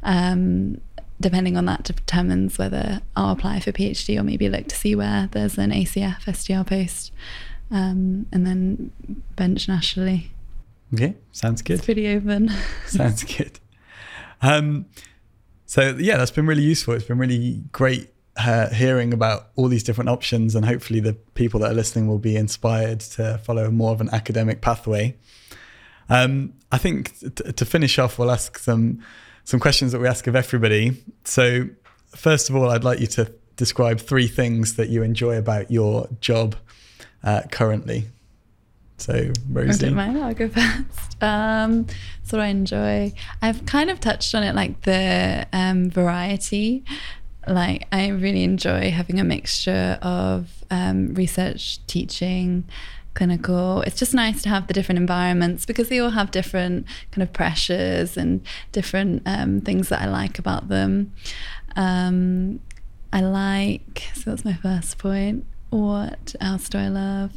Um, 0.03 0.81
depending 1.21 1.57
on 1.57 1.65
that 1.65 1.83
determines 1.83 2.59
whether 2.59 3.01
I'll 3.17 3.33
apply 3.33 3.61
for 3.61 3.73
PhD 3.73 4.19
or 4.19 4.23
maybe 4.23 4.49
look 4.49 4.69
to 4.69 4.77
see 4.77 4.95
where 4.95 5.29
there's 5.33 5.59
an 5.59 5.73
ACF 5.73 6.33
STR 6.33 6.63
post 6.63 7.13
um, 7.71 8.27
and 8.33 8.47
then 8.47 8.93
bench 9.37 9.69
nationally. 9.69 10.31
Yeah, 10.91 11.13
sounds 11.33 11.63
good. 11.63 11.75
It's 11.75 11.85
pretty 11.85 12.09
open. 12.09 12.51
sounds 12.87 13.25
good. 13.25 13.59
Um, 14.41 14.87
so 15.67 15.97
yeah, 15.99 16.17
that's 16.17 16.31
been 16.31 16.47
really 16.47 16.63
useful. 16.63 16.95
It's 16.95 17.05
been 17.05 17.19
really 17.19 17.63
great 17.73 18.11
uh, 18.37 18.69
hearing 18.71 19.13
about 19.13 19.49
all 19.57 19.69
these 19.69 19.83
different 19.83 20.09
options, 20.09 20.55
and 20.55 20.65
hopefully 20.65 21.01
the 21.01 21.15
people 21.35 21.61
that 21.61 21.73
are 21.73 21.75
listening 21.75 22.07
will 22.07 22.19
be 22.19 22.37
inspired 22.37 23.01
to 23.01 23.39
follow 23.39 23.71
more 23.71 23.93
of 23.93 24.01
an 24.01 24.09
academic 24.11 24.61
pathway. 24.61 25.17
Um, 26.09 26.55
I 26.73 26.79
think 26.79 27.19
t- 27.19 27.53
to 27.53 27.65
finish 27.65 27.99
off, 27.99 28.19
we'll 28.19 28.31
ask 28.31 28.59
some 28.59 29.03
some 29.45 29.61
questions 29.61 29.93
that 29.93 30.01
we 30.01 30.07
ask 30.07 30.27
of 30.27 30.37
everybody. 30.37 31.03
So 31.25 31.69
first 32.15 32.49
of 32.49 32.57
all, 32.57 32.71
I'd 32.71 32.85
like 32.85 33.01
you 33.01 33.07
to 33.09 33.33
describe 33.57 33.99
three 33.99 34.29
things 34.29 34.77
that 34.77 34.89
you 34.89 35.03
enjoy 35.03 35.37
about 35.37 35.71
your 35.71 36.09
job 36.21 36.55
uh, 37.23 37.43
currently. 37.51 38.07
So, 38.99 39.33
Rosie. 39.51 39.87
I 39.87 39.89
don't 39.89 39.97
mind. 39.97 40.19
I'll 40.19 40.35
go 40.35 40.49
first. 40.49 41.23
Um, 41.23 41.87
so, 42.25 42.41
I 42.41 42.47
enjoy. 42.47 43.13
I've 43.41 43.65
kind 43.67 43.91
of 43.91 44.01
touched 44.01 44.35
on 44.35 44.43
it, 44.43 44.55
like 44.55 44.83
the 44.83 45.47
um, 45.53 45.91
variety. 45.91 46.85
Like, 47.47 47.87
I 47.93 48.09
really 48.09 48.43
enjoy 48.43 48.91
having 48.91 49.21
a 49.21 49.25
mixture 49.25 49.99
of 50.03 50.65
um, 50.71 51.15
research, 51.15 51.85
teaching, 51.87 52.65
clinical. 53.19 53.83
It's 53.83 53.99
just 53.99 54.15
nice 54.15 54.43
to 54.43 54.49
have 54.49 54.69
the 54.69 54.73
different 54.73 54.99
environments 54.99 55.67
because 55.67 55.89
they 55.89 55.99
all 55.99 56.11
have 56.11 56.31
different 56.31 56.87
kind 57.11 57.23
of 57.23 57.33
pressures 57.33 58.17
and 58.17 58.41
different 58.71 59.23
um, 59.27 59.61
things 59.61 59.89
that 59.89 60.01
I 60.01 60.07
like 60.07 60.39
about 60.39 60.69
them. 60.69 61.13
Um, 61.75 62.61
I 63.13 63.21
like, 63.21 64.09
so 64.15 64.31
that's 64.31 64.45
my 64.45 64.53
first 64.53 64.99
point. 64.99 65.45
What 65.71 66.35
else 66.41 66.69
do 66.69 66.79
I 66.79 66.89
love? 66.89 67.33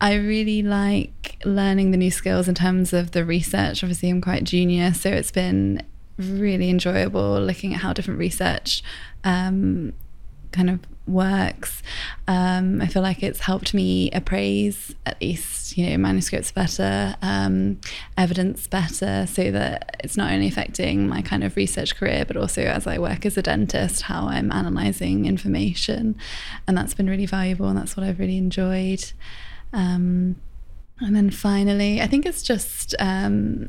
I 0.00 0.14
really 0.14 0.62
like 0.62 1.40
learning 1.44 1.90
the 1.90 1.96
new 1.96 2.10
skills 2.10 2.48
in 2.48 2.54
terms 2.54 2.92
of 2.92 3.12
the 3.12 3.24
research. 3.24 3.82
Obviously, 3.82 4.10
I'm 4.10 4.20
quite 4.20 4.44
junior, 4.44 4.92
so 4.92 5.10
it's 5.10 5.30
been 5.30 5.82
really 6.18 6.70
enjoyable 6.70 7.40
looking 7.40 7.74
at 7.74 7.80
how 7.80 7.92
different 7.92 8.18
research 8.18 8.82
um, 9.24 9.92
kind 10.52 10.70
of 10.70 10.80
works. 11.06 11.82
Um, 12.26 12.82
I 12.82 12.88
feel 12.88 13.02
like 13.02 13.22
it's 13.22 13.40
helped 13.40 13.72
me 13.72 14.10
appraise 14.10 14.94
at 15.06 15.20
least, 15.20 15.76
you 15.78 15.88
know, 15.88 15.96
manuscripts 15.98 16.50
better, 16.50 17.16
um, 17.22 17.80
evidence 18.16 18.66
better, 18.66 19.26
so 19.26 19.50
that 19.52 20.00
it's 20.02 20.16
not 20.16 20.32
only 20.32 20.48
affecting 20.48 21.08
my 21.08 21.22
kind 21.22 21.44
of 21.44 21.56
research 21.56 21.94
career, 21.94 22.24
but 22.26 22.36
also 22.36 22.62
as 22.62 22.86
I 22.86 22.98
work 22.98 23.24
as 23.24 23.36
a 23.36 23.42
dentist, 23.42 24.02
how 24.02 24.26
I'm 24.26 24.50
analysing 24.50 25.26
information. 25.26 26.16
And 26.66 26.76
that's 26.76 26.94
been 26.94 27.08
really 27.08 27.26
valuable, 27.26 27.68
and 27.68 27.78
that's 27.78 27.96
what 27.96 28.04
I've 28.04 28.18
really 28.18 28.38
enjoyed. 28.38 29.12
Um, 29.72 30.36
and 30.98 31.14
then 31.14 31.30
finally, 31.30 32.00
I 32.00 32.06
think 32.06 32.26
it's 32.26 32.42
just, 32.42 32.94
um, 32.98 33.68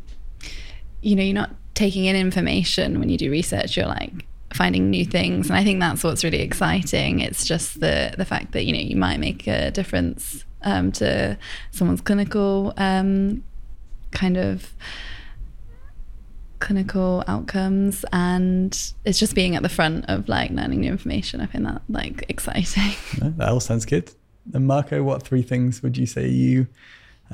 you 1.02 1.16
know, 1.16 1.24
you're 1.24 1.34
not 1.36 1.56
taking 1.76 2.06
in 2.06 2.16
information 2.16 3.00
when 3.00 3.10
you 3.10 3.18
do 3.18 3.30
research, 3.30 3.78
you're 3.78 3.86
like, 3.86 4.26
finding 4.58 4.90
new 4.90 5.06
things. 5.06 5.50
And 5.50 5.58
i 5.58 5.64
think 5.64 5.80
that's 5.80 6.04
what's 6.04 6.24
really 6.24 6.42
exciting. 6.42 7.20
It's 7.20 7.46
just 7.46 7.80
the 7.80 8.14
the 8.18 8.26
fact 8.26 8.52
that 8.54 8.66
you 8.66 8.74
know 8.74 8.80
you 8.80 8.98
might 8.98 9.20
make 9.20 9.48
a 9.48 9.72
difference 9.72 10.44
um, 10.64 10.92
to 10.94 11.38
someone's 11.72 12.02
clinical 12.02 12.74
um, 12.78 13.44
kind 14.12 14.38
of 14.38 14.74
clinical 16.60 17.24
outcomes. 17.28 18.04
And 18.12 18.78
it's 19.06 19.20
just 19.20 19.36
being 19.36 19.56
at 19.56 19.64
the 19.64 19.70
front 19.70 20.06
of 20.10 20.28
like 20.28 20.52
learning 20.52 20.82
new 20.82 20.92
information. 20.92 21.40
I 21.42 21.46
find 21.46 21.66
that 21.66 21.82
like 21.90 22.26
exciting. 22.30 22.96
That 23.38 23.50
all 23.50 23.60
sounds 23.60 23.86
good. 23.86 24.12
And 24.54 24.66
marco 24.66 25.04
what 25.04 25.24
three 25.24 25.42
things 25.42 25.84
would 25.84 25.98
you 25.98 26.06
say 26.06 26.28
you 26.28 26.68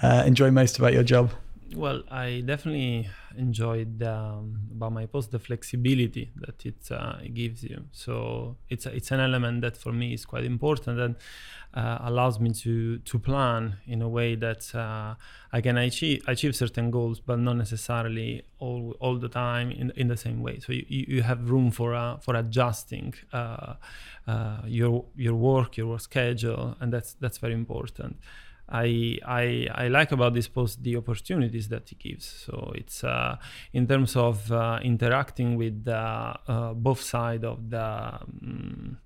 uh, 0.01 0.23
enjoy 0.25 0.51
most 0.51 0.77
about 0.79 0.93
your 0.93 1.03
job? 1.03 1.31
Well, 1.75 2.03
I 2.09 2.43
definitely 2.45 3.09
enjoyed 3.37 4.01
um, 4.03 4.69
about 4.75 4.91
my 4.91 5.05
post 5.05 5.31
the 5.31 5.39
flexibility 5.39 6.31
that 6.35 6.65
it, 6.65 6.91
uh, 6.91 7.15
it 7.23 7.33
gives 7.33 7.63
you. 7.63 7.85
So 7.91 8.57
it's 8.69 8.85
it's 8.85 9.11
an 9.11 9.19
element 9.19 9.61
that 9.61 9.77
for 9.77 9.91
me 9.91 10.13
is 10.13 10.25
quite 10.25 10.45
important 10.45 10.99
and 10.99 11.15
uh, 11.73 11.97
allows 12.01 12.39
me 12.39 12.51
to 12.53 12.99
to 12.99 13.19
plan 13.19 13.77
in 13.87 14.01
a 14.01 14.09
way 14.09 14.35
that 14.35 14.73
uh, 14.75 15.15
I 15.51 15.61
can 15.61 15.77
achieve 15.77 16.23
achieve 16.27 16.55
certain 16.55 16.91
goals, 16.91 17.19
but 17.19 17.39
not 17.39 17.57
necessarily 17.57 18.43
all 18.59 18.95
all 18.99 19.17
the 19.17 19.29
time 19.29 19.71
in 19.71 19.91
in 19.95 20.07
the 20.07 20.17
same 20.17 20.41
way. 20.41 20.59
So 20.59 20.73
you, 20.73 20.85
you 20.87 21.21
have 21.23 21.49
room 21.49 21.71
for 21.71 21.93
uh, 21.95 22.17
for 22.17 22.35
adjusting 22.35 23.13
uh, 23.31 23.73
uh, 24.27 24.61
your 24.65 25.05
your 25.15 25.35
work, 25.35 25.77
your 25.77 25.87
work 25.87 26.01
schedule, 26.01 26.75
and 26.79 26.93
that's 26.93 27.13
that's 27.15 27.37
very 27.39 27.53
important. 27.53 28.17
I, 28.69 29.19
I, 29.25 29.67
I 29.73 29.87
like 29.89 30.11
about 30.11 30.33
this 30.33 30.47
post 30.47 30.81
the 30.83 30.95
opportunities 30.95 31.67
that 31.69 31.91
it 31.91 31.99
gives. 31.99 32.25
So 32.25 32.71
it's 32.75 33.03
uh, 33.03 33.37
in 33.73 33.87
terms 33.87 34.15
of 34.15 34.51
uh, 34.51 34.79
interacting 34.83 35.57
with 35.57 35.87
uh, 35.87 36.33
both 36.75 37.01
sides 37.01 37.43
of 37.43 37.69
the 37.69 37.83
um, 37.83 38.97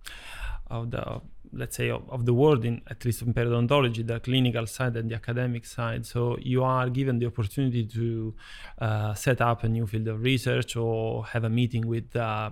of 0.69 0.91
the 0.91 1.21
let's 1.53 1.77
say 1.77 1.89
of, 1.89 2.03
of, 2.09 2.25
the 2.25 2.33
world 2.33 2.65
in 2.65 2.81
at 2.87 3.05
least 3.05 3.21
in 3.21 3.33
periodontology 3.33 4.05
the 4.05 4.19
clinical 4.19 4.65
side 4.65 4.97
and 4.97 5.09
the 5.09 5.15
academic 5.15 5.65
side 5.65 6.05
so 6.05 6.37
you 6.41 6.61
are 6.61 6.89
given 6.89 7.19
the 7.19 7.25
opportunity 7.25 7.85
to 7.85 8.33
uh, 8.79 9.13
set 9.13 9.39
up 9.39 9.63
a 9.63 9.69
new 9.69 9.87
field 9.87 10.07
of 10.09 10.21
research 10.21 10.75
or 10.75 11.25
have 11.27 11.45
a 11.45 11.49
meeting 11.49 11.87
with 11.87 12.13
uh, 12.17 12.49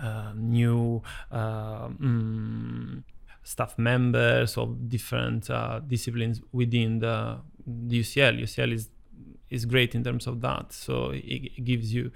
uh, 0.00 0.32
new 0.36 1.02
um, 1.30 3.04
staff 3.42 3.78
members 3.78 4.56
of 4.56 4.88
different 4.88 5.50
uh, 5.50 5.80
disciplines 5.80 6.40
within 6.52 7.00
the, 7.00 7.38
the, 7.66 8.00
UCL. 8.00 8.40
UCL 8.40 8.72
is 8.72 8.90
is 9.50 9.66
great 9.66 9.94
in 9.94 10.02
terms 10.02 10.26
of 10.26 10.40
that, 10.40 10.72
so 10.72 11.10
it, 11.10 11.52
it 11.58 11.64
gives 11.64 11.92
you 11.92 12.10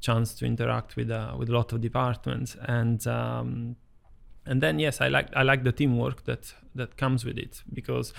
chance 0.00 0.34
to 0.34 0.44
interact 0.44 0.96
with 0.96 1.10
uh, 1.10 1.34
with 1.38 1.48
a 1.48 1.52
lot 1.52 1.72
of 1.72 1.80
departments 1.80 2.56
and. 2.66 3.06
Um, 3.06 3.76
and 4.48 4.62
then 4.62 4.78
yes, 4.78 5.00
I 5.00 5.08
like 5.08 5.28
I 5.34 5.42
like 5.42 5.64
the 5.64 5.72
teamwork 5.72 6.24
that 6.24 6.54
that 6.76 6.96
comes 6.96 7.24
with 7.24 7.36
it 7.36 7.62
because 7.72 8.14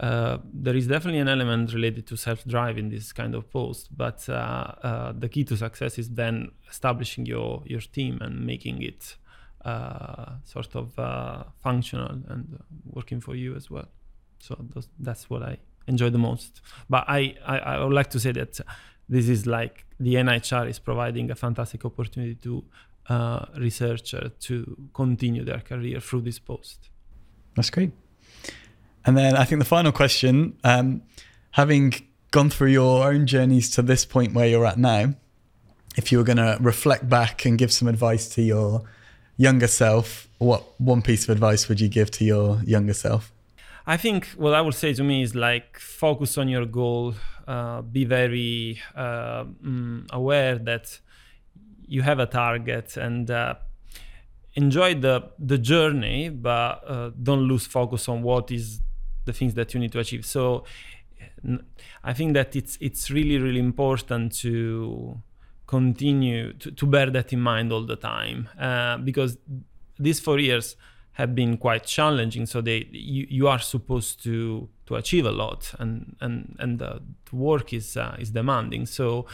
uh, 0.00 0.38
there 0.52 0.74
is 0.74 0.88
definitely 0.88 1.20
an 1.20 1.28
element 1.28 1.72
related 1.72 2.06
to 2.08 2.16
self-drive 2.16 2.76
in 2.78 2.88
this 2.88 3.12
kind 3.12 3.34
of 3.34 3.48
post. 3.50 3.96
But 3.96 4.28
uh, 4.28 4.32
uh, 4.32 5.12
the 5.16 5.28
key 5.28 5.44
to 5.44 5.56
success 5.56 5.98
is 5.98 6.10
then 6.10 6.50
establishing 6.68 7.26
your 7.26 7.62
your 7.64 7.80
team 7.80 8.18
and 8.20 8.44
making 8.44 8.82
it 8.82 9.16
uh, 9.64 10.32
sort 10.44 10.74
of 10.74 10.98
uh, 10.98 11.44
functional 11.62 12.08
and 12.28 12.58
working 12.84 13.20
for 13.20 13.34
you 13.34 13.54
as 13.54 13.70
well. 13.70 13.88
So 14.40 14.56
those, 14.74 14.88
that's 14.98 15.28
what 15.28 15.42
I 15.42 15.58
enjoy 15.86 16.10
the 16.10 16.18
most. 16.18 16.60
But 16.88 17.04
I, 17.08 17.34
I, 17.44 17.58
I 17.58 17.84
would 17.84 17.92
like 17.92 18.10
to 18.10 18.20
say 18.20 18.32
that 18.32 18.60
this 19.08 19.28
is 19.28 19.46
like 19.46 19.84
the 19.98 20.14
NIHR 20.14 20.68
is 20.68 20.78
providing 20.78 21.30
a 21.30 21.34
fantastic 21.34 21.84
opportunity 21.84 22.36
to 22.36 22.64
uh, 23.08 23.46
researcher 23.56 24.30
to 24.40 24.76
continue 24.94 25.44
their 25.44 25.60
career 25.60 26.00
through 26.00 26.20
this 26.20 26.38
post. 26.38 26.90
That's 27.56 27.70
great. 27.70 27.92
And 29.04 29.16
then 29.16 29.36
I 29.36 29.44
think 29.44 29.60
the 29.60 29.64
final 29.64 29.92
question, 29.92 30.58
um, 30.64 31.02
having 31.52 31.94
gone 32.30 32.50
through 32.50 32.68
your 32.68 33.06
own 33.08 33.26
journeys 33.26 33.70
to 33.70 33.82
this 33.82 34.04
point 34.04 34.34
where 34.34 34.46
you're 34.46 34.66
at 34.66 34.78
now, 34.78 35.14
if 35.96 36.12
you 36.12 36.18
were 36.18 36.24
going 36.24 36.36
to 36.36 36.58
reflect 36.60 37.08
back 37.08 37.44
and 37.46 37.58
give 37.58 37.72
some 37.72 37.88
advice 37.88 38.28
to 38.28 38.42
your 38.42 38.82
younger 39.38 39.68
self, 39.68 40.28
what 40.38 40.62
one 40.78 41.00
piece 41.00 41.24
of 41.24 41.30
advice 41.30 41.68
would 41.68 41.80
you 41.80 41.88
give 41.88 42.10
to 42.10 42.24
your 42.24 42.60
younger 42.64 42.92
self? 42.92 43.32
I 43.86 43.96
think 43.96 44.26
what 44.36 44.52
I 44.52 44.60
would 44.60 44.74
say 44.74 44.92
to 44.92 45.02
me 45.02 45.22
is 45.22 45.34
like 45.34 45.78
focus 45.78 46.36
on 46.36 46.48
your 46.48 46.66
goal, 46.66 47.14
uh, 47.46 47.80
be 47.80 48.04
very 48.04 48.78
uh, 48.94 49.44
mm, 49.44 50.10
aware 50.12 50.58
that 50.58 50.98
you 51.86 52.02
have 52.02 52.18
a 52.18 52.26
target 52.26 52.98
and 52.98 53.30
uh, 53.30 53.54
enjoy 54.54 54.94
the 54.94 55.30
the 55.38 55.56
journey, 55.56 56.28
but 56.28 56.82
uh, 56.86 57.10
don't 57.22 57.48
lose 57.48 57.66
focus 57.66 58.08
on 58.08 58.22
what 58.22 58.50
is 58.50 58.82
the 59.24 59.32
things 59.32 59.54
that 59.54 59.72
you 59.72 59.80
need 59.80 59.92
to 59.92 60.00
achieve. 60.00 60.26
So 60.26 60.64
I 62.04 62.12
think 62.12 62.34
that 62.34 62.54
it's 62.56 62.76
it's 62.80 63.10
really 63.10 63.38
really 63.38 63.60
important 63.60 64.36
to 64.40 65.22
continue 65.68 66.54
to, 66.54 66.72
to 66.72 66.86
bear 66.86 67.10
that 67.10 67.32
in 67.32 67.40
mind 67.40 67.72
all 67.72 67.84
the 67.84 67.94
time 67.94 68.48
uh, 68.58 68.96
because 68.96 69.38
these 69.98 70.18
four 70.18 70.40
years 70.40 70.74
have 71.12 71.34
been 71.34 71.56
quite 71.56 71.84
challenging. 71.84 72.46
So 72.46 72.60
they 72.60 72.88
you, 72.90 73.26
you 73.28 73.48
are 73.48 73.58
supposed 73.58 74.22
to 74.24 74.68
to 74.86 74.96
achieve 74.96 75.26
a 75.26 75.30
lot 75.30 75.74
and 75.78 76.16
and 76.20 76.56
and 76.58 76.78
the 76.78 77.02
work 77.32 77.72
is 77.72 77.96
uh, 77.96 78.16
is 78.18 78.30
demanding. 78.30 78.86
So 78.86 79.26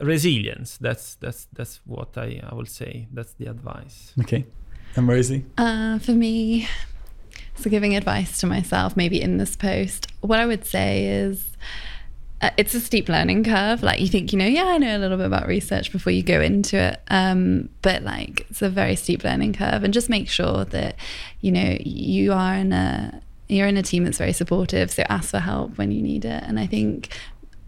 resilience 0.00 0.78
that's 0.78 1.16
that's 1.16 1.46
that's 1.52 1.80
what 1.84 2.16
i 2.16 2.40
i 2.50 2.54
will 2.54 2.66
say. 2.80 3.06
That's 3.12 3.34
the 3.34 3.46
advice. 3.46 4.12
Okay. 4.20 4.46
And 4.96 5.08
rosie? 5.08 5.44
Uh, 5.58 5.98
for 5.98 6.12
me 6.12 6.68
so 7.56 7.70
giving 7.70 7.96
advice 7.96 8.38
to 8.38 8.46
myself 8.46 8.96
maybe 8.96 9.20
in 9.20 9.38
this 9.38 9.56
post 9.56 10.08
what 10.20 10.40
i 10.40 10.46
would 10.46 10.64
say 10.64 11.06
is 11.06 11.56
it's 12.56 12.74
a 12.74 12.80
steep 12.80 13.08
learning 13.08 13.44
curve. 13.44 13.82
Like 13.82 14.00
you 14.00 14.08
think, 14.08 14.32
you 14.32 14.38
know, 14.38 14.46
yeah, 14.46 14.64
I 14.64 14.78
know 14.78 14.96
a 14.96 14.98
little 14.98 15.16
bit 15.16 15.26
about 15.26 15.46
research 15.46 15.92
before 15.92 16.12
you 16.12 16.22
go 16.22 16.40
into 16.40 16.76
it. 16.76 17.00
Um, 17.08 17.68
but 17.82 18.02
like 18.02 18.46
it's 18.50 18.62
a 18.62 18.68
very 18.68 18.96
steep 18.96 19.24
learning 19.24 19.54
curve, 19.54 19.84
and 19.84 19.94
just 19.94 20.08
make 20.08 20.28
sure 20.28 20.64
that 20.66 20.96
you 21.40 21.52
know 21.52 21.76
you 21.80 22.32
are 22.32 22.54
in 22.54 22.72
a 22.72 23.20
you're 23.48 23.68
in 23.68 23.76
a 23.76 23.82
team 23.82 24.04
that's 24.04 24.18
very 24.18 24.32
supportive. 24.32 24.90
So 24.90 25.04
ask 25.08 25.30
for 25.30 25.38
help 25.38 25.78
when 25.78 25.90
you 25.90 26.02
need 26.02 26.24
it. 26.24 26.42
And 26.44 26.58
I 26.58 26.66
think 26.66 27.10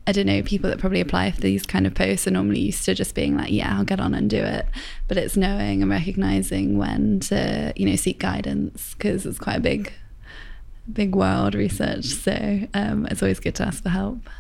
I 0.09 0.13
don't 0.13 0.27
know, 0.27 0.43
people 0.43 0.71
that 0.71 0.79
probably 0.79 1.01
apply 1.01 1.33
for 1.33 1.41
these 1.41 1.67
kind 1.67 1.85
of 1.87 1.95
posts 1.95 2.29
are 2.29 2.31
normally 2.31 2.61
used 2.61 2.85
to 2.85 2.95
just 2.95 3.15
being 3.15 3.37
like, 3.37 3.51
yeah, 3.51 3.77
I'll 3.77 3.85
get 3.85 3.99
on 3.99 4.15
and 4.15 4.31
do 4.31 4.39
it. 4.39 4.67
But 5.09 5.17
it's 5.17 5.37
knowing 5.37 5.83
and 5.83 5.91
recognizing 5.91 6.79
when 6.79 7.19
to, 7.21 7.73
you 7.75 7.87
know, 7.87 7.97
seek 7.97 8.21
guidance 8.21 8.95
because 8.95 9.27
it's 9.27 9.39
quite 9.39 9.57
a 9.57 9.61
big, 9.61 9.93
big 10.93 11.17
world 11.17 11.57
research. 11.57 12.05
So 12.05 12.69
um, 12.73 13.07
it's 13.11 13.21
always 13.21 13.41
good 13.41 13.57
to 13.57 13.65
ask 13.65 13.83
for 13.83 13.89
help. 13.89 14.31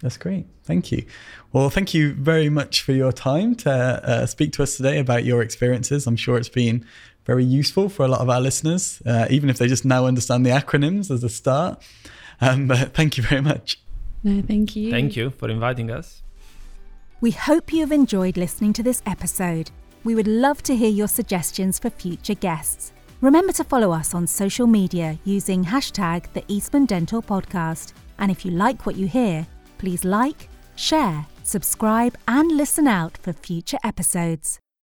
That's 0.00 0.16
great. 0.16 0.46
Thank 0.64 0.90
you. 0.92 1.04
Well, 1.52 1.68
thank 1.68 1.92
you 1.92 2.14
very 2.14 2.48
much 2.48 2.82
for 2.82 2.92
your 2.92 3.12
time 3.12 3.54
to 3.56 3.70
uh, 3.70 4.26
speak 4.26 4.52
to 4.54 4.62
us 4.62 4.76
today 4.76 4.98
about 4.98 5.24
your 5.24 5.42
experiences. 5.42 6.06
I'm 6.06 6.16
sure 6.16 6.38
it's 6.38 6.48
been 6.48 6.86
very 7.26 7.44
useful 7.44 7.88
for 7.88 8.04
a 8.04 8.08
lot 8.08 8.20
of 8.20 8.30
our 8.30 8.40
listeners, 8.40 9.02
uh, 9.04 9.26
even 9.30 9.50
if 9.50 9.58
they 9.58 9.66
just 9.66 9.84
now 9.84 10.06
understand 10.06 10.46
the 10.46 10.50
acronyms 10.50 11.10
as 11.10 11.22
a 11.22 11.28
start. 11.28 11.82
Um, 12.40 12.66
but 12.66 12.94
thank 12.94 13.18
you 13.18 13.22
very 13.22 13.42
much. 13.42 13.78
No, 14.24 14.42
thank 14.42 14.74
you. 14.74 14.90
Thank 14.90 15.16
you 15.16 15.30
for 15.30 15.50
inviting 15.50 15.90
us. 15.90 16.22
We 17.20 17.32
hope 17.32 17.72
you've 17.72 17.92
enjoyed 17.92 18.38
listening 18.38 18.72
to 18.74 18.82
this 18.82 19.02
episode. 19.04 19.70
We 20.02 20.14
would 20.14 20.26
love 20.26 20.62
to 20.62 20.74
hear 20.74 20.88
your 20.88 21.08
suggestions 21.08 21.78
for 21.78 21.90
future 21.90 22.34
guests. 22.34 22.92
Remember 23.20 23.52
to 23.52 23.64
follow 23.64 23.92
us 23.92 24.14
on 24.14 24.26
social 24.26 24.66
media 24.66 25.18
using 25.24 25.62
hashtag 25.62 26.32
the 26.32 26.42
Eastman 26.48 26.86
Dental 26.86 27.20
Podcast. 27.20 27.92
And 28.18 28.30
if 28.30 28.46
you 28.46 28.52
like 28.52 28.86
what 28.86 28.96
you 28.96 29.06
hear, 29.06 29.46
Please 29.80 30.04
like, 30.04 30.50
share, 30.76 31.24
subscribe, 31.42 32.14
and 32.28 32.52
listen 32.52 32.86
out 32.86 33.16
for 33.16 33.32
future 33.32 33.78
episodes. 33.82 34.58